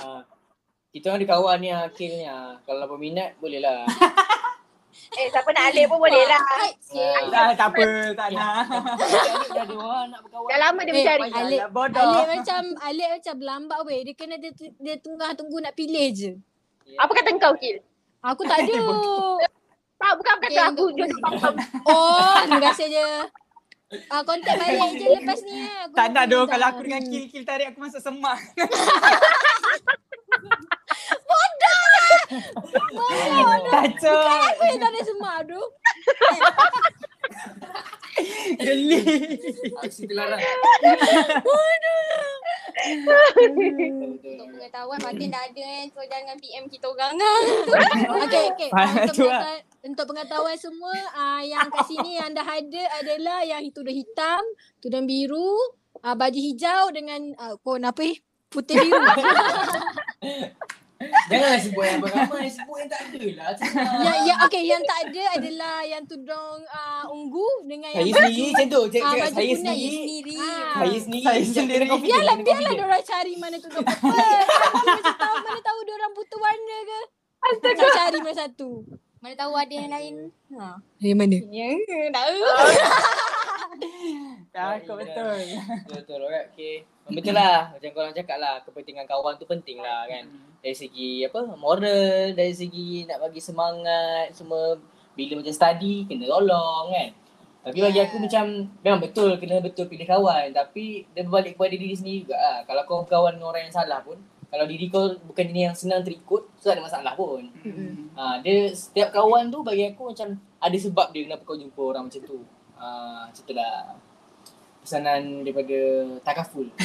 [0.06, 0.22] Ah.
[0.94, 2.36] Kita orang ada kawan ni akhirnya.
[2.62, 3.84] Kalau berminat boleh lah.
[5.14, 6.42] Eh, siapa nak alih pun boleh lah.
[6.42, 7.22] Hide sikit.
[7.30, 8.64] Tak, apa, tak nak.
[9.48, 10.48] Dah nak berkawan.
[10.50, 11.30] Dah lama dia Eh, mencari.
[11.30, 11.62] Alik
[12.34, 14.00] macam Alik macam berlambak weh.
[14.02, 16.30] Dia kena dia, dia tengah tunggu nak pilih je.
[16.98, 17.78] Apa kata kau, Gil?
[18.20, 18.74] Aku tak ada.
[19.96, 20.84] Tak, bukan kata aku.
[20.92, 21.54] faham.
[21.88, 23.06] Oh, terima kasih je.
[24.12, 25.88] Ah, kontak balik je lepas ni eh.
[25.88, 28.36] Aku Tak nak doh kalau aku dengan kill-kill tarik aku masuk semak.
[33.72, 34.20] Kacau.
[34.26, 35.62] Apa yang tak ada semak tu?
[38.56, 39.00] Geli.
[39.80, 40.04] Aksi.
[44.26, 45.86] Untuk pengetahuan Fatin dah ada kan.
[45.92, 47.40] So jangan PM kita orang lah.
[48.26, 48.68] Okay, okay.
[48.72, 52.82] Faham Ah, untuk tu pengetahuan, untuk pengetahuan semua uh, yang kat sini yang dah ada
[53.00, 54.42] adalah yang tudung hitam,
[54.82, 55.56] tudung biru,
[56.02, 58.16] uh, baju hijau dengan uh, kon apa eh?
[58.46, 59.02] Putih biru.
[60.96, 63.48] Janganlah sebut yang ramai, sebut yang tak ada lah.
[64.00, 68.48] yang yang okey yang tak ada adalah yang tudung uh, ungu dengan Saya yang sendiri
[68.48, 68.82] macam tu.
[68.88, 69.92] Cik, Ah, cakap baju saya sendiri.
[69.92, 70.36] Sendiri.
[70.40, 70.72] Ah.
[70.72, 71.26] Saya sendiri.
[71.26, 74.08] Saya Macam sendiri kena confident, Biarlah, biarlah diorang cari mana tudung purple.
[74.08, 77.00] mana tahu, mana tahu diorang butuh warna ke.
[77.36, 77.84] Astaga.
[77.92, 78.70] cari mana satu.
[79.20, 80.14] Mana tahu ada yang lain.
[80.54, 80.66] Ha.
[80.96, 81.36] Yang mana?
[81.50, 81.68] Ya,
[82.08, 82.36] tahu.
[84.48, 85.36] Cakap betul.
[85.86, 86.48] Betul, alright.
[86.50, 86.88] Okay.
[87.06, 87.68] Betul lah.
[87.70, 88.54] Macam korang cakap lah.
[88.64, 90.24] Kepentingan kawan tu penting lah kan.
[90.60, 92.32] Dari segi apa, moral.
[92.32, 94.32] Dari segi nak bagi semangat.
[94.32, 94.76] Semua.
[95.16, 97.10] Bila macam study, kena tolong kan.
[97.66, 100.54] Tapi bagi aku macam, memang betul kena betul pilih kawan.
[100.54, 102.58] Tapi dia berbalik kepada diri sendiri juga lah.
[102.62, 104.14] Kalau kau berkawan dengan orang yang salah pun.
[104.46, 107.50] Kalau diri kau bukan diri yang senang terikut, so ada masalah pun.
[108.14, 112.06] Ha, dia setiap kawan tu bagi aku macam ada sebab dia kenapa kau jumpa orang
[112.06, 112.38] macam tu.
[112.78, 112.86] Ha,
[113.26, 113.98] macam tu lah.
[114.86, 115.78] Pesanan daripada
[116.22, 116.70] Takaful.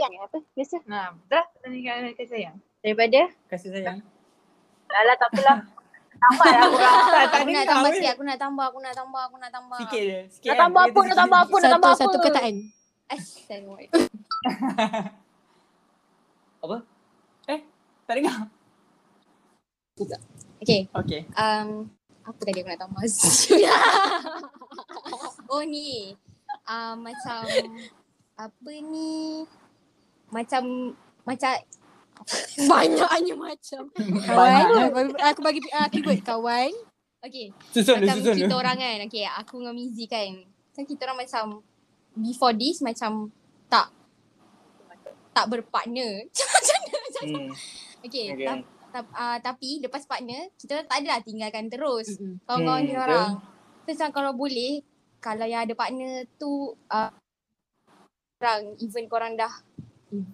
[0.00, 0.38] Yang apa?
[0.56, 0.76] Biasa.
[0.88, 2.56] Nah, dah tanya kat sayang.
[2.80, 3.20] Daripada
[3.50, 4.00] Kasih sayang.
[4.92, 5.58] Alah tak apalah.
[6.22, 6.94] Tambah lah korang.
[7.02, 9.78] Tak, tak Aku nak tambah sikit, aku nak tambah, aku nak tambah, aku nak tambah.
[9.82, 10.18] Sikit je.
[10.30, 10.62] Sikit Nak kan.
[10.62, 11.98] tambah apa, nak tambah apa, nak tambah apa.
[11.98, 12.54] satu kataan.
[13.10, 14.02] Assalamualaikum.
[18.12, 18.44] Tak dengar.
[20.60, 21.24] Okay, Okay.
[21.32, 21.88] um,
[22.28, 23.00] apa tadi aku nak tambah?
[25.48, 26.12] oh ni,
[26.68, 27.40] uh, macam,
[28.36, 29.48] apa ni,
[30.32, 31.52] macam, macam,
[32.70, 33.82] Banyaknya macam.
[33.98, 34.62] Kawan.
[35.32, 36.70] Aku bagi uh, keyword kawan.
[37.18, 37.50] okay.
[37.74, 40.30] Susun macam susun kita orang kan, okay, aku dengan Mizi kan.
[40.70, 41.44] Macam kita orang macam,
[42.14, 43.30] before this macam
[43.66, 43.90] tak,
[45.32, 46.28] tak berpartner.
[46.52, 46.96] Macam mana?
[47.00, 47.48] Macam Hmm.
[48.02, 48.44] Okay, Okay.
[48.50, 48.60] okay.
[48.92, 52.20] Ta- uh, tapi lepas partner, kita orang tak adalah tinggalkan terus.
[52.44, 53.30] Kawan-kawan Hmm, kita orang.
[53.82, 54.84] So macam kalau boleh,
[55.16, 57.08] kalau yang ada partner tu, uh,
[58.38, 59.48] orang, even korang dah,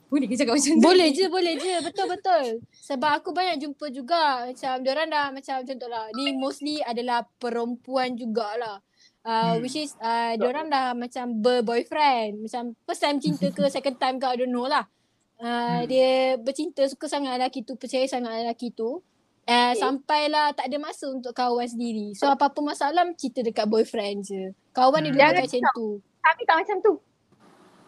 [0.08, 0.82] boleh ke cakap macam tu?
[0.82, 1.74] Boleh je, boleh je.
[1.80, 2.44] Betul betul.
[2.74, 6.04] Sebab aku banyak jumpa juga macam diorang dah macam macam tu lah.
[6.12, 8.82] Ni mostly adalah perempuan jugalah.
[9.20, 9.60] Uh, Hmm.
[9.60, 12.40] which is uh, diorang dah macam ber-boyfriend.
[12.40, 14.88] Macam first time cinta ke second time ke I don't know lah.
[15.36, 15.46] Uh,
[15.78, 15.86] Hmm.
[15.86, 18.98] Dia bercinta suka sangat lelaki tu, percaya sangat lelaki tu.
[19.44, 22.12] Uh, sampailah tak ada masa untuk kawan sendiri.
[22.12, 24.42] So apa-apa masalah cerita dekat boyfriend je.
[24.70, 25.14] Kawan ni Hmm.
[25.14, 25.88] dulu Jangan macam tu.
[26.18, 26.92] kami tak macam tu.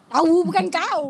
[0.09, 1.03] Tahu bukan kau.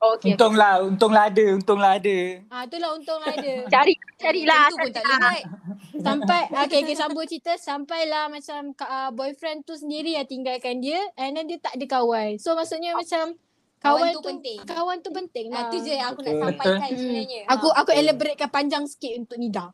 [0.00, 0.32] Oh, okay.
[0.32, 2.16] Untunglah, untunglah ada, untunglah ada.
[2.48, 3.52] Ah itulah untunglah ada.
[3.76, 4.64] Cari, carilah.
[4.64, 5.44] Macam tu pun tak boleh buat.
[6.08, 11.36] Sampai okay, okay sambung cerita sampailah macam uh, boyfriend tu sendiri yang tinggalkan dia and
[11.36, 12.40] then dia tak ada kawan.
[12.40, 13.36] So maksudnya macam
[13.80, 14.58] Kawan kawan, tu penting.
[14.64, 15.72] Kawan tu penting Nah, lah.
[15.72, 16.44] tu je yang aku nak Betul.
[16.52, 17.00] sampaikan Hmm.
[17.00, 17.40] sebenarnya.
[17.48, 17.76] Aku Ha.
[17.80, 19.66] aku elaboratekan panjang sikit untuk Nida.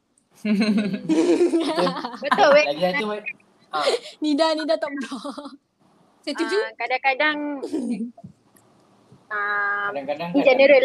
[2.22, 2.66] Betul weh.
[2.66, 3.05] Lagi satu
[4.22, 5.22] Nida Nida tak mudah.
[6.22, 6.59] Setuju?
[6.59, 7.37] Ah, kadang-kadang
[9.37, 10.82] ah, kadang-kadang in general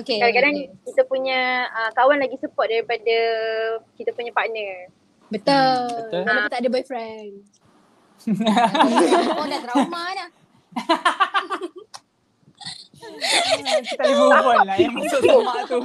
[0.00, 0.16] Okay.
[0.16, 3.16] kadang-kadang kita punya ah, kawan lagi support daripada
[4.00, 4.88] kita punya partner.
[5.28, 5.84] Betul.
[6.08, 6.22] betul.
[6.24, 7.32] Walaupun tak ada boyfriend.
[9.36, 10.28] Kau dah trauma dah.
[13.84, 15.80] Kita boleh move on lah yang masuk semak tu.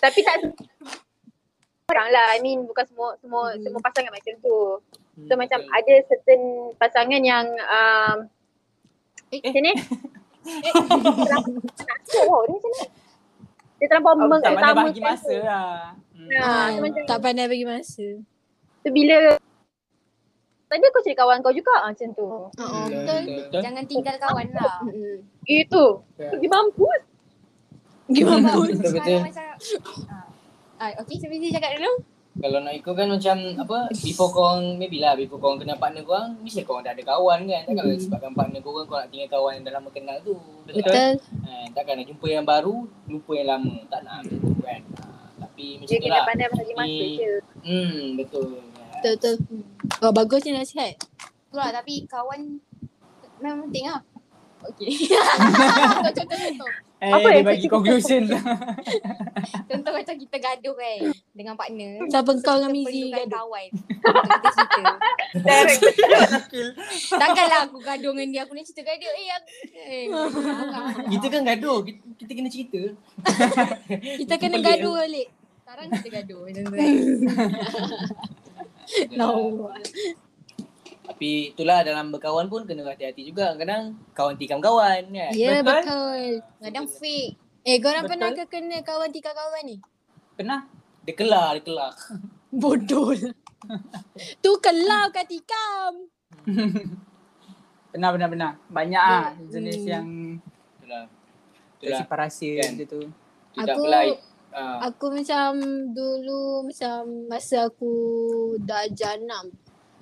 [0.00, 2.26] Tapi tak semua orang lah.
[2.32, 4.56] I mean bukan semua semua semua pasangan macam tu.
[5.28, 8.16] So macam ada certain pasangan yang um,
[9.32, 9.40] Eh.
[9.40, 9.72] macam ni.
[12.28, 12.82] Oh, dia macam ni.
[13.80, 15.72] Dia terlampau Oh, tak pandai bagi masa lah.
[16.12, 16.28] Hmm.
[16.28, 18.06] Ha, Ah, macam tak pandai bagi masa.
[18.82, 19.40] tu bila
[20.72, 22.24] Tadi kau cari kawan kau juga ah, macam tu.
[22.24, 23.20] Uh, Betul, betul.
[23.28, 23.60] betul.
[23.60, 24.76] Jangan tinggal kawan lah.
[25.44, 25.84] Itu.
[26.16, 26.32] Ya.
[26.32, 27.00] Pergi mampus.
[28.08, 28.50] Gimana?
[28.56, 29.00] Betul, betul.
[29.00, 29.44] Kalau macam
[30.80, 31.92] Ah, okay, siapa cakap dulu?
[32.32, 36.64] Kalau nak ikutkan macam apa before korang maybe lah before korang kenal partner korang mesti
[36.64, 38.00] korang dah ada kawan kan takkan mm.
[38.08, 40.88] sebabkan partner korang kau nak tinggal kawan yang dah lama kenal tu betul, tak?
[40.88, 41.12] Betul.
[41.44, 45.04] Ha, takkan nak jumpa yang baru lupa yang lama tak nak macam tu kan ha,
[45.44, 47.32] tapi macam Dia tu kena lah pandai bagi masa je.
[47.68, 48.48] hmm betul
[49.02, 49.36] Betul betul.
[49.98, 50.94] Oh bagus je nasihat.
[51.50, 52.62] Tu lah, tapi kawan
[53.42, 53.98] memang penting lah.
[54.62, 54.94] Okay.
[56.06, 56.72] contoh, contoh, contoh.
[57.02, 58.30] Eh, Apa dia yang bagi conclusion.
[59.68, 61.98] Contoh macam kita gaduh kan dengan partner.
[62.06, 63.26] Siapa kau dengan Mizi gaduh?
[63.42, 63.68] kawan.
[63.74, 64.82] Kita cerita.
[67.26, 68.40] Takkanlah aku gaduh dengan dia.
[68.46, 69.10] Aku ni cerita gaduh.
[69.18, 69.50] Eh, aku...
[69.74, 70.06] Eh,
[71.10, 72.80] kita kan gaduh kita, kita kena cerita
[74.22, 75.28] Kita kena gaduh balik.
[75.62, 76.86] sekarang kita gaduh macam tu kan.
[81.02, 85.66] Tapi itulah dalam berkawan pun kena hati-hati juga kadang kawan tikam kawan kan Ya Betul.
[85.82, 86.22] betul.
[86.60, 87.34] Kadang fake.
[87.62, 88.12] Eh korang Betul.
[88.12, 89.76] pernah ke kena kawan tikar kawan ni?
[90.32, 90.66] Pernah?
[91.02, 91.92] Dia kelar, dia kelar.
[92.52, 93.34] Bodoh lah.
[94.38, 95.92] tu kelab kat tikam.
[97.88, 98.52] Benar benar benar.
[98.66, 99.88] Banyak ah jenis Hmm.
[99.88, 100.06] yang
[100.76, 101.04] Itulah.
[101.76, 101.98] Itulah.
[101.98, 102.72] simpan rahsia Kan.
[102.74, 103.02] dia tu.
[103.52, 104.08] Tidak Aku- belai.
[104.50, 104.84] Ah.
[104.84, 105.56] Aku macam
[105.90, 107.92] dulu macam masa aku
[108.60, 109.48] dah janam.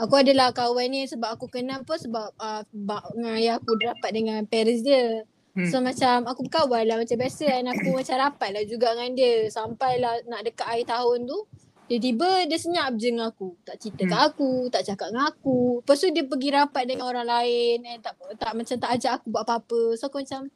[0.00, 4.10] Aku adalah kawan ni sebab aku kenal apa sebab uh, bak dengan ayah aku rapat
[4.16, 5.28] dengan parents dia.
[5.52, 5.68] Hmm.
[5.68, 9.52] So macam aku berkawan lah macam biasa dan aku macam rapat lah juga dengan dia.
[9.52, 11.38] Sampailah nak dekat akhir tahun tu.
[11.90, 13.58] Tiba-tiba dia senyap je dengan aku.
[13.66, 15.84] Tak cerita kat aku, tak cakap dengan aku.
[15.84, 19.26] Lepas tu dia pergi rapat dengan orang lain and tak, tak macam tak ajak aku
[19.28, 19.80] buat apa-apa.
[20.00, 20.48] So aku macam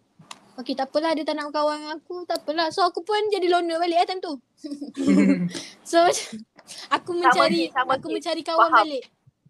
[0.54, 2.70] Okay tak apalah dia tak nak kawan dengan aku tak apalah.
[2.70, 4.38] So aku pun jadi loner balik lah time tu.
[5.90, 6.26] so macam
[6.96, 8.14] aku mencari sama aku ni.
[8.22, 8.86] mencari kawan Faham.
[8.86, 9.04] balik.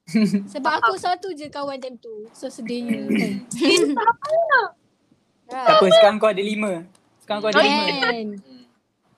[0.53, 2.29] Sebab aku satu je kawan time tu.
[2.37, 3.33] So sedihnya kan.
[5.49, 6.85] Tak apa sekarang kau ada lima.
[7.25, 8.37] Sekarang kau ada lima.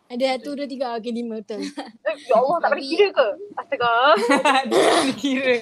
[0.06, 0.94] Ada satu, dua, tiga.
[1.02, 1.58] Okay lima betul.
[1.58, 3.28] Eh, ya Allah tak boleh kira ke?
[3.58, 3.94] Astaga.
[4.70, 5.56] Dia kira.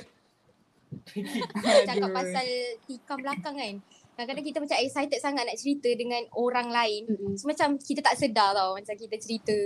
[1.88, 2.46] cakap pasal
[2.84, 3.74] tikam belakang kan.
[4.14, 7.09] Kadang-kadang kita macam excited sangat nak cerita dengan orang lain.
[7.09, 7.34] Mm-mm.
[7.40, 9.56] So macam kita tak sedar tau macam kita cerita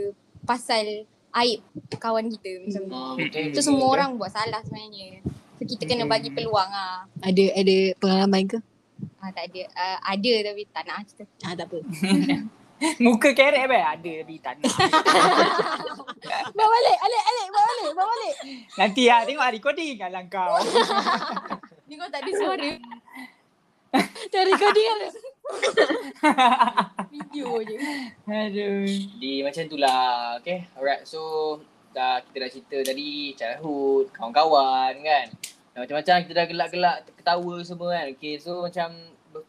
[0.46, 1.04] pasal
[1.42, 1.60] aib
[1.98, 3.02] kawan kita macam tu.
[3.18, 5.20] Betul, So semua orang buat salah sebenarnya.
[5.58, 7.02] So kita kena bagi peluang ah.
[7.18, 8.58] Ada ada pengalaman ke?
[9.18, 9.62] Ah tak ada.
[9.74, 11.24] Uh, ada tapi tak nak cerita.
[11.42, 11.78] Ah tak apa.
[13.02, 13.98] Muka kerek apa?
[13.98, 14.70] Ada tapi tak nak.
[16.56, 18.36] Bawa balik, Alik, Alik, bawa balik, bawa balik.
[18.78, 20.54] Nanti lah tengok lah recording kalau kau.
[21.90, 22.70] Ni kau tak ada suara
[24.28, 24.94] Cari kau dia.
[27.10, 27.76] video je.
[28.28, 28.84] Aduh.
[28.86, 30.38] Jadi macam tu lah.
[30.38, 30.70] Okay.
[30.78, 31.02] Alright.
[31.02, 31.58] So
[31.90, 35.26] dah kita dah cerita tadi childhood, kawan-kawan kan.
[35.84, 38.06] Macam-macam kita dah gelak-gelak ketawa semua kan.
[38.16, 38.34] Okay.
[38.40, 38.88] So macam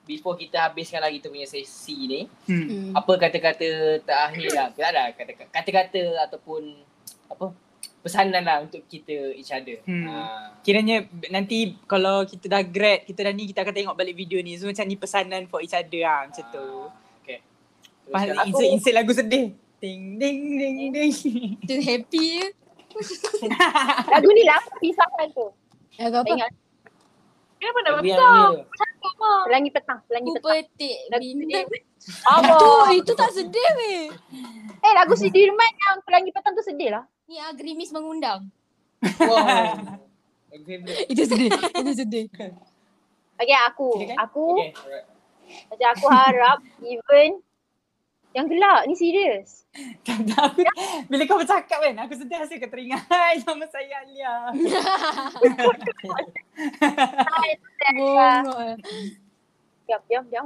[0.05, 2.21] before kita habiskan lagi kita punya sesi ni.
[2.45, 2.93] Hmm.
[2.93, 4.67] Apa kata-kata terakhir lah.
[4.75, 6.83] Tak ada kata- kata-kata ataupun
[7.29, 7.53] apa
[7.99, 9.83] pesanan lah untuk kita each other.
[9.83, 10.07] Hmm.
[10.07, 10.55] Ah.
[10.63, 14.55] Kiranya nanti kalau kita dah grad, kita dah ni kita akan tengok balik video ni.
[14.55, 16.67] So macam ni pesanan for each other lah macam tu.
[17.23, 17.39] Okay.
[18.09, 18.45] Pas Teruskan.
[18.47, 19.45] insert, insert lagu sedih.
[19.79, 21.11] Ding ding ding ding.
[21.63, 22.47] Tu happy je.
[24.11, 25.47] Lagu ni lah pisahan tu.
[25.99, 26.23] Eh apa?
[26.23, 26.51] Ingat.
[27.59, 28.31] Kenapa nak besar?
[28.55, 28.63] tu.
[29.19, 30.51] Pelangi petang, pelangi Ku petang.
[30.63, 31.67] petik Lagu bintang.
[32.23, 32.55] Apa?
[32.55, 32.71] Tu
[33.03, 34.03] itu tak sedih weh.
[34.79, 37.03] Eh lagu Sudirman yang pelangi petang tu sedih lah.
[37.27, 38.47] Ni ah gerimis mengundang.
[39.19, 39.99] Wow.
[41.11, 41.51] Itu sedih.
[41.51, 42.25] Itu sedih.
[43.39, 44.17] Okay aku, Silakan.
[44.19, 44.69] aku Okay.
[44.75, 45.05] Alright.
[45.71, 47.39] macam aku harap even
[48.29, 49.65] yang gelak ni serius.
[50.05, 50.61] Tahu.
[51.09, 53.01] Bila kau bercakap kan, aku sedar rasa kau teringat.
[53.09, 54.33] Hai, nama saya Alia.
[57.89, 58.77] Bongok.
[59.85, 60.45] Diam, diam, diam.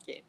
[0.00, 0.24] Okay.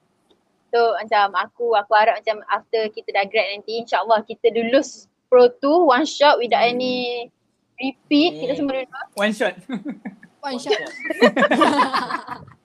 [0.69, 5.45] So macam aku, aku harap macam after kita dah grad nanti insyaAllah kita lulus Pro
[5.47, 7.29] 2 one shot without any
[7.77, 8.43] repeat.
[8.43, 8.59] Kita Hmm.
[8.59, 8.87] semua dulu.
[9.15, 9.55] One shot.
[10.41, 10.81] One shot.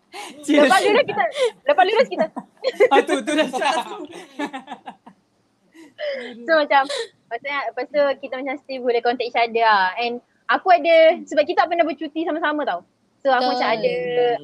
[0.46, 0.70] Cheers.
[0.70, 1.24] Lepas lulus kita,
[1.66, 2.26] lepas lulus kita.
[2.90, 3.76] Ah, tu, tu dah shot.
[6.44, 6.82] So macam,
[7.30, 9.94] maksudnya lepas tu kita macam still boleh contact each other lah.
[9.98, 12.80] And aku ada, sebab kita tak pernah bercuti sama-sama tau.
[13.24, 13.52] So aku Betul.
[13.56, 13.92] macam ada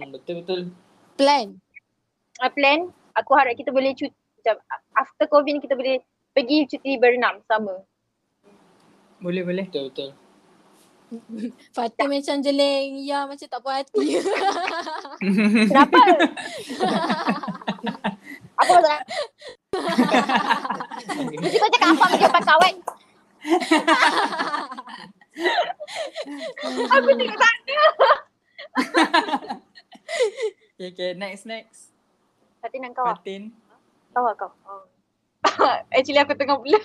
[0.00, 0.60] Hmm, betul-betul.
[1.20, 1.46] Plan.
[2.40, 4.56] uh, plan, aku harap kita boleh cuti, macam
[4.96, 6.00] after COVID ni kita boleh
[6.32, 7.84] pergi cuti berenam sama.
[9.20, 9.68] Boleh, boleh.
[9.68, 10.16] Betul-betul.
[11.76, 13.02] Fatih macam jeleng.
[13.02, 14.20] Ya macam tak puas hati.
[15.66, 15.98] Kenapa?
[18.60, 19.00] apa masalah?
[21.40, 22.74] Mesti kau cakap apa macam pasal kawan.
[26.92, 27.72] aku tengok sana.
[30.76, 31.16] Okay, okay.
[31.16, 31.96] Next, next.
[32.60, 33.08] Fatin dan kau.
[33.08, 33.48] Fatin.
[34.12, 34.52] Kau lah kau.
[34.68, 34.84] Oh.
[35.88, 36.76] Actually aku tengah pula.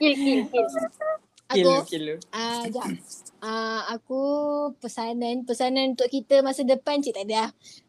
[0.00, 0.64] kill, kill, kill.
[1.48, 2.20] Aku kill.
[2.28, 2.84] Ah, uh, jap.
[3.40, 4.22] Uh, aku
[4.84, 7.44] pesanan pesanan untuk kita masa depan cik tak ada.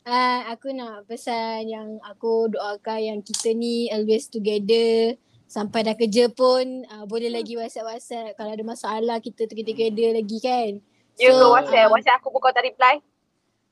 [0.07, 5.19] Uh, aku nak pesan yang aku doakan yang kita ni always together
[5.49, 10.71] sampai dah kerja pun uh, boleh lagi WhatsApp-WhatsApp kalau ada masalah kita together lagi kan.
[11.19, 11.83] You So, go WhatsApp.
[11.83, 12.95] ah, WhatsApp aku pun kau tak reply.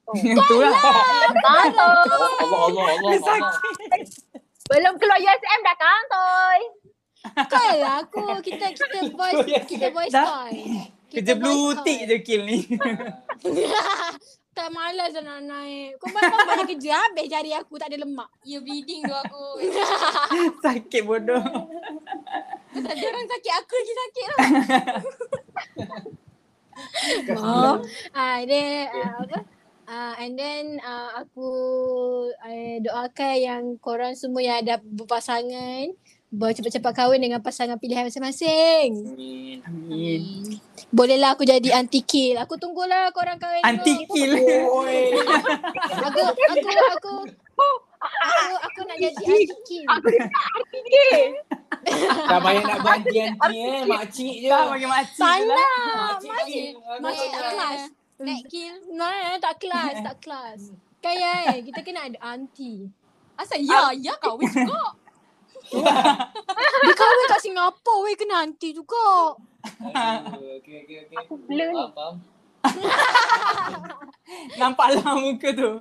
[0.11, 0.19] lah.
[0.19, 0.67] Kantoy.
[2.43, 2.85] Allah, Allah, Allah.
[2.91, 3.19] Allah.
[3.23, 4.03] sakit.
[4.67, 6.59] Belum keluar USM dah kantoy.
[7.35, 10.51] Kan lah aku kita kita voice kita voice call.
[11.07, 12.67] Kerja Kita blue tick je kill ni.
[14.57, 15.95] tak malas dah nak naik.
[16.03, 18.27] Kau malam banyak kerja habis jari aku tak ada lemak.
[18.43, 19.63] Ya bleeding tu aku.
[20.67, 21.39] sakit bodoh.
[22.75, 24.49] Tak ada orang sakit aku lagi sakit lah.
[27.39, 27.73] Oh.
[28.11, 29.39] Ah, dia uh, apa?
[29.87, 31.49] Uh, and then uh, aku
[32.43, 35.95] uh, doakan yang korang semua yang ada berpasangan
[36.37, 38.89] Bawa cepat-cepat kahwin dengan pasangan pilihan masing-masing.
[39.09, 39.57] Amin.
[39.65, 40.21] Amin.
[40.93, 42.37] Bolehlah aku jadi anti kill.
[42.37, 43.69] Aku tunggulah korang kahwin dulu.
[43.73, 44.31] Anti kill.
[44.37, 45.17] Oi.
[45.97, 47.13] Aku aku aku
[47.97, 49.87] aku aku nak jadi anti kill.
[49.89, 50.93] Aku dekat RTK.
[52.29, 53.29] Dah banyak nak buat eh.
[53.89, 54.49] Makcik je.
[54.53, 55.33] Dah bagi makcik je lah.
[55.41, 56.13] Salah.
[56.13, 56.53] Makcik Makcik.
[56.53, 57.01] je.
[57.01, 57.81] Makcik tak Eh, kelas.
[58.17, 58.75] Nak kill.
[58.93, 60.61] Nah, tak kelas, tak kelas.
[61.01, 62.85] Kaya eh, kita kena ada anti.
[63.33, 64.93] Asal ya, ya kahwin juga.
[66.87, 69.35] Dia kahwin kat Singapura weh kena anti juga.
[69.93, 71.17] Aduh, Okey, okey, okey.
[71.19, 71.83] Aku blur ni.
[71.91, 72.15] Faham.
[74.59, 75.71] Nampaklah muka tu.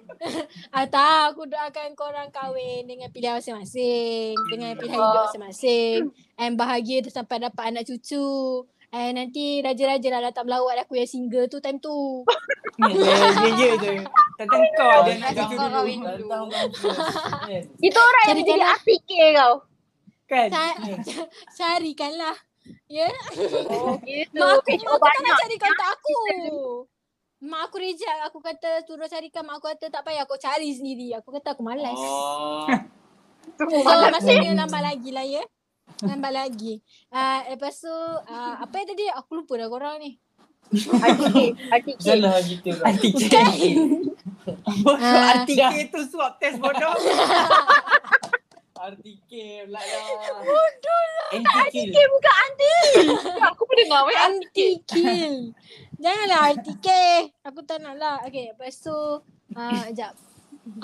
[0.70, 6.14] Ah tak, aku doakan korang kahwin dengan pilihan masing-masing, dengan pilihan hidup masing-masing.
[6.38, 8.62] And bahagia tu sampai dapat anak cucu.
[8.94, 12.22] And nanti raja-raja lah datang melawat aku yang single tu time tu.
[12.76, 13.92] Ya, ya, ya tu.
[14.38, 15.84] Tentang kau ada nak Tentang cucu kau
[16.14, 16.44] dulu.
[17.82, 18.62] Kita orang yang jadi.
[18.78, 19.10] RTK
[19.42, 19.54] kau.
[20.26, 20.48] Kan?
[21.06, 22.36] Sa- carikanlah.
[22.90, 23.06] Ya.
[23.70, 24.42] Oh gitu.
[24.42, 26.18] Mak aku, mak aku tak nak cari kontak aku.
[27.46, 28.20] Mak aku reject.
[28.26, 29.46] Aku kata suruh carikan.
[29.46, 31.14] Mak aku kata tak payah aku cari sendiri.
[31.14, 31.94] Aku kata aku malas.
[31.94, 32.66] Oh.
[33.56, 33.62] So
[34.10, 35.40] maksudnya lambat lagi lah ya.
[36.02, 36.82] Lambat lagi.
[37.14, 39.06] Uh, lepas tu uh, apa yang tadi?
[39.14, 40.18] Aku lupa dah korang ni.
[40.74, 41.54] RTK.
[41.70, 41.98] RTK.
[42.02, 42.70] Salah kita.
[43.30, 43.48] kan.
[44.66, 45.42] Ah.
[45.42, 46.94] anti kill tu swab test bodoh.
[48.76, 49.32] RTK
[49.66, 50.04] pula lah.
[50.44, 51.28] Bodoh lah.
[51.66, 52.74] RTK bukan anti.
[53.50, 55.34] Aku pun dengar weh Anti kill.
[55.96, 56.88] Janganlah RTK.
[57.42, 58.16] Aku tak nak lah.
[58.28, 60.12] Okay, lepas tu uh, sekejap.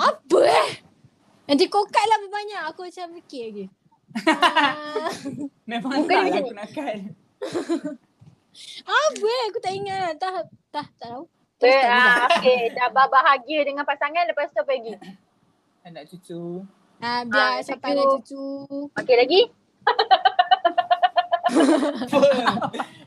[0.01, 0.71] Apa eh?
[1.47, 2.63] Nanti kokat lah banyak.
[2.73, 3.67] Aku macam fikir lagi.
[4.13, 5.09] Uh,
[5.71, 6.97] Memang tak lah aku nak kat.
[9.05, 9.43] apa eh?
[9.53, 10.13] Aku tak ingat lah.
[10.17, 11.29] Tak, tak, tak tahu.
[11.63, 14.99] Terus ah, okay, dah bahagia dengan pasangan lepas tu lagi?
[15.87, 16.67] Anak cucu.
[17.03, 17.99] Ah, biar Ah, sampai cucu.
[17.99, 18.45] ada cucu.
[18.95, 19.41] Okay lagi?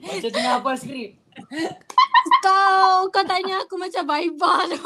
[0.05, 1.11] Macam tengah hafal skrip.
[2.41, 4.83] Kau, kau tanya aku macam Baiba tu.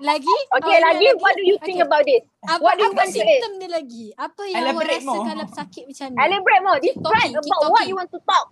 [0.00, 0.36] lagi?
[0.52, 1.86] Okay Oh, lagi, ingat what do you think Okay.
[1.86, 2.22] about this?
[2.42, 4.06] Apa, what do you apa want to simptom dia lagi?
[4.14, 5.24] Apa yang awak rasa more.
[5.26, 6.16] kalau sakit macam ni?
[6.18, 6.78] Elaborate more.
[6.80, 7.88] Describe talking, keep about what talking.
[7.88, 8.46] you want to talk.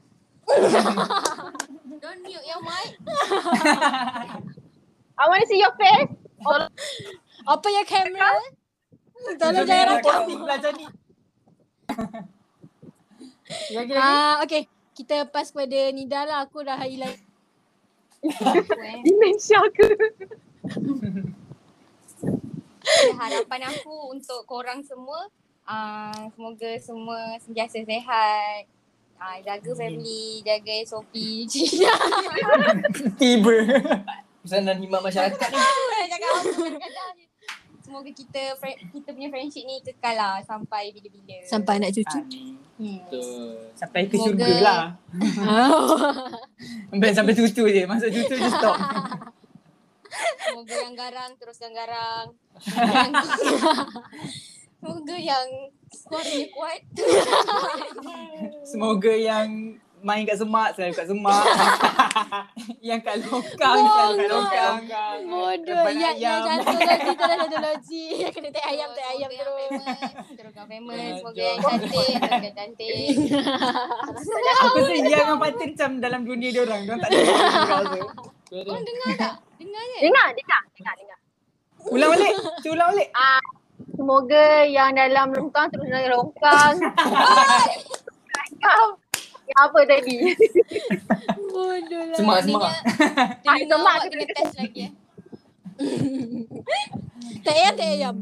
[1.98, 2.90] Don't mute your mic.
[5.14, 6.12] I want to see your face.
[7.44, 8.28] Apa yang kamera?
[9.24, 10.22] Tolong jangan ni, rakam.
[10.44, 10.86] belajar ni.
[13.74, 14.00] Lagi lagi.
[14.00, 14.66] Ah, okay.
[14.94, 16.48] Kita pass kepada Nida lah.
[16.48, 17.12] Aku dah hilang.
[18.24, 18.72] Aku.
[19.04, 19.84] Demensia ke?
[23.16, 25.28] harapan aku untuk korang semua
[25.68, 28.68] uh, semoga semua sentiasa sehat.
[29.14, 31.14] Uh, jaga family, jaga SOP.
[33.20, 33.54] Tiba.
[34.44, 35.60] Pesanan himat masyarakat ni.
[36.12, 37.23] Cakap apa kadang-kadang je.
[37.94, 38.42] Semoga kita
[38.90, 41.38] kita punya friendship ni kekal lah sampai bila-bila.
[41.46, 42.18] Sampai anak cucu.
[42.26, 42.58] Amin.
[42.74, 42.98] Hmm.
[43.06, 43.54] Betul.
[43.78, 44.82] Sampai ke Semoga- syurga lah.
[46.90, 47.82] Sampai sampai cucu je.
[47.86, 48.74] Masuk cucu je stop.
[50.42, 51.30] Semoga yang garang
[51.70, 52.26] garang.
[52.66, 53.14] Yang-
[54.82, 55.48] Semoga yang
[55.94, 56.80] suaranya kuat.
[58.66, 61.44] Semoga yang main kat semak selalu kat semak.
[62.92, 64.76] yang kat longkang selalu kat longkang.
[65.24, 65.84] Bodoh.
[65.96, 66.76] Ya, ya lagi
[67.08, 68.04] tu dah satu lagi.
[68.28, 69.56] Kena tak ayam, tak ayam Semoga terus.
[69.64, 70.96] yang famous, Teruskan famous.
[71.00, 72.52] Jangan Semoga yang cantik.
[72.52, 72.94] Cantik.
[74.68, 76.80] Aku yang Fatin macam dalam dunia dia orang.
[76.84, 78.00] Dia orang tak ada.
[78.68, 79.34] Korang dengar tak?
[79.56, 79.98] Dengar je?
[80.04, 81.18] Dengar, dengar, dengar, dengar.
[81.90, 82.34] Ulang balik.
[82.60, 83.08] Cuba ulang balik.
[83.16, 83.42] Ah,
[83.96, 86.74] semoga yang dalam longkang terus dalam longkang.
[88.62, 89.03] Kau yang
[89.52, 90.16] apa tadi?
[91.44, 92.16] Bodoh lah.
[92.16, 92.72] Semak, semak.
[93.44, 94.92] Ah, semak awak tu kena test lagi eh.
[97.44, 98.16] Tak ayam, tak ayam.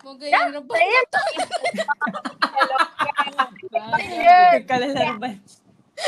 [0.00, 0.78] Semoga yang rebah.
[0.78, 1.00] Saya
[4.58, 5.36] Kekalan lepas.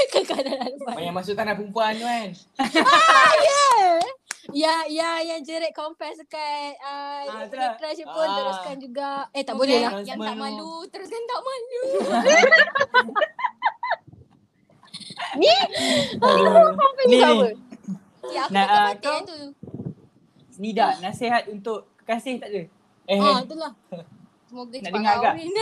[0.09, 0.95] Kekal dalam rumah.
[0.97, 2.29] Banyak masuk tanah perempuan tu kan.
[4.51, 7.79] Ya, ya, yang jerit confess dekat uh, Ah, ah, tu lah.
[7.79, 8.37] crush pun Ah.
[8.37, 9.11] teruskan juga.
[9.31, 9.93] Eh, tak Semoga boleh lah.
[10.03, 11.83] Yang tak malu teruskan tak malu.
[15.35, 16.29] Ni, apa?
[17.05, 17.19] ni.
[18.25, 19.19] Ya, aku Nak, tak ah, mati kau?
[19.25, 19.39] tu.
[20.55, 22.63] Nida, nasihat untuk kekasih tak ada?
[23.05, 23.73] Eh, Ah, itulah.
[24.45, 25.33] Semoga Nak cepat dengar agak?
[25.33, 25.51] kahwin.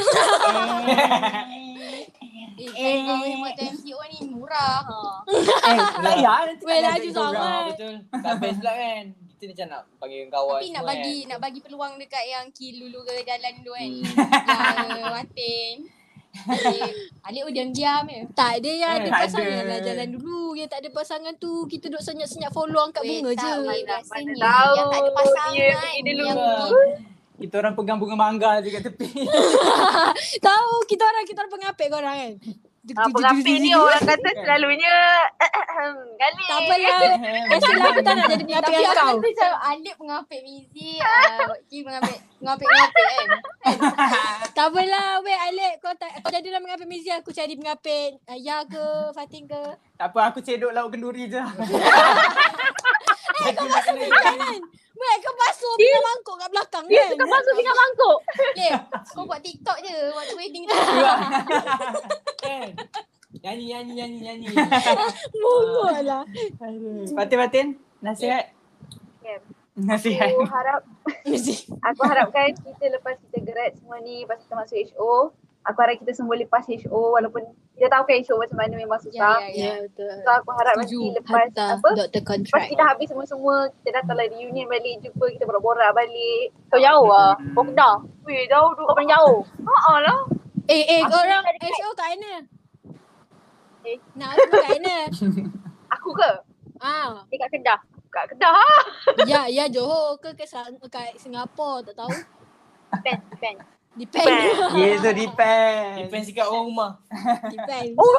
[2.61, 4.85] Eh, kan kahwin buat MCO ni murah.
[4.85, 4.97] Ha.
[5.65, 6.39] Eh, tak payah.
[6.45, 7.33] Nanti Weh, tak laju ajak korang.
[7.33, 7.49] sangat.
[7.49, 7.95] Ah, betul.
[8.13, 9.05] Tak best pula kan.
[9.17, 11.29] Kita macam nak panggil kawan Tapi nak bagi kan.
[11.33, 13.89] nak bagi peluang dekat yang kill dulu ke jalan dulu kan.
[13.89, 14.05] Hmm.
[14.93, 15.75] Yang Martin.
[17.21, 18.23] Alik, oh diam-diam je.
[18.33, 19.67] Tak ada yang ada Eh, tak pasangan ada.
[19.67, 20.43] lah jalan dulu.
[20.53, 23.53] Yang tak ada pasangan tu kita duduk senyap-senyap follow angkat Weh, bunga tak, je.
[23.61, 26.25] weh, Mana biasanya tahu yang tak ada pasangan dia pergi dulu.
[26.25, 26.39] yang
[27.41, 29.09] kita orang pegang bunga mangga je kat tepi.
[30.47, 32.33] Tahu kita orang kita orang pengapit kau orang kan.
[32.97, 34.97] Ah, pengapit ni orang kata selalunya
[36.21, 36.45] Gali.
[36.49, 36.97] Tak apalah.
[37.53, 42.19] Actually aku tak nak jadi pengapit Tapi aku macam Alip pengapit Mizi, uh, Ki pengapit
[42.41, 43.29] pengapit-pengapit kan.
[44.57, 49.13] Tak apalah weh Alek kau tak kau jadilah pengapit Mizi aku cari pengapit Ayah ke
[49.13, 49.63] Fatin ke.
[50.01, 51.41] Tak apa aku cedok lauk kenduri je.
[53.47, 54.61] Eh kau masuk pinggan kan.
[55.01, 57.09] Weh kau basuh pinggan mangkuk kat belakang Dia kan.
[57.15, 58.19] suka masuk pinggan mangkuk.
[59.17, 60.77] Kau buat TikTok je waktu wedding tu.
[62.41, 62.69] Kan?
[63.41, 64.47] Nyanyi, nyanyi, nyanyi, nyanyi.
[65.41, 66.25] Mongol lah.
[67.17, 67.67] Fatin Fatin,
[68.03, 68.53] nasihat.
[69.81, 70.29] Nasihat.
[70.35, 70.83] Aku harap
[71.81, 76.13] aku harapkan kita lepas kita grad semua ni lepas kita masuk HO, aku harap kita
[76.13, 77.43] semua boleh pass HO walaupun
[77.77, 79.41] kita tahu kan HO macam mana memang susah.
[79.41, 79.73] Ya, ya, ya.
[79.85, 80.13] betul.
[80.21, 82.69] So aku harap nanti lepas apa Doktor Lepas contract.
[82.69, 86.53] kita habis semua-semua, kita datang lah reunion balik, jumpa kita borak-borak balik.
[86.69, 87.33] Kau jauh lah.
[87.53, 87.97] Kau kedah.
[88.25, 89.41] Weh, jauh tu kau paling jauh.
[89.65, 90.19] Haa lah.
[90.69, 91.43] Eh eh Aku kau orang
[91.73, 92.33] SO kat mana?
[93.81, 93.99] Eh.
[94.15, 94.97] Nak aku kat mana?
[95.99, 96.31] Aku ke?
[96.81, 97.81] Ah, Dekat Kedah.
[98.09, 98.83] Kat Kedah lah.
[99.27, 102.13] ya ya Johor ke ke Sang- kat Singapura tak tahu.
[102.91, 103.59] Depend,
[103.97, 104.27] depend.
[104.27, 104.77] Depend.
[104.77, 105.93] Yeah, so depend.
[106.07, 106.91] Depends dekat orang rumah.
[107.51, 107.95] Depend.
[107.99, 108.19] Oh,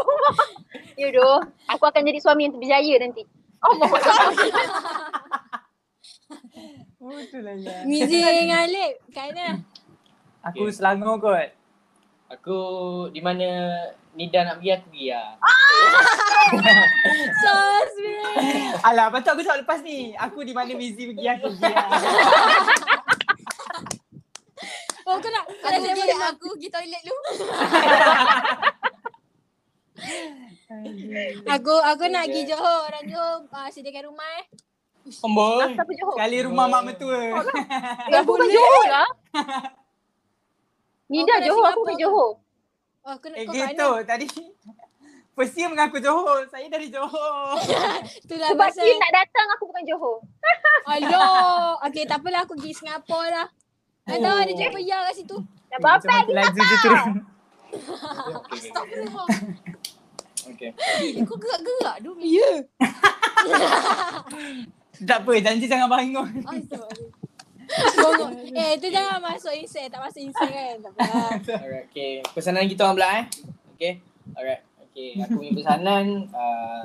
[1.00, 1.40] ya doh.
[1.70, 3.24] Aku akan jadi suami yang berjaya nanti.
[3.62, 3.88] Oh, mau
[7.02, 7.82] Oh, betul lah ya.
[7.90, 9.58] Mizi dengan Alip kat mana?
[10.46, 10.74] Aku Okay.
[10.74, 11.50] Selangor kot.
[12.30, 12.58] Aku
[13.10, 13.74] di mana
[14.14, 15.30] Nida nak pergi aku pergi lah.
[17.42, 17.54] So
[17.96, 18.74] sweet.
[18.86, 20.14] Alah, patut aku jawab lepas ni.
[20.14, 21.74] Aku di mana Mizi pergi aku pergi.
[21.74, 21.90] lah.
[25.12, 26.48] Oh kau nak kau Aku nak pergi, aku.
[26.56, 27.32] pergi toilet dulu.
[31.52, 32.80] Aku aku nak pergi Johor.
[32.88, 34.46] Orang Johor uh, sediakan rumah eh.
[35.20, 35.76] Amboi.
[36.16, 37.20] Kali rumah mak mertua.
[38.08, 39.10] Eh, aku bukan Johor lah.
[41.12, 41.94] Nida Oh, Johor, aku ke?
[42.00, 42.30] Johor.
[43.02, 44.26] Oh aku nak Eh gitu, tadi
[45.36, 46.48] Persia mengaku Johor.
[46.48, 47.60] Saya dari Johor.
[48.24, 48.84] Itulah Sebab pasal.
[48.88, 50.18] Kim nak datang, aku bukan Johor.
[50.88, 51.76] Aduh.
[51.90, 53.48] Okay tak apalah aku pergi Singapura lah.
[54.08, 54.58] Kau tahu ada Oh.
[54.58, 55.38] jumpa Ya kat situ.
[55.72, 57.10] Nak bapak je turun.
[58.52, 59.28] Astagfirullah.
[60.42, 60.70] Okay.
[60.74, 62.22] Eh, Kau gerak-gerak dulu.
[62.22, 62.52] Ya.
[65.02, 66.30] Tak apa, janji jangan bangun.
[68.54, 69.90] Eh tu jangan masuk insect.
[69.90, 70.78] Tak masuk insect kan.
[70.78, 71.06] Tak apa.
[71.66, 72.22] Alright, okay.
[72.38, 73.26] Pesanan kita orang pula eh.
[73.74, 73.94] Okay.
[74.38, 74.62] Alright.
[74.92, 76.84] Okay, aku punya pesanan uh,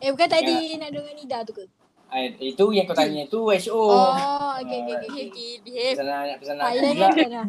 [0.00, 1.68] Eh bukan tadi nak dengan Nida tu ke?
[2.14, 3.74] Uh, itu yang kau tanya tu HO.
[3.74, 4.96] Oh, okay, okay.
[5.10, 5.96] Okay, okay, behave.
[5.98, 7.08] Pesanan pesanan aku pula.
[7.10, 7.46] kan lah.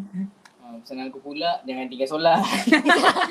[0.66, 2.42] Uh, pesanan aku pula jangan tinggal solat.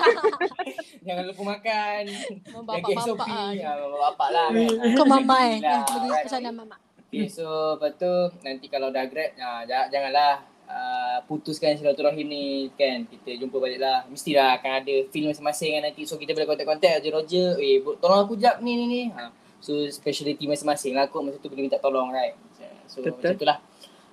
[1.05, 2.01] jangan lupa makan.
[2.07, 3.19] Jaga SOP.
[3.19, 3.51] Bapak-bapak ah.
[3.75, 4.95] Uh, bapak lah kan.
[4.95, 5.59] Kau mama eh.
[5.59, 6.23] Eh, bagi Alright.
[6.23, 6.75] pesanan mama.
[7.05, 7.45] Okay, so
[7.77, 8.11] lepas tu
[8.43, 13.03] nanti kalau dah grad, uh, janganlah uh, putuskan silaturahim ni kan.
[13.07, 14.07] Kita jumpa balik lah.
[14.07, 16.07] Mestilah akan ada feel masing-masing kan nanti.
[16.07, 17.49] So kita boleh kontak-kontak Roger Roger.
[17.59, 19.03] Eh, tolong aku jap ni ni ni.
[19.11, 19.44] Ha.
[19.65, 22.37] So speciality masing-masing lah kot masa tu boleh minta tolong right.
[22.85, 23.17] So Betul.
[23.17, 23.57] macam tu lah.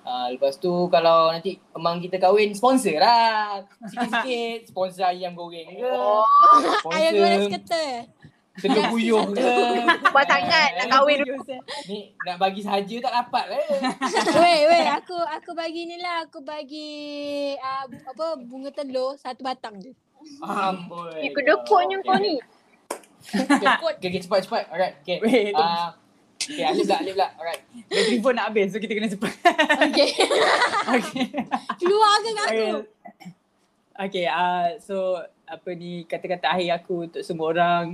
[0.03, 3.61] Uh, lepas tu kalau nanti emang kita kahwin sponsor lah.
[3.85, 5.93] Sikit-sikit sponsor ayam goreng ke.
[5.93, 6.25] Oh,
[6.89, 7.93] Ayah goreng Sponsor seketul.
[8.53, 9.53] telur buyuh ke.
[10.13, 11.21] Buat sangat nak kahwin
[11.87, 13.61] Ni nak bagi sahaja tak dapat lah.
[14.43, 16.27] Weh, weh, aku aku bagi ni lah.
[16.27, 16.89] Aku bagi
[17.61, 19.93] uh, apa bunga telur satu batang je.
[20.43, 21.23] Amboi.
[21.23, 22.41] Eh, kedekutnya kau ni.
[23.23, 24.63] Okay, okay, cepat cepat.
[24.67, 25.17] Alright, okay.
[25.23, 25.95] Wait, Ah,
[26.35, 27.27] okay, Alif pula, Alif pula.
[27.39, 27.61] Alright.
[27.87, 29.33] bateri phone nak habis so kita kena cepat.
[29.89, 30.09] Okay.
[30.99, 31.25] okay.
[31.79, 32.67] Keluar ke kat aku?
[34.07, 34.25] Okay.
[34.27, 37.85] Uh, so apa ni kata-kata akhir aku untuk semua orang.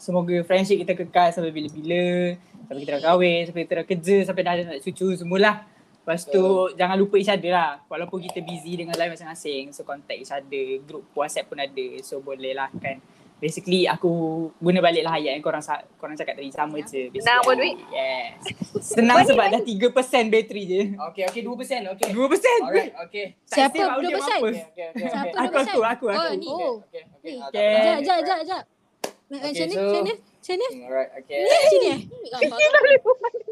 [0.00, 2.38] Semoga friendship kita kekal sampai bila-bila.
[2.64, 5.56] Sampai kita dah kahwin, sampai kita dah kerja, sampai dah ada nak cucu semualah.
[6.00, 6.42] Lepas tu
[6.80, 7.84] jangan lupa each other lah.
[7.84, 9.76] Walaupun kita busy dengan life masing-masing.
[9.76, 10.80] So contact each other.
[10.88, 11.86] Group WhatsApp pun ada.
[12.00, 13.04] So boleh lah kan.
[13.40, 14.12] Basically aku
[14.60, 16.52] guna balik lah ayat yang korang, sa- korang cakap tadi.
[16.52, 17.08] Sama je.
[17.08, 17.24] basically.
[17.24, 17.76] Senang buat duit.
[17.88, 18.32] Yes.
[18.84, 20.80] Senang sebab dah 3% bateri je.
[21.10, 21.92] Okay, okay, 2%.
[21.96, 22.08] Okay.
[22.12, 22.68] 2%?
[22.68, 23.26] Alright, okay.
[23.48, 24.20] Tak Siapa save audio 2%?
[24.20, 24.36] apa.
[24.36, 25.06] Okay, okay, okay.
[25.08, 25.40] Siapa okay.
[25.40, 26.20] Aku, aku, aku, aku.
[26.20, 26.48] Oh, ni.
[26.52, 27.34] Okay, okay, okay.
[27.48, 27.72] Okay.
[27.80, 28.64] Jap, jap, jap, jap.
[29.30, 30.68] Okay, macam ni, macam ni, macam ni.
[30.84, 31.40] Alright, okay.
[31.72, 31.98] Sini eh?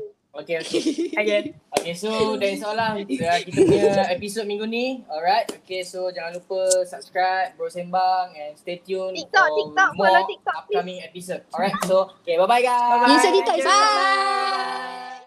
[0.38, 0.82] Okay, okay.
[1.18, 1.40] Okay.
[1.78, 2.94] Okay, so that's all lah.
[2.94, 3.02] Uh,
[3.42, 5.02] kita punya episod minggu ni.
[5.10, 5.50] Alright.
[5.66, 10.22] Okay, so jangan lupa subscribe, Bro Sembang and stay tuned TikTok, for TikTok, more follow
[10.30, 10.78] TikTok, please.
[10.78, 11.42] upcoming episode.
[11.50, 12.86] Alright, so okay, bye-bye guys.
[12.86, 13.56] TikTok, insert TikTok.
[13.66, 15.26] Bye.